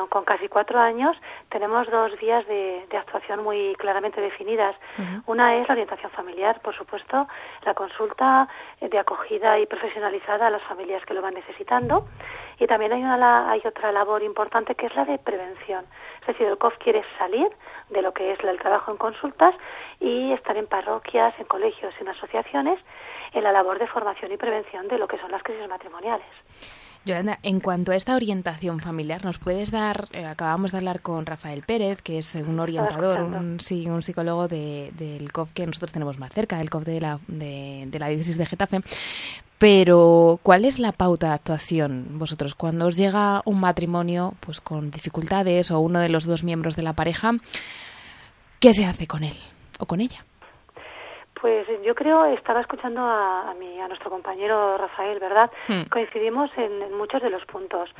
con 0.08 0.24
casi 0.24 0.48
cuatro 0.48 0.80
años, 0.80 1.14
tenemos 1.50 1.90
dos 1.90 2.18
vías 2.18 2.46
de, 2.46 2.86
actuación 2.98 3.44
muy 3.44 3.74
claramente 3.76 4.20
definidas. 4.20 4.74
Una 5.26 5.56
es 5.56 5.68
la 5.68 5.74
orientación 5.74 6.10
familiar, 6.12 6.60
por 6.60 6.74
supuesto, 6.74 7.28
la 7.66 7.74
consulta 7.74 8.48
de 8.80 8.98
acogida 8.98 9.58
y 9.58 9.66
profesionalizada 9.66 10.46
a 10.46 10.50
las 10.50 10.62
familias 10.62 11.04
que 11.04 11.12
lo 11.12 11.20
van 11.20 11.34
necesitando. 11.34 12.08
Y 12.58 12.66
también 12.66 12.92
hay, 12.92 13.02
una, 13.02 13.50
hay 13.50 13.60
otra 13.64 13.92
labor 13.92 14.22
importante 14.22 14.74
que 14.74 14.86
es 14.86 14.96
la 14.96 15.04
de 15.04 15.18
prevención. 15.18 15.84
Es 16.22 16.28
decir, 16.28 16.46
el 16.46 16.56
COF 16.56 16.76
quiere 16.78 17.04
salir 17.18 17.48
de 17.90 18.02
lo 18.02 18.12
que 18.12 18.32
es 18.32 18.40
el 18.42 18.58
trabajo 18.58 18.90
en 18.90 18.96
consultas 18.96 19.54
y 20.00 20.32
estar 20.32 20.56
en 20.56 20.66
parroquias, 20.66 21.38
en 21.38 21.44
colegios, 21.44 21.94
en 22.00 22.08
asociaciones, 22.08 22.80
en 23.32 23.44
la 23.44 23.52
labor 23.52 23.78
de 23.78 23.86
formación 23.86 24.32
y 24.32 24.38
prevención 24.38 24.88
de 24.88 24.98
lo 24.98 25.06
que 25.06 25.18
son 25.18 25.30
las 25.30 25.42
crisis 25.42 25.68
matrimoniales. 25.68 26.87
Yolanda, 27.04 27.38
en 27.42 27.60
cuanto 27.60 27.92
a 27.92 27.96
esta 27.96 28.14
orientación 28.14 28.80
familiar, 28.80 29.24
¿nos 29.24 29.38
puedes 29.38 29.70
dar, 29.70 30.08
eh, 30.12 30.26
acabamos 30.26 30.72
de 30.72 30.78
hablar 30.78 31.00
con 31.00 31.24
Rafael 31.24 31.62
Pérez, 31.62 32.02
que 32.02 32.18
es 32.18 32.34
un 32.34 32.60
orientador, 32.60 33.20
un, 33.22 33.60
sí, 33.60 33.88
un 33.88 34.02
psicólogo 34.02 34.48
del 34.48 35.32
COF 35.32 35.52
que 35.52 35.66
nosotros 35.66 35.92
tenemos 35.92 36.18
más 36.18 36.32
cerca, 36.32 36.60
el 36.60 36.70
COF 36.70 36.84
de 36.84 37.00
la, 37.00 37.20
de, 37.26 37.88
la 37.98 38.08
diócesis 38.08 38.36
de 38.36 38.46
Getafe, 38.46 38.80
pero 39.58 40.38
¿cuál 40.42 40.64
es 40.64 40.78
la 40.78 40.92
pauta 40.92 41.28
de 41.28 41.34
actuación 41.34 42.18
vosotros 42.18 42.54
cuando 42.54 42.86
os 42.86 42.96
llega 42.96 43.42
un 43.44 43.58
matrimonio 43.58 44.34
pues 44.40 44.60
con 44.60 44.90
dificultades 44.90 45.70
o 45.70 45.80
uno 45.80 46.00
de 46.00 46.08
los 46.08 46.26
dos 46.26 46.44
miembros 46.44 46.76
de 46.76 46.82
la 46.82 46.92
pareja? 46.92 47.32
¿Qué 48.60 48.74
se 48.74 48.86
hace 48.86 49.06
con 49.06 49.24
él 49.24 49.36
o 49.78 49.86
con 49.86 50.00
ella? 50.00 50.24
Pues 51.40 51.66
yo 51.84 51.94
creo, 51.94 52.24
estaba 52.26 52.60
escuchando 52.60 53.00
a, 53.00 53.50
a, 53.50 53.54
mi, 53.54 53.80
a 53.80 53.86
nuestro 53.86 54.10
compañero 54.10 54.76
Rafael, 54.76 55.20
¿verdad? 55.20 55.50
Hmm. 55.68 55.82
Coincidimos 55.90 56.50
en, 56.56 56.96
muchos 56.96 57.22
de 57.22 57.30
los 57.30 57.44
puntos. 57.44 57.90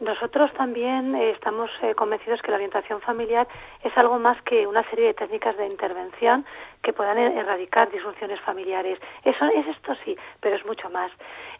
Nosotros 0.00 0.52
también 0.54 1.14
eh, 1.16 1.30
estamos 1.30 1.70
eh, 1.82 1.94
convencidos 1.94 2.40
que 2.40 2.50
la 2.52 2.56
orientación 2.56 3.00
familiar 3.00 3.48
es 3.82 3.96
algo 3.98 4.18
más 4.18 4.40
que 4.42 4.66
una 4.66 4.88
serie 4.90 5.06
de 5.06 5.14
técnicas 5.14 5.56
de 5.56 5.66
intervención 5.66 6.46
que 6.82 6.92
puedan 6.92 7.18
e, 7.18 7.38
erradicar 7.38 7.90
disfunciones 7.90 8.40
familiares. 8.40 8.98
Eso 9.24 9.44
es 9.46 9.66
esto 9.66 9.94
sí, 10.04 10.16
pero 10.40 10.56
es 10.56 10.64
mucho 10.64 10.88
más. 10.88 11.10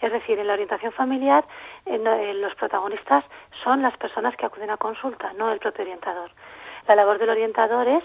Es 0.00 0.12
decir, 0.12 0.38
en 0.38 0.46
la 0.46 0.52
orientación 0.52 0.92
familiar 0.92 1.44
los 1.86 2.54
protagonistas 2.54 3.24
son 3.64 3.82
las 3.82 3.96
personas 3.96 4.36
que 4.36 4.46
acuden 4.46 4.70
a 4.70 4.76
consulta, 4.76 5.32
no 5.32 5.50
el 5.50 5.58
propio 5.58 5.82
orientador. 5.82 6.30
La 6.86 6.94
labor 6.94 7.18
del 7.18 7.30
orientador 7.30 7.86
es 7.88 8.04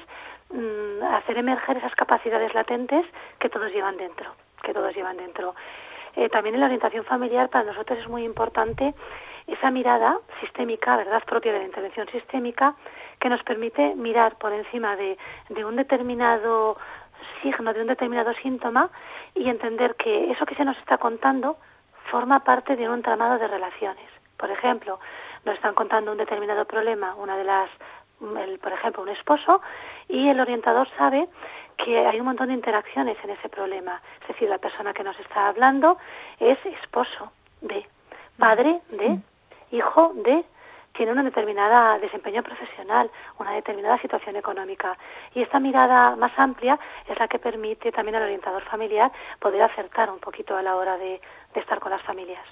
Mm, 0.53 1.03
hacer 1.03 1.39
emerger 1.39 1.77
esas 1.77 1.95
capacidades 1.95 2.53
latentes 2.53 3.07
que 3.39 3.49
todos 3.49 3.71
llevan 3.71 3.97
dentro, 3.97 4.35
que 4.61 4.71
todos 4.71 4.95
llevan 4.95 5.17
dentro. 5.17 5.55
Eh, 6.15 6.29
también 6.29 6.53
en 6.53 6.61
la 6.61 6.67
orientación 6.67 7.05
familiar 7.05 7.49
para 7.49 7.65
nosotros 7.65 7.97
es 7.97 8.07
muy 8.07 8.23
importante 8.23 8.93
esa 9.47 9.71
mirada 9.71 10.19
sistémica, 10.41 10.95
verdad, 10.95 11.23
propia 11.25 11.53
de 11.53 11.59
la 11.59 11.65
intervención 11.65 12.07
sistémica, 12.09 12.75
que 13.19 13.29
nos 13.29 13.41
permite 13.41 13.95
mirar 13.95 14.37
por 14.37 14.53
encima 14.53 14.95
de, 14.95 15.17
de 15.49 15.65
un 15.65 15.75
determinado 15.75 16.77
signo, 17.41 17.73
de 17.73 17.81
un 17.81 17.87
determinado 17.87 18.31
síntoma 18.35 18.91
y 19.33 19.49
entender 19.49 19.95
que 19.95 20.29
eso 20.31 20.45
que 20.45 20.53
se 20.53 20.65
nos 20.65 20.77
está 20.77 20.99
contando 20.99 21.57
forma 22.11 22.43
parte 22.43 22.75
de 22.75 22.87
un 22.87 22.95
entramado 22.95 23.39
de 23.39 23.47
relaciones. 23.47 24.07
Por 24.37 24.51
ejemplo, 24.51 24.99
nos 25.45 25.55
están 25.55 25.73
contando 25.73 26.11
un 26.11 26.17
determinado 26.19 26.65
problema, 26.65 27.15
una 27.15 27.37
de 27.37 27.43
las 27.43 27.69
por 28.61 28.71
ejemplo, 28.71 29.03
un 29.03 29.09
esposo, 29.09 29.61
y 30.07 30.29
el 30.29 30.39
orientador 30.39 30.87
sabe 30.97 31.27
que 31.77 32.05
hay 32.05 32.19
un 32.19 32.25
montón 32.25 32.47
de 32.47 32.53
interacciones 32.53 33.17
en 33.23 33.31
ese 33.31 33.49
problema. 33.49 34.01
Es 34.21 34.29
decir, 34.29 34.49
la 34.49 34.57
persona 34.57 34.93
que 34.93 35.03
nos 35.03 35.19
está 35.19 35.47
hablando 35.47 35.97
es 36.39 36.57
esposo 36.65 37.31
de, 37.61 37.85
padre 38.37 38.81
de, 38.89 39.09
mm. 39.09 39.23
hijo 39.71 40.11
de, 40.15 40.43
tiene 40.93 41.11
una 41.11 41.23
determinada 41.23 41.97
desempeño 41.97 42.43
profesional, 42.43 43.09
una 43.39 43.53
determinada 43.53 43.97
situación 43.99 44.35
económica. 44.35 44.97
Y 45.33 45.41
esta 45.41 45.59
mirada 45.59 46.15
más 46.15 46.31
amplia 46.37 46.79
es 47.07 47.17
la 47.17 47.27
que 47.27 47.39
permite 47.39 47.91
también 47.91 48.15
al 48.15 48.23
orientador 48.23 48.63
familiar 48.63 49.11
poder 49.39 49.63
acertar 49.63 50.11
un 50.11 50.19
poquito 50.19 50.55
a 50.55 50.61
la 50.61 50.75
hora 50.75 50.97
de 50.97 51.19
estar 51.55 51.79
con 51.79 51.91
las 51.91 52.01
familias. 52.03 52.45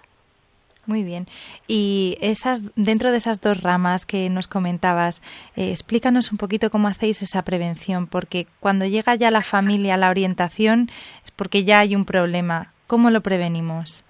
Muy 0.88 1.04
bien. 1.04 1.26
Y 1.68 2.18
esas, 2.22 2.76
dentro 2.76 3.12
de 3.12 3.18
esas 3.18 3.40
dos 3.40 3.62
ramas 3.62 4.06
que 4.06 4.30
nos 4.30 4.48
comentabas, 4.48 5.22
eh, 5.56 5.70
explícanos 5.70 6.32
un 6.32 6.38
poquito 6.38 6.72
cómo 6.72 6.88
hacéis 6.88 7.22
esa 7.22 7.44
prevención, 7.44 8.08
porque 8.08 8.48
cuando 8.60 8.86
llega 8.86 9.14
ya 9.16 9.30
la 9.30 9.44
familia 9.44 9.94
a 9.94 9.98
la 9.98 10.10
orientación 10.10 10.88
es 11.24 11.32
porque 11.32 11.64
ya 11.64 11.80
hay 11.80 11.96
un 11.96 12.06
problema. 12.06 12.74
¿Cómo 12.88 13.12
lo 13.12 13.22
prevenimos? 13.22 14.04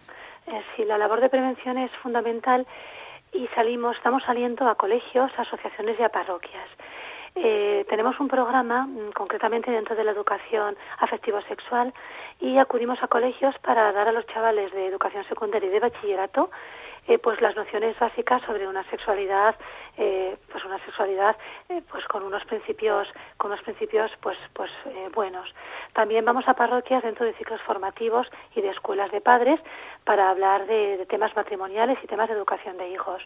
Eh, 0.48 0.62
sí, 0.76 0.86
la 0.86 0.98
labor 0.98 1.20
de 1.20 1.30
prevención 1.30 1.78
es 1.78 1.92
fundamental 2.02 2.66
y 3.34 3.48
salimos, 3.54 3.96
estamos 3.98 4.24
saliendo 4.24 4.68
a 4.68 4.76
colegios, 4.76 5.32
a 5.38 5.42
asociaciones 5.42 6.00
y 6.00 6.04
a 6.04 6.10
parroquias. 6.10 6.68
Eh, 7.36 7.86
tenemos 7.90 8.20
un 8.20 8.28
programa, 8.28 8.86
mm, 8.86 9.12
concretamente 9.14 9.72
dentro 9.72 9.96
de 9.96 10.04
la 10.04 10.12
educación 10.12 10.76
afectivo-sexual, 11.00 11.94
y 12.40 12.58
acudimos 12.58 13.02
a 13.02 13.08
colegios 13.08 13.58
para 13.60 13.92
dar 13.94 14.08
a 14.08 14.12
los 14.12 14.26
chavales 14.28 14.72
de 14.74 14.88
educación 14.88 15.24
secundaria 15.26 15.70
y 15.70 15.72
de 15.72 15.80
bachillerato 15.80 16.50
eh, 17.08 17.18
pues 17.18 17.42
las 17.42 17.56
nociones 17.56 17.98
básicas 17.98 18.44
sobre 18.44 18.68
una 18.68 18.84
sexualidad 18.92 19.56
eh, 19.98 20.38
pues 20.52 20.64
una 20.64 20.78
sexualidad 20.86 21.36
eh, 21.70 21.82
pues 21.90 22.06
con 22.06 22.22
unos 22.22 22.46
principios 22.46 23.08
con 23.38 23.52
unos 23.52 23.64
principios 23.64 24.12
pues 24.22 24.38
pues 24.54 24.70
buenos. 25.14 25.52
También 25.94 26.24
vamos 26.26 26.48
a 26.48 26.54
parroquias 26.54 27.02
dentro 27.02 27.26
de 27.26 27.34
ciclos 27.34 27.60
formativos 27.62 28.28
y 28.56 28.62
de 28.62 28.70
escuelas 28.70 29.12
de 29.12 29.20
padres 29.20 29.60
para 30.04 30.30
hablar 30.30 30.68
de, 30.68 31.06
temas 31.10 31.36
matrimoniales 31.36 31.98
y 32.04 32.08
temas 32.08 32.30
de 32.30 32.36
educación 32.36 32.78
de 32.78 32.90
hijos 32.90 33.24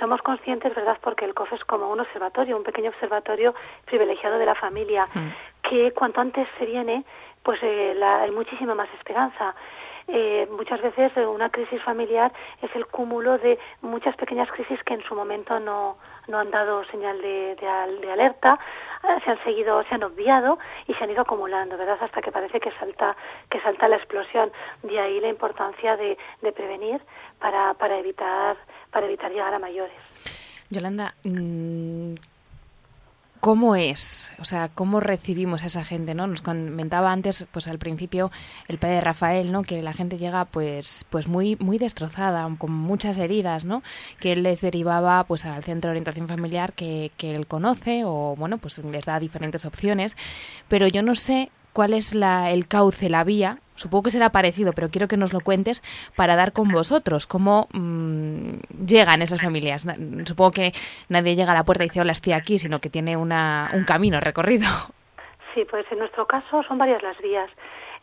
somos 0.00 0.20
conscientes, 0.22 0.74
¿verdad?, 0.74 0.98
porque 1.00 1.24
el 1.24 1.34
COF 1.34 1.52
es 1.52 1.64
como 1.64 1.90
un 1.90 2.00
observatorio, 2.00 2.56
un 2.56 2.64
pequeño 2.64 2.90
observatorio 2.90 3.54
privilegiado 3.84 4.38
de 4.38 4.46
la 4.46 4.54
familia, 4.54 5.06
mm. 5.14 5.68
que 5.68 5.92
cuanto 5.92 6.20
antes 6.20 6.48
se 6.58 6.66
viene, 6.66 7.04
pues 7.42 7.58
eh, 7.62 7.94
la, 7.96 8.22
hay 8.22 8.30
muchísima 8.30 8.74
más 8.74 8.88
esperanza. 8.98 9.54
Eh, 10.10 10.48
muchas 10.50 10.80
veces 10.80 11.12
eh, 11.16 11.26
una 11.26 11.50
crisis 11.50 11.82
familiar 11.82 12.32
es 12.62 12.74
el 12.74 12.86
cúmulo 12.86 13.36
de 13.36 13.58
muchas 13.82 14.16
pequeñas 14.16 14.50
crisis 14.50 14.82
que 14.84 14.94
en 14.94 15.02
su 15.02 15.14
momento 15.14 15.60
no, 15.60 15.98
no 16.28 16.38
han 16.38 16.50
dado 16.50 16.82
señal 16.86 17.20
de, 17.20 17.56
de, 17.60 18.10
alerta, 18.10 18.58
se 19.22 19.30
han 19.30 19.44
seguido, 19.44 19.82
se 19.84 19.94
han 19.94 20.02
obviado 20.02 20.58
y 20.86 20.94
se 20.94 21.04
han 21.04 21.10
ido 21.10 21.20
acumulando, 21.20 21.76
¿verdad? 21.76 21.98
Hasta 22.00 22.22
que 22.22 22.32
parece 22.32 22.58
que 22.58 22.70
salta, 22.72 23.16
que 23.50 23.60
salta 23.60 23.86
la 23.86 23.96
explosión. 23.96 24.50
De 24.82 24.98
ahí 24.98 25.20
la 25.20 25.28
importancia 25.28 25.96
de, 25.96 26.16
de 26.40 26.52
prevenir 26.52 27.02
para, 27.38 27.74
para 27.74 27.98
evitar, 27.98 28.56
para 28.90 29.06
evitar 29.06 29.30
llegar 29.30 29.52
a 29.52 29.58
mayores. 29.58 29.96
Yolanda, 30.70 31.14
mm, 31.24 32.14
¿Cómo 33.40 33.76
es? 33.76 34.32
O 34.40 34.44
sea, 34.44 34.68
¿cómo 34.68 34.98
recibimos 34.98 35.62
a 35.62 35.66
esa 35.66 35.84
gente, 35.84 36.14
no? 36.14 36.26
Nos 36.26 36.42
comentaba 36.42 37.12
antes, 37.12 37.46
pues 37.52 37.68
al 37.68 37.78
principio, 37.78 38.32
el 38.66 38.78
padre 38.78 39.00
Rafael, 39.00 39.52
¿no? 39.52 39.62
Que 39.62 39.80
la 39.80 39.92
gente 39.92 40.18
llega, 40.18 40.44
pues, 40.44 41.04
pues 41.08 41.28
muy, 41.28 41.56
muy 41.60 41.78
destrozada, 41.78 42.48
con 42.58 42.72
muchas 42.72 43.16
heridas, 43.16 43.64
¿no? 43.64 43.82
Que 44.18 44.32
él 44.32 44.42
les 44.42 44.60
derivaba, 44.60 45.22
pues, 45.24 45.44
al 45.44 45.62
centro 45.62 45.88
de 45.88 45.92
orientación 45.92 46.26
familiar 46.26 46.72
que, 46.72 47.12
que 47.16 47.36
él 47.36 47.46
conoce 47.46 48.02
o, 48.04 48.34
bueno, 48.36 48.58
pues 48.58 48.78
les 48.78 49.04
da 49.04 49.20
diferentes 49.20 49.64
opciones. 49.64 50.16
Pero 50.66 50.88
yo 50.88 51.02
no 51.02 51.14
sé 51.14 51.50
cuál 51.72 51.94
es 51.94 52.14
la, 52.14 52.50
el 52.50 52.66
cauce, 52.66 53.08
la 53.08 53.22
vía 53.22 53.60
supongo 53.78 54.04
que 54.04 54.10
será 54.10 54.30
parecido, 54.30 54.72
pero 54.72 54.88
quiero 54.88 55.08
que 55.08 55.16
nos 55.16 55.32
lo 55.32 55.40
cuentes 55.40 55.82
para 56.16 56.36
dar 56.36 56.52
con 56.52 56.68
vosotros, 56.68 57.26
cómo 57.26 57.68
mm, 57.72 58.84
llegan 58.86 59.22
esas 59.22 59.40
familias. 59.40 59.86
Supongo 60.26 60.50
que 60.50 60.72
nadie 61.08 61.36
llega 61.36 61.52
a 61.52 61.54
la 61.54 61.64
puerta 61.64 61.84
y 61.84 61.88
dice, 61.88 62.00
hola, 62.00 62.12
estoy 62.12 62.32
aquí, 62.32 62.58
sino 62.58 62.80
que 62.80 62.90
tiene 62.90 63.16
una, 63.16 63.70
un 63.72 63.84
camino 63.84 64.20
recorrido. 64.20 64.66
Sí, 65.54 65.64
pues 65.68 65.86
en 65.90 65.98
nuestro 65.98 66.26
caso 66.26 66.62
son 66.64 66.78
varias 66.78 67.02
las 67.02 67.18
vías. 67.18 67.50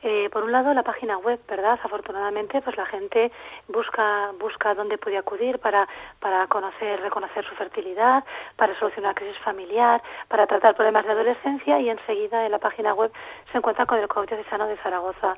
Eh, 0.07 0.29
por 0.31 0.43
un 0.43 0.51
lado, 0.51 0.71
la 0.75 0.83
página 0.83 1.17
web, 1.17 1.39
¿verdad? 1.47 1.79
Afortunadamente, 1.83 2.61
pues 2.61 2.77
la 2.77 2.85
gente 2.85 3.31
busca 3.67 4.29
busca 4.39 4.75
dónde 4.75 4.99
puede 4.99 5.17
acudir 5.17 5.57
para 5.57 5.87
para 6.19 6.45
conocer, 6.45 7.01
reconocer 7.01 7.43
su 7.43 7.55
fertilidad, 7.55 8.23
para 8.55 8.77
solucionar 8.77 9.15
crisis 9.15 9.39
familiar, 9.39 10.03
para 10.27 10.45
tratar 10.45 10.75
problemas 10.75 11.05
de 11.05 11.11
adolescencia 11.11 11.79
y 11.79 11.89
enseguida 11.89 12.45
en 12.45 12.51
la 12.51 12.59
página 12.59 12.93
web 12.93 13.11
se 13.51 13.57
encuentra 13.57 13.87
con 13.87 13.97
el 13.97 14.07
Colegio 14.07 14.37
Sano 14.47 14.67
de 14.67 14.77
Zaragoza. 14.77 15.35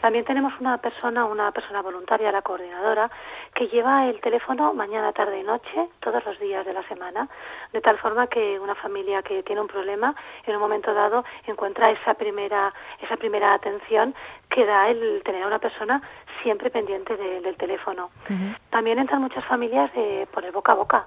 También 0.00 0.24
tenemos 0.24 0.54
una 0.58 0.78
persona, 0.78 1.24
una 1.24 1.52
persona 1.52 1.80
voluntaria, 1.80 2.32
la 2.32 2.42
coordinadora, 2.42 3.08
que 3.54 3.68
lleva 3.68 4.08
el 4.08 4.20
teléfono 4.20 4.74
mañana, 4.74 5.12
tarde 5.12 5.38
y 5.38 5.44
noche, 5.44 5.88
todos 6.00 6.24
los 6.24 6.36
días 6.40 6.66
de 6.66 6.72
la 6.72 6.82
semana, 6.88 7.28
de 7.72 7.80
tal 7.80 7.96
forma 7.96 8.26
que 8.26 8.58
una 8.58 8.74
familia 8.74 9.22
que 9.22 9.44
tiene 9.44 9.60
un 9.60 9.68
problema 9.68 10.16
en 10.46 10.56
un 10.56 10.60
momento 10.60 10.92
dado 10.92 11.24
encuentra 11.46 11.92
esa 11.92 12.14
primera 12.14 12.74
esa 13.00 13.16
primera 13.16 13.54
atención 13.54 13.99
que 14.48 14.66
da 14.66 14.88
el 14.88 15.22
tener 15.24 15.42
a 15.42 15.46
una 15.46 15.58
persona 15.58 16.02
siempre 16.42 16.70
pendiente 16.70 17.16
del 17.16 17.56
teléfono. 17.56 18.10
También 18.70 18.98
entran 18.98 19.22
muchas 19.22 19.44
familias 19.44 19.90
eh, 19.94 20.26
por 20.32 20.44
el 20.44 20.52
boca 20.52 20.72
a 20.72 20.74
boca. 20.74 21.06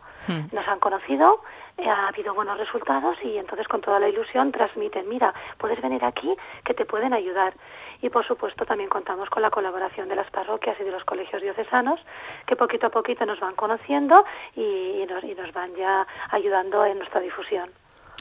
Nos 0.51 0.67
han 0.67 0.79
conocido, 0.79 1.41
eh, 1.77 1.89
ha 1.89 2.07
habido 2.07 2.33
buenos 2.33 2.57
resultados 2.57 3.17
y 3.23 3.37
entonces 3.37 3.67
con 3.67 3.81
toda 3.81 3.99
la 3.99 4.07
ilusión 4.07 4.51
transmiten, 4.51 5.09
mira, 5.09 5.33
puedes 5.57 5.81
venir 5.81 6.03
aquí 6.05 6.33
que 6.63 6.73
te 6.73 6.85
pueden 6.85 7.13
ayudar. 7.13 7.53
Y 8.01 8.09
por 8.09 8.25
supuesto 8.25 8.65
también 8.65 8.89
contamos 8.89 9.29
con 9.29 9.41
la 9.41 9.49
colaboración 9.49 10.09
de 10.09 10.15
las 10.15 10.29
parroquias 10.29 10.77
y 10.79 10.83
de 10.83 10.91
los 10.91 11.03
colegios 11.03 11.41
diocesanos 11.41 11.99
que 12.45 12.55
poquito 12.55 12.87
a 12.87 12.89
poquito 12.89 13.25
nos 13.25 13.39
van 13.39 13.55
conociendo 13.55 14.25
y, 14.55 15.05
nos, 15.09 15.23
y 15.23 15.33
nos 15.35 15.51
van 15.53 15.73
ya 15.75 16.05
ayudando 16.29 16.85
en 16.85 16.97
nuestra 16.99 17.21
difusión. 17.21 17.69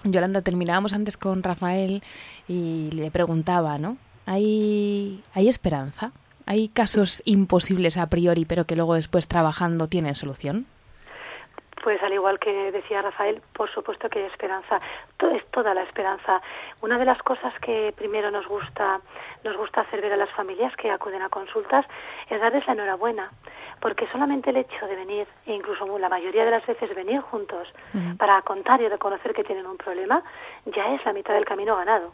Yolanda, 0.04 0.42
terminábamos 0.42 0.94
antes 0.94 1.16
con 1.16 1.42
Rafael 1.42 2.02
y 2.48 2.90
le 2.92 3.10
preguntaba, 3.10 3.78
¿no? 3.78 3.96
¿Hay, 4.26 5.22
¿Hay 5.34 5.48
esperanza? 5.48 6.12
¿Hay 6.46 6.68
casos 6.68 7.22
imposibles 7.24 7.96
a 7.96 8.08
priori, 8.08 8.44
pero 8.44 8.64
que 8.64 8.76
luego 8.76 8.94
después 8.94 9.28
trabajando 9.28 9.88
tienen 9.88 10.14
solución? 10.14 10.66
Pues 11.82 12.00
al 12.02 12.12
igual 12.12 12.38
que 12.38 12.70
decía 12.70 13.02
Rafael, 13.02 13.42
por 13.54 13.68
supuesto 13.68 14.08
que 14.08 14.20
hay 14.20 14.26
esperanza, 14.26 14.78
es 15.34 15.44
toda 15.50 15.74
la 15.74 15.82
esperanza. 15.82 16.40
Una 16.80 16.96
de 16.98 17.04
las 17.04 17.20
cosas 17.22 17.52
que 17.60 17.92
primero 17.96 18.30
nos 18.30 18.46
gusta, 18.46 19.00
nos 19.42 19.56
gusta 19.56 19.80
hacer 19.80 20.00
ver 20.00 20.12
a 20.12 20.16
las 20.16 20.30
familias 20.30 20.74
que 20.76 20.90
acuden 20.90 21.22
a 21.22 21.28
consultas 21.28 21.84
es 22.30 22.40
darles 22.40 22.66
la 22.66 22.74
enhorabuena, 22.74 23.30
porque 23.80 24.06
solamente 24.12 24.50
el 24.50 24.58
hecho 24.58 24.86
de 24.86 24.94
venir, 24.94 25.26
e 25.46 25.54
incluso 25.54 25.98
la 25.98 26.08
mayoría 26.08 26.44
de 26.44 26.52
las 26.52 26.66
veces 26.66 26.94
venir 26.94 27.20
juntos 27.20 27.68
para 28.16 28.40
contar 28.42 28.80
y 28.80 28.88
reconocer 28.88 29.34
que 29.34 29.44
tienen 29.44 29.66
un 29.66 29.76
problema, 29.76 30.22
ya 30.66 30.94
es 30.94 31.04
la 31.04 31.12
mitad 31.12 31.34
del 31.34 31.44
camino 31.44 31.76
ganado. 31.76 32.12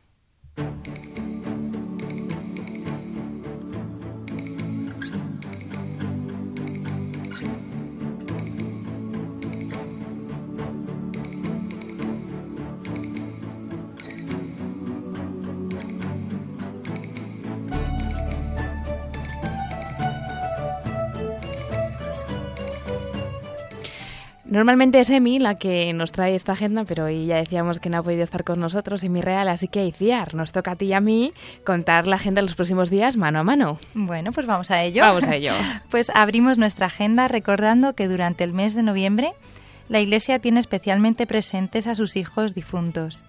Normalmente 24.49 25.01
es 25.01 25.11
Emi 25.11 25.41
la 25.41 25.57
que 25.57 25.93
nos 25.93 26.13
trae 26.13 26.37
esta 26.37 26.53
agenda, 26.53 26.85
pero 26.85 27.07
hoy 27.07 27.27
ya 27.27 27.37
decíamos 27.37 27.81
que 27.81 27.91
no 27.91 27.99
ha 27.99 28.03
podido 28.03 28.23
estar 28.23 28.45
con 28.45 28.61
nosotros, 28.61 29.03
Emi 29.03 29.21
Real, 29.21 29.49
así 29.49 29.67
que 29.67 29.85
Iciar, 29.85 30.35
nos 30.35 30.53
toca 30.53 30.73
a 30.73 30.77
ti 30.77 30.87
y 30.87 30.93
a 30.93 31.01
mí 31.01 31.33
contar 31.65 32.07
la 32.07 32.15
agenda 32.15 32.41
de 32.41 32.47
los 32.47 32.55
próximos 32.55 32.89
días 32.89 33.17
mano 33.17 33.41
a 33.41 33.45
mano. 33.45 33.81
Bueno, 33.95 34.31
pues 34.31 34.47
vamos 34.47 34.71
a 34.71 34.83
ello. 34.85 35.03
Vamos 35.03 35.25
a 35.25 35.35
ello. 35.35 35.53
pues 35.91 36.11
abrimos 36.15 36.59
nuestra 36.59 36.87
agenda 36.87 37.27
recordando 37.27 37.95
que 37.95 38.07
durante 38.07 38.45
el 38.45 38.53
mes 38.53 38.75
de 38.75 38.85
noviembre 38.85 39.33
la 39.89 39.99
Iglesia 39.99 40.39
tiene 40.39 40.61
especialmente 40.61 41.27
presentes 41.27 41.89
a 41.89 41.97
sus 41.97 42.15
hijos 42.15 42.55
difuntos. 42.55 43.25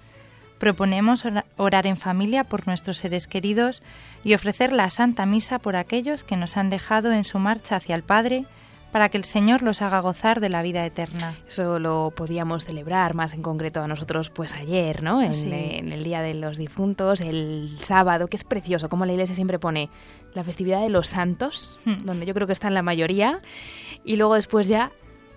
Proponemos 0.60 1.24
orar 1.56 1.88
en 1.88 1.98
familia 1.98 2.44
por 2.44 2.68
nuestros 2.68 2.98
seres 2.98 3.28
queridos 3.28 3.82
y 4.24 4.34
ofrecer 4.34 4.72
la 4.72 4.90
Santa 4.90 5.26
Misa 5.26 5.60
por 5.60 5.76
aquellos 5.76 6.24
que 6.24 6.36
nos 6.36 6.58
han 6.58 6.70
dejado 6.70 7.12
en 7.12 7.26
su 7.26 7.38
marcha 7.38 7.76
hacia 7.76 7.96
el 7.96 8.04
Padre, 8.04 8.46
para 8.92 9.10
que 9.10 9.18
el 9.18 9.26
Señor 9.26 9.62
los 9.62 9.82
haga 9.82 10.00
gozar 10.00 10.40
de 10.40 10.50
la 10.50 10.62
vida 10.62 10.86
eterna. 10.86 11.36
Eso 11.48 11.80
lo 11.80 12.12
podíamos 12.16 12.66
celebrar 12.66 13.14
más 13.14 13.34
en 13.34 13.42
concreto 13.42 13.82
a 13.82 13.88
nosotros 13.88 14.30
pues 14.30 14.56
ayer, 14.56 15.04
¿no? 15.04 15.22
En, 15.22 15.34
en, 15.54 15.92
el 15.92 16.04
Día 16.04 16.22
de 16.22 16.34
los 16.34 16.58
Difuntos, 16.58 17.22
el 17.22 17.78
sábado, 17.82 18.28
que 18.28 18.38
es 18.38 18.44
precioso, 18.44 18.90
como 18.90 19.06
la 19.06 19.14
iglesia 19.14 19.36
siempre 19.36 19.60
pone 19.60 19.90
la 20.34 20.44
festividad 20.44 20.82
de 20.82 20.90
los 20.90 21.08
santos, 21.08 21.80
hmm. 21.86 22.06
donde 22.06 22.26
yo 22.26 22.34
creo 22.34 22.48
que 22.48 22.54
están 22.54 22.74
la 22.74 22.82
mayoría, 22.82 23.40
y 24.04 24.16
luego 24.16 24.36
después 24.36 24.68
ya 24.68 24.92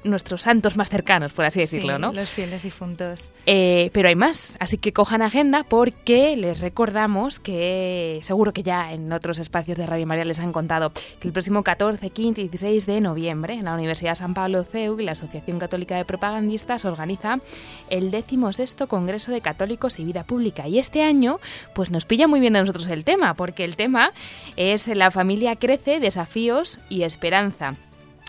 nuestros 0.05 0.43
santos 0.43 0.77
más 0.77 0.89
cercanos, 0.89 1.33
por 1.33 1.45
así 1.45 1.61
decirlo, 1.61 1.99
¿no? 1.99 2.13
Los 2.13 2.31
fieles 2.31 2.63
difuntos. 2.63 3.33
Eh, 3.47 3.91
pero 3.93 4.09
hay 4.09 4.17
más, 4.17 4.57
así 4.61 4.79
que 4.79 4.93
cojan 4.93 5.23
agenda 5.23 5.65
porque 5.69 6.37
les 6.37 6.61
recordamos 6.61 7.39
que 7.39 8.21
seguro 8.23 8.53
que 8.53 8.63
ya 8.63 8.93
en 8.93 9.13
otros 9.13 9.39
espacios 9.39 9.77
de 9.77 9.87
Radio 9.87 10.07
María 10.07 10.25
les 10.25 10.39
han 10.39 10.53
contado 10.53 10.93
que 10.93 11.29
el 11.29 11.33
próximo 11.33 11.63
14, 11.63 12.11
15 12.11 12.41
y 12.41 12.49
16 12.49 12.87
de 12.87 13.01
noviembre 13.01 13.55
en 13.55 13.65
la 13.65 13.75
Universidad 13.75 14.15
San 14.15 14.35
Pablo 14.35 14.65
CEU 14.65 14.99
y 15.01 15.05
la 15.05 15.13
Asociación 15.13 15.59
Católica 15.59 15.97
de 15.97 16.05
Propagandistas 16.05 16.85
organiza 16.85 17.41
el 17.89 18.11
16 18.11 18.77
Congreso 18.89 19.33
de 19.33 19.41
Católicos 19.41 19.99
y 19.99 20.05
Vida 20.05 20.25
Pública. 20.25 20.67
Y 20.69 20.79
este 20.79 21.03
año, 21.03 21.41
pues 21.75 21.91
nos 21.91 22.05
pilla 22.05 22.27
muy 22.27 22.41
bien 22.41 22.57
a 22.57 22.61
nosotros 22.61 22.89
el 22.89 23.05
tema, 23.05 23.35
porque 23.35 23.65
el 23.65 23.77
tema 23.77 24.13
es 24.57 24.89
La 24.89 25.11
familia 25.11 25.57
crece, 25.57 26.01
desafíos 26.01 26.81
y 26.89 27.03
esperanza. 27.03 27.77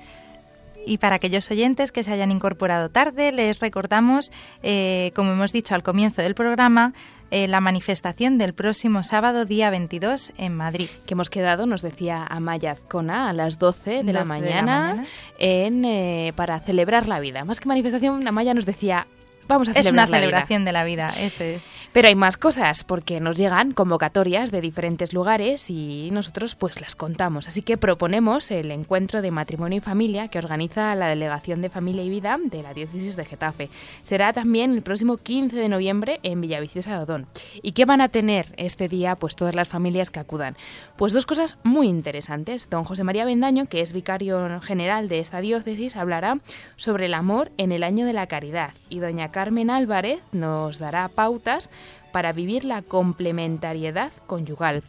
Y 0.85 0.97
para 0.97 1.15
aquellos 1.15 1.49
oyentes 1.51 1.91
que 1.91 2.03
se 2.03 2.11
hayan 2.11 2.31
incorporado 2.31 2.89
tarde, 2.89 3.31
les 3.31 3.59
recordamos, 3.59 4.31
eh, 4.63 5.11
como 5.15 5.31
hemos 5.31 5.51
dicho 5.51 5.75
al 5.75 5.83
comienzo 5.83 6.21
del 6.21 6.35
programa, 6.35 6.93
eh, 7.31 7.47
la 7.47 7.59
manifestación 7.59 8.37
del 8.37 8.53
próximo 8.53 9.03
sábado, 9.03 9.45
día 9.45 9.69
22, 9.69 10.31
en 10.37 10.55
Madrid. 10.55 10.89
Que 11.05 11.13
hemos 11.13 11.29
quedado, 11.29 11.65
nos 11.65 11.81
decía 11.81 12.23
Amaya 12.23 12.71
Azcona, 12.71 13.29
a 13.29 13.33
las 13.33 13.59
12 13.59 14.03
de, 14.03 14.13
la, 14.13 14.25
mañana, 14.25 15.05
En, 15.37 15.85
eh, 15.85 16.33
para 16.35 16.59
celebrar 16.59 17.07
la 17.07 17.19
vida. 17.19 17.45
Más 17.45 17.59
que 17.59 17.67
manifestación, 17.67 18.27
Amaya 18.27 18.53
nos 18.53 18.65
decía 18.65 19.07
vamos 19.49 19.67
a 19.67 19.73
celebrar 19.73 19.87
Es 19.87 19.91
una 19.91 20.07
celebración 20.07 20.63
de 20.63 20.71
la 20.71 20.83
vida, 20.83 21.07
eso 21.19 21.43
es. 21.43 21.67
Pero 21.91 22.07
hay 22.07 22.15
más 22.15 22.37
cosas, 22.37 22.83
porque 22.83 23.19
nos 23.19 23.37
llegan 23.37 23.71
convocatorias 23.71 24.51
de 24.51 24.61
diferentes 24.61 25.11
lugares 25.11 25.69
y 25.69 26.09
nosotros 26.11 26.55
pues 26.55 26.79
las 26.79 26.95
contamos. 26.95 27.47
Así 27.47 27.63
que 27.63 27.77
proponemos 27.77 28.51
el 28.51 28.71
encuentro 28.71 29.21
de 29.21 29.31
matrimonio 29.31 29.77
y 29.77 29.81
familia 29.81 30.27
que 30.27 30.37
organiza 30.37 30.93
la 30.95 31.07
Delegación 31.07 31.61
de 31.61 31.69
Familia 31.69 32.03
y 32.03 32.09
Vida 32.09 32.37
de 32.41 32.61
la 32.61 32.73
Diócesis 32.73 33.15
de 33.15 33.25
Getafe. 33.25 33.69
Será 34.03 34.33
también 34.33 34.71
el 34.73 34.83
próximo 34.83 35.17
15 35.17 35.55
de 35.55 35.67
noviembre 35.67 36.19
en 36.21 36.41
Villaviciosa 36.41 36.91
de 36.91 37.03
Odón. 37.03 37.27
¿Y 37.63 37.71
qué 37.71 37.85
van 37.85 38.01
a 38.01 38.09
tener 38.09 38.53
este 38.57 38.87
día 38.87 39.15
pues 39.15 39.35
todas 39.35 39.55
las 39.55 39.67
familias 39.67 40.11
que 40.11 40.19
acudan? 40.19 40.55
Pues 40.95 41.11
dos 41.11 41.25
cosas 41.25 41.57
muy 41.63 41.87
interesantes. 41.87 42.69
Don 42.69 42.83
José 42.83 43.03
María 43.03 43.25
Bendaño, 43.25 43.65
que 43.65 43.81
es 43.81 43.93
vicario 43.93 44.61
general 44.61 45.09
de 45.09 45.19
esta 45.19 45.41
diócesis, 45.41 45.95
hablará 45.95 46.37
sobre 46.75 47.07
el 47.07 47.15
amor 47.15 47.51
en 47.57 47.71
el 47.71 47.83
año 47.83 48.05
de 48.05 48.13
la 48.13 48.27
caridad 48.27 48.73
y 48.89 48.99
doña 48.99 49.31
Carmen 49.31 49.38
Álvarez 49.69 50.19
nos 50.31 50.79
dará 50.79 51.07
pautas 51.07 51.69
para 52.11 52.33
vivir 52.33 52.65
la 52.65 52.81
complementariedad 52.81 54.11
conyugal. 54.27 54.83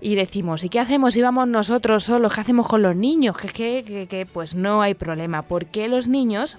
Y 0.00 0.14
decimos, 0.14 0.64
¿y 0.64 0.68
qué 0.68 0.80
hacemos 0.80 1.14
si 1.14 1.22
vamos 1.22 1.48
nosotros 1.48 2.04
solos? 2.04 2.34
¿Qué 2.34 2.40
hacemos 2.40 2.66
con 2.66 2.82
los 2.82 2.96
niños? 2.96 3.36
Que, 3.36 3.84
que, 3.84 4.06
que, 4.08 4.26
pues 4.26 4.54
no 4.54 4.82
hay 4.82 4.94
problema, 4.94 5.42
porque 5.42 5.88
los 5.88 6.08
niños 6.08 6.56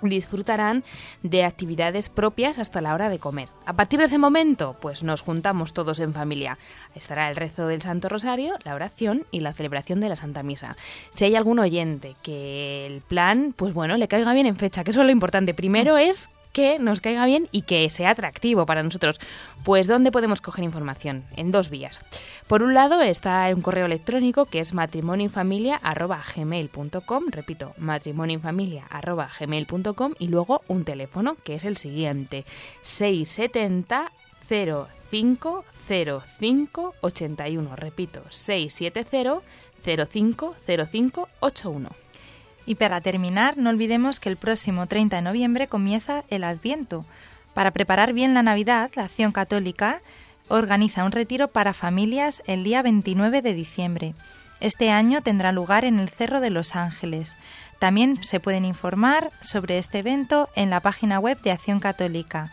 disfrutarán 0.00 0.84
de 1.24 1.42
actividades 1.42 2.08
propias 2.08 2.58
hasta 2.58 2.80
la 2.80 2.94
hora 2.94 3.08
de 3.08 3.18
comer. 3.18 3.48
A 3.66 3.72
partir 3.72 3.98
de 3.98 4.04
ese 4.04 4.18
momento, 4.18 4.76
pues 4.80 5.02
nos 5.02 5.22
juntamos 5.22 5.72
todos 5.72 5.98
en 5.98 6.14
familia. 6.14 6.56
Estará 6.94 7.28
el 7.28 7.34
rezo 7.34 7.66
del 7.66 7.82
Santo 7.82 8.08
Rosario, 8.08 8.54
la 8.64 8.76
oración 8.76 9.24
y 9.32 9.40
la 9.40 9.52
celebración 9.52 10.00
de 10.00 10.08
la 10.08 10.14
Santa 10.14 10.44
Misa. 10.44 10.76
Si 11.14 11.24
hay 11.24 11.34
algún 11.34 11.58
oyente 11.58 12.14
que 12.22 12.86
el 12.86 13.00
plan, 13.00 13.54
pues 13.56 13.72
bueno, 13.72 13.96
le 13.96 14.06
caiga 14.06 14.34
bien 14.34 14.46
en 14.46 14.56
fecha, 14.56 14.84
que 14.84 14.92
eso 14.92 15.00
es 15.00 15.06
lo 15.06 15.12
importante. 15.12 15.52
Primero 15.52 15.98
es 15.98 16.28
que 16.52 16.78
nos 16.78 17.00
caiga 17.00 17.26
bien 17.26 17.48
y 17.52 17.62
que 17.62 17.88
sea 17.90 18.10
atractivo 18.10 18.66
para 18.66 18.82
nosotros. 18.82 19.18
Pues 19.64 19.86
¿dónde 19.86 20.12
podemos 20.12 20.40
coger 20.40 20.64
información? 20.64 21.24
En 21.36 21.50
dos 21.50 21.68
vías. 21.70 22.00
Por 22.46 22.62
un 22.62 22.74
lado 22.74 23.00
está 23.02 23.50
un 23.54 23.62
correo 23.62 23.86
electrónico 23.86 24.44
que 24.46 24.60
es 24.60 24.74
matrimonioinfamilia.gmail.com, 24.74 27.24
repito, 27.28 27.74
matrimonioinfamilia.gmail.com 27.78 30.14
y 30.18 30.28
luego 30.28 30.62
un 30.68 30.84
teléfono 30.84 31.36
que 31.44 31.54
es 31.54 31.64
el 31.64 31.76
siguiente, 31.76 32.44
670 32.82 34.12
05 34.48 35.64
05 35.86 36.94
81, 37.02 37.76
repito, 37.76 38.22
670 38.30 39.42
05 39.82 40.56
05 40.64 41.28
81. 41.40 42.07
Y 42.68 42.74
para 42.74 43.00
terminar, 43.00 43.56
no 43.56 43.70
olvidemos 43.70 44.20
que 44.20 44.28
el 44.28 44.36
próximo 44.36 44.86
30 44.86 45.16
de 45.16 45.22
noviembre 45.22 45.68
comienza 45.68 46.24
el 46.28 46.44
Adviento. 46.44 47.06
Para 47.54 47.70
preparar 47.70 48.12
bien 48.12 48.34
la 48.34 48.42
Navidad, 48.42 48.90
la 48.94 49.04
Acción 49.04 49.32
Católica 49.32 50.02
organiza 50.48 51.04
un 51.04 51.12
retiro 51.12 51.48
para 51.48 51.72
familias 51.72 52.42
el 52.46 52.64
día 52.64 52.82
29 52.82 53.40
de 53.40 53.54
diciembre. 53.54 54.14
Este 54.60 54.90
año 54.90 55.22
tendrá 55.22 55.50
lugar 55.50 55.86
en 55.86 55.98
el 55.98 56.10
Cerro 56.10 56.40
de 56.40 56.50
los 56.50 56.76
Ángeles. 56.76 57.38
También 57.78 58.22
se 58.22 58.38
pueden 58.38 58.66
informar 58.66 59.30
sobre 59.40 59.78
este 59.78 60.00
evento 60.00 60.50
en 60.54 60.68
la 60.68 60.80
página 60.80 61.18
web 61.18 61.40
de 61.40 61.52
Acción 61.52 61.80
Católica, 61.80 62.52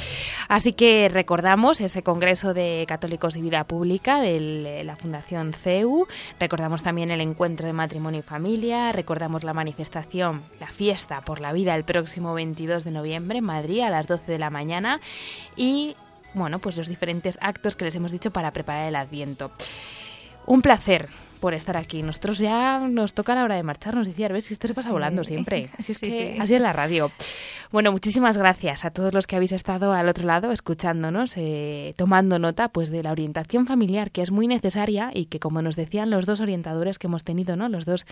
Así 0.48 0.74
que 0.74 1.08
recordamos 1.08 1.80
ese 1.80 2.02
Congreso 2.02 2.52
de 2.52 2.84
Católicos 2.86 3.36
y 3.36 3.40
Vida 3.40 3.64
Pública 3.64 4.20
de 4.20 4.82
la 4.84 4.96
Fundación 4.96 5.54
CEU, 5.54 6.06
recordamos 6.38 6.82
también 6.82 7.10
el 7.10 7.22
encuentro 7.22 7.66
de 7.66 7.72
matrimonio 7.72 8.20
y 8.20 8.22
familia, 8.22 8.92
recordamos 8.92 9.44
la 9.44 9.54
manifestación, 9.54 10.42
la 10.60 10.66
fiesta 10.66 11.22
por 11.22 11.40
la 11.40 11.52
vida 11.52 11.74
el 11.74 11.84
próximo 11.84 12.34
22 12.34 12.84
de 12.84 12.90
noviembre 12.90 13.38
en 13.38 13.44
Madrid 13.44 13.80
a 13.80 13.90
las 13.90 14.06
12 14.06 14.32
de 14.32 14.38
la 14.38 14.50
mañana 14.50 15.00
y 15.56 15.96
bueno, 16.34 16.58
pues 16.58 16.76
los 16.76 16.88
diferentes 16.88 17.38
actos 17.40 17.76
que 17.76 17.84
les 17.84 17.94
hemos 17.94 18.12
dicho 18.12 18.30
para 18.30 18.52
preparar 18.52 18.88
el 18.88 18.96
Adviento. 18.96 19.50
Un 20.46 20.60
placer 20.60 21.08
por 21.44 21.52
estar 21.52 21.76
aquí. 21.76 22.02
Nosotros 22.02 22.38
ya 22.38 22.78
nos 22.78 23.12
toca 23.12 23.34
la 23.34 23.44
hora 23.44 23.56
de 23.56 23.62
marcharnos. 23.62 24.06
Decía, 24.06 24.28
ves, 24.28 24.46
si 24.46 24.54
esto 24.54 24.66
se 24.66 24.72
pasa 24.72 24.90
volando 24.90 25.24
siempre. 25.24 25.68
Así 25.78 25.92
es 25.92 25.98
que 25.98 26.38
así 26.40 26.54
es 26.54 26.60
la 26.62 26.72
radio. 26.72 27.12
Bueno, 27.70 27.92
muchísimas 27.92 28.38
gracias 28.38 28.84
a 28.84 28.90
todos 28.90 29.12
los 29.12 29.26
que 29.26 29.36
habéis 29.36 29.52
estado 29.52 29.92
al 29.92 30.08
otro 30.08 30.26
lado 30.26 30.52
escuchándonos, 30.52 31.34
eh, 31.36 31.92
tomando 31.96 32.38
nota 32.38 32.68
pues 32.68 32.90
de 32.90 33.02
la 33.02 33.10
orientación 33.10 33.66
familiar 33.66 34.10
que 34.10 34.22
es 34.22 34.30
muy 34.30 34.46
necesaria 34.46 35.10
y 35.12 35.26
que 35.26 35.40
como 35.40 35.60
nos 35.60 35.74
decían 35.74 36.08
los 36.08 36.24
dos 36.24 36.40
orientadores 36.40 36.98
que 36.98 37.08
hemos 37.08 37.24
tenido, 37.24 37.56
¿no? 37.56 37.68
Los 37.68 37.84
dos 37.84 38.06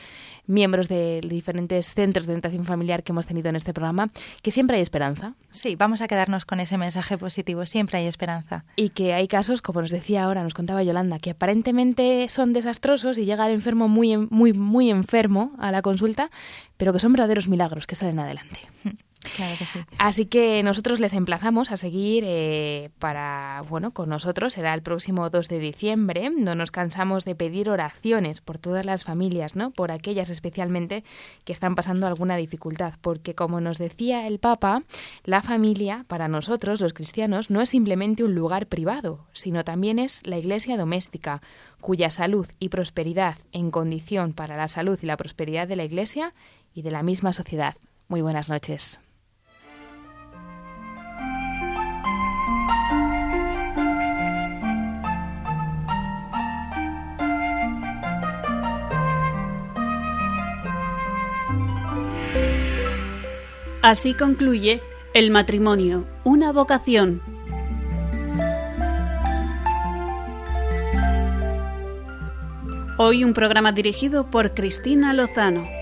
miembros 0.46 0.88
de 0.88 1.20
diferentes 1.22 1.94
centros 1.94 2.26
de 2.26 2.32
orientación 2.32 2.64
familiar 2.64 3.02
que 3.02 3.12
hemos 3.12 3.26
tenido 3.26 3.48
en 3.50 3.56
este 3.56 3.72
programa, 3.72 4.10
que 4.42 4.50
siempre 4.50 4.76
hay 4.76 4.82
esperanza. 4.82 5.34
Sí, 5.50 5.76
vamos 5.76 6.00
a 6.02 6.08
quedarnos 6.08 6.44
con 6.44 6.58
ese 6.60 6.76
mensaje 6.76 7.16
positivo, 7.16 7.64
siempre 7.64 7.98
hay 7.98 8.06
esperanza. 8.08 8.64
Y 8.74 8.90
que 8.90 9.14
hay 9.14 9.28
casos, 9.28 9.62
como 9.62 9.80
nos 9.80 9.90
decía 9.90 10.24
ahora, 10.24 10.42
nos 10.42 10.54
contaba 10.54 10.82
Yolanda, 10.82 11.18
que 11.18 11.30
aparentemente 11.30 12.26
son 12.28 12.52
desastrosos 12.52 13.16
y 13.22 13.24
llega 13.24 13.46
el 13.46 13.54
enfermo 13.54 13.88
muy 13.88 14.16
muy 14.16 14.52
muy 14.52 14.90
enfermo 14.90 15.52
a 15.58 15.70
la 15.70 15.82
consulta, 15.82 16.30
pero 16.76 16.92
que 16.92 17.00
son 17.00 17.12
verdaderos 17.12 17.48
milagros 17.48 17.86
que 17.86 17.94
salen 17.94 18.18
adelante. 18.18 18.60
Claro 19.36 19.56
que 19.56 19.66
sí. 19.66 19.80
Así 19.98 20.26
que 20.26 20.62
nosotros 20.62 20.98
les 20.98 21.12
emplazamos 21.14 21.70
a 21.70 21.76
seguir 21.76 22.24
eh, 22.26 22.90
para, 22.98 23.62
bueno, 23.68 23.92
con 23.92 24.08
nosotros. 24.08 24.54
Será 24.54 24.74
el 24.74 24.82
próximo 24.82 25.30
2 25.30 25.48
de 25.48 25.58
diciembre. 25.58 26.30
No 26.30 26.54
nos 26.54 26.70
cansamos 26.70 27.24
de 27.24 27.34
pedir 27.34 27.70
oraciones 27.70 28.40
por 28.40 28.58
todas 28.58 28.84
las 28.84 29.04
familias, 29.04 29.54
¿no? 29.54 29.70
Por 29.70 29.92
aquellas 29.92 30.28
especialmente 30.28 31.04
que 31.44 31.52
están 31.52 31.74
pasando 31.74 32.06
alguna 32.06 32.36
dificultad. 32.36 32.94
Porque, 33.00 33.34
como 33.34 33.60
nos 33.60 33.78
decía 33.78 34.26
el 34.26 34.38
Papa, 34.38 34.82
la 35.24 35.40
familia, 35.40 36.02
para 36.08 36.28
nosotros, 36.28 36.80
los 36.80 36.92
cristianos, 36.92 37.50
no 37.50 37.60
es 37.60 37.70
simplemente 37.70 38.24
un 38.24 38.34
lugar 38.34 38.66
privado, 38.66 39.26
sino 39.32 39.64
también 39.64 39.98
es 39.98 40.20
la 40.26 40.38
iglesia 40.38 40.76
doméstica, 40.76 41.42
cuya 41.80 42.10
salud 42.10 42.46
y 42.58 42.70
prosperidad 42.70 43.36
en 43.52 43.70
condición 43.70 44.32
para 44.32 44.56
la 44.56 44.68
salud 44.68 44.98
y 45.00 45.06
la 45.06 45.16
prosperidad 45.16 45.68
de 45.68 45.76
la 45.76 45.84
iglesia 45.84 46.34
y 46.74 46.82
de 46.82 46.90
la 46.90 47.02
misma 47.02 47.32
sociedad. 47.32 47.76
Muy 48.08 48.20
buenas 48.20 48.48
noches. 48.48 48.98
Así 63.82 64.14
concluye 64.14 64.80
El 65.12 65.32
matrimonio, 65.32 66.06
una 66.22 66.52
vocación. 66.52 67.20
Hoy 72.96 73.24
un 73.24 73.34
programa 73.34 73.72
dirigido 73.72 74.30
por 74.30 74.54
Cristina 74.54 75.12
Lozano. 75.12 75.81